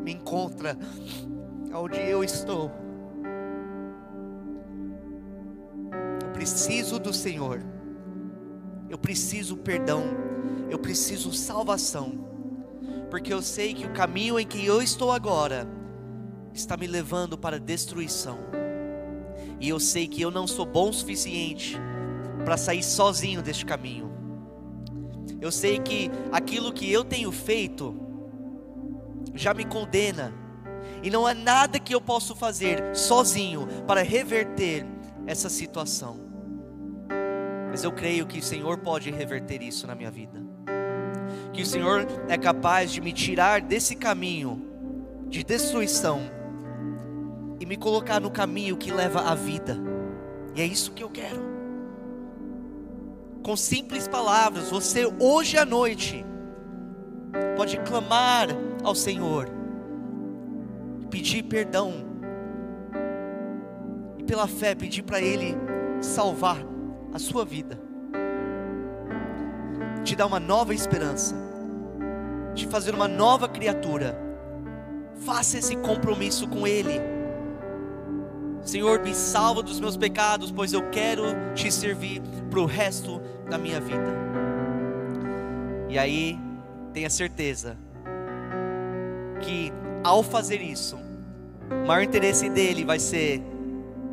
me 0.03 0.13
encontra 0.13 0.77
onde 1.73 1.97
eu 1.97 2.25
estou. 2.25 2.71
Eu 6.25 6.31
preciso 6.33 6.99
do 6.99 7.13
Senhor. 7.13 7.61
Eu 8.89 8.99
preciso 8.99 9.57
perdão, 9.57 10.03
eu 10.69 10.77
preciso 10.77 11.33
salvação, 11.33 12.30
porque 13.11 13.35
eu 13.35 13.43
sei 13.43 13.75
que 13.75 13.85
o 13.85 13.93
caminho 13.93 14.39
em 14.39 14.47
que 14.47 14.65
eu 14.65 14.81
estou 14.81 15.11
agora 15.11 15.67
está 16.55 16.77
me 16.77 16.87
levando 16.87 17.37
para 17.37 17.59
destruição, 17.59 18.39
e 19.59 19.69
eu 19.69 19.81
sei 19.81 20.07
que 20.07 20.23
eu 20.23 20.31
não 20.31 20.47
sou 20.47 20.65
bom 20.65 20.89
o 20.89 20.93
suficiente 20.93 21.77
para 22.45 22.57
sair 22.57 22.83
sozinho 22.83 23.43
deste 23.43 23.67
caminho. 23.67 24.11
Eu 25.41 25.51
sei 25.53 25.79
que 25.79 26.11
aquilo 26.33 26.73
que 26.73 26.91
eu 26.91 27.05
tenho 27.05 27.31
feito 27.31 27.95
já 29.35 29.53
me 29.53 29.65
condena, 29.65 30.33
e 31.03 31.11
não 31.11 31.27
há 31.27 31.35
nada 31.35 31.79
que 31.79 31.95
eu 31.95 32.01
possa 32.01 32.35
fazer 32.35 32.95
sozinho 32.95 33.67
para 33.87 34.03
reverter 34.03 34.87
essa 35.27 35.49
situação. 35.49 36.19
Mas 37.71 37.85
eu 37.85 37.93
creio 37.93 38.27
que 38.27 38.39
o 38.39 38.43
Senhor 38.43 38.79
pode 38.79 39.11
reverter 39.11 39.63
isso 39.63 39.87
na 39.87 39.95
minha 39.95 40.11
vida. 40.11 40.50
Que 41.61 41.65
o 41.65 41.67
Senhor 41.67 42.07
é 42.27 42.39
capaz 42.39 42.91
de 42.91 43.03
me 43.03 43.13
tirar 43.13 43.61
desse 43.61 43.95
caminho 43.95 44.63
de 45.29 45.45
destruição 45.45 46.23
e 47.61 47.67
me 47.67 47.77
colocar 47.77 48.19
no 48.19 48.31
caminho 48.31 48.79
que 48.79 48.91
leva 48.91 49.31
à 49.31 49.35
vida. 49.35 49.77
E 50.55 50.63
é 50.63 50.65
isso 50.65 50.93
que 50.93 51.05
eu 51.05 51.11
quero. 51.11 51.43
Com 53.43 53.55
simples 53.59 54.09
palavras, 54.09 54.71
você 54.71 55.05
hoje 55.21 55.59
à 55.59 55.67
noite 55.67 56.25
pode 57.59 57.77
clamar 57.81 58.49
ao 58.83 58.95
Senhor, 58.95 59.47
pedir 61.11 61.43
perdão 61.43 61.93
e 64.17 64.25
pela 64.25 64.49
fé 64.49 64.75
pedir 64.75 65.03
para 65.03 65.21
Ele 65.21 65.55
salvar 66.01 66.57
a 67.13 67.19
sua 67.19 67.45
vida, 67.45 67.79
te 70.03 70.17
dar 70.17 70.25
uma 70.25 70.41
nova 70.41 70.73
esperança, 70.73 71.50
te 72.55 72.67
fazer 72.67 72.95
uma 72.95 73.09
nova 73.09 73.49
criatura. 73.49 74.19
Faça 75.25 75.59
esse 75.59 75.77
compromisso 75.77 76.49
com 76.49 76.67
Ele. 76.67 77.01
Senhor, 78.63 79.01
me 79.01 79.15
salva 79.15 79.63
dos 79.63 79.81
meus 79.81 79.97
pecados, 79.97 80.51
pois 80.51 80.73
eu 80.73 80.91
quero 80.91 81.25
te 81.55 81.71
servir 81.71 82.23
para 82.51 82.61
o 82.61 82.67
resto 82.67 83.21
da 83.49 83.57
minha 83.57 83.81
vida. 83.81 84.19
E 85.89 85.99
aí, 85.99 86.39
tenha 86.93 87.11
certeza 87.11 87.77
que 89.41 89.73
ao 90.05 90.23
fazer 90.23 90.61
isso, 90.61 90.99
o 91.71 91.87
maior 91.87 92.03
interesse 92.03 92.49
dele 92.49 92.85
vai 92.85 92.99
ser 92.99 93.43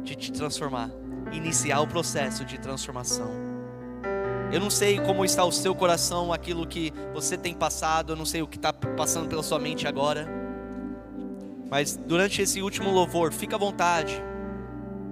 de 0.04 0.16
te 0.16 0.32
transformar 0.32 0.90
iniciar 1.32 1.82
o 1.82 1.88
processo 1.88 2.46
de 2.46 2.58
transformação. 2.58 3.47
Eu 4.52 4.62
não 4.62 4.70
sei 4.70 4.98
como 5.00 5.26
está 5.26 5.44
o 5.44 5.52
seu 5.52 5.76
coração, 5.76 6.32
aquilo 6.32 6.66
que 6.66 6.94
você 7.14 7.38
tem 7.38 7.54
passado, 7.54 8.14
eu 8.14 8.16
não 8.16 8.26
sei 8.26 8.42
o 8.42 8.48
que 8.48 8.56
está 8.56 8.72
passando 8.72 9.28
pela 9.28 9.44
sua 9.44 9.60
mente 9.60 9.86
agora. 9.86 10.28
Mas 11.70 11.98
durante 11.98 12.42
esse 12.42 12.62
último 12.62 12.90
louvor, 12.92 13.34
fica 13.34 13.58
à 13.58 13.60
vontade 13.60 14.24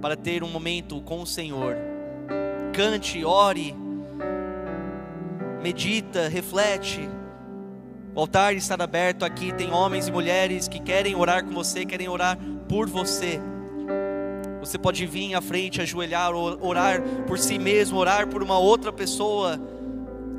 para 0.00 0.16
ter 0.16 0.42
um 0.42 0.48
momento 0.48 1.02
com 1.02 1.20
o 1.20 1.26
Senhor. 1.26 1.76
Cante, 2.72 3.24
ore, 3.24 3.76
medita, 5.62 6.28
reflete. 6.28 7.06
O 8.14 8.20
altar 8.20 8.54
está 8.54 8.74
aberto 8.82 9.22
aqui, 9.22 9.52
tem 9.52 9.70
homens 9.70 10.08
e 10.08 10.12
mulheres 10.12 10.66
que 10.66 10.80
querem 10.80 11.14
orar 11.14 11.44
com 11.44 11.52
você, 11.52 11.84
querem 11.84 12.08
orar 12.08 12.38
por 12.66 12.88
você. 12.88 13.38
Você 14.66 14.78
pode 14.78 15.06
vir 15.06 15.32
à 15.32 15.40
frente, 15.40 15.80
ajoelhar, 15.80 16.34
orar 16.34 17.00
por 17.24 17.38
si 17.38 17.56
mesmo, 17.56 17.98
orar 17.98 18.26
por 18.26 18.42
uma 18.42 18.58
outra 18.58 18.92
pessoa, 18.92 19.60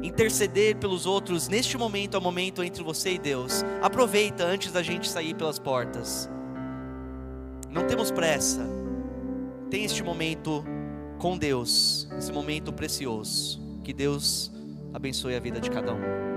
interceder 0.04 0.76
pelos 0.76 1.06
outros. 1.06 1.48
Neste 1.48 1.78
momento 1.78 2.16
é 2.16 2.20
o 2.20 2.22
momento 2.22 2.62
entre 2.62 2.84
você 2.84 3.14
e 3.14 3.18
Deus. 3.18 3.64
Aproveita 3.82 4.44
antes 4.44 4.70
da 4.70 4.84
gente 4.84 5.08
sair 5.08 5.34
pelas 5.34 5.58
portas. 5.58 6.30
Não 7.72 7.88
temos 7.88 8.12
pressa. 8.12 8.68
Tem 9.70 9.86
este 9.86 10.04
momento 10.04 10.62
com 11.20 11.38
Deus, 11.38 12.06
esse 12.18 12.34
momento 12.34 12.74
precioso. 12.74 13.62
Que 13.82 13.94
Deus 13.94 14.52
abençoe 14.94 15.38
a 15.38 15.40
vida 15.40 15.62
de 15.62 15.72
cada 15.72 15.94
um. 15.94 16.37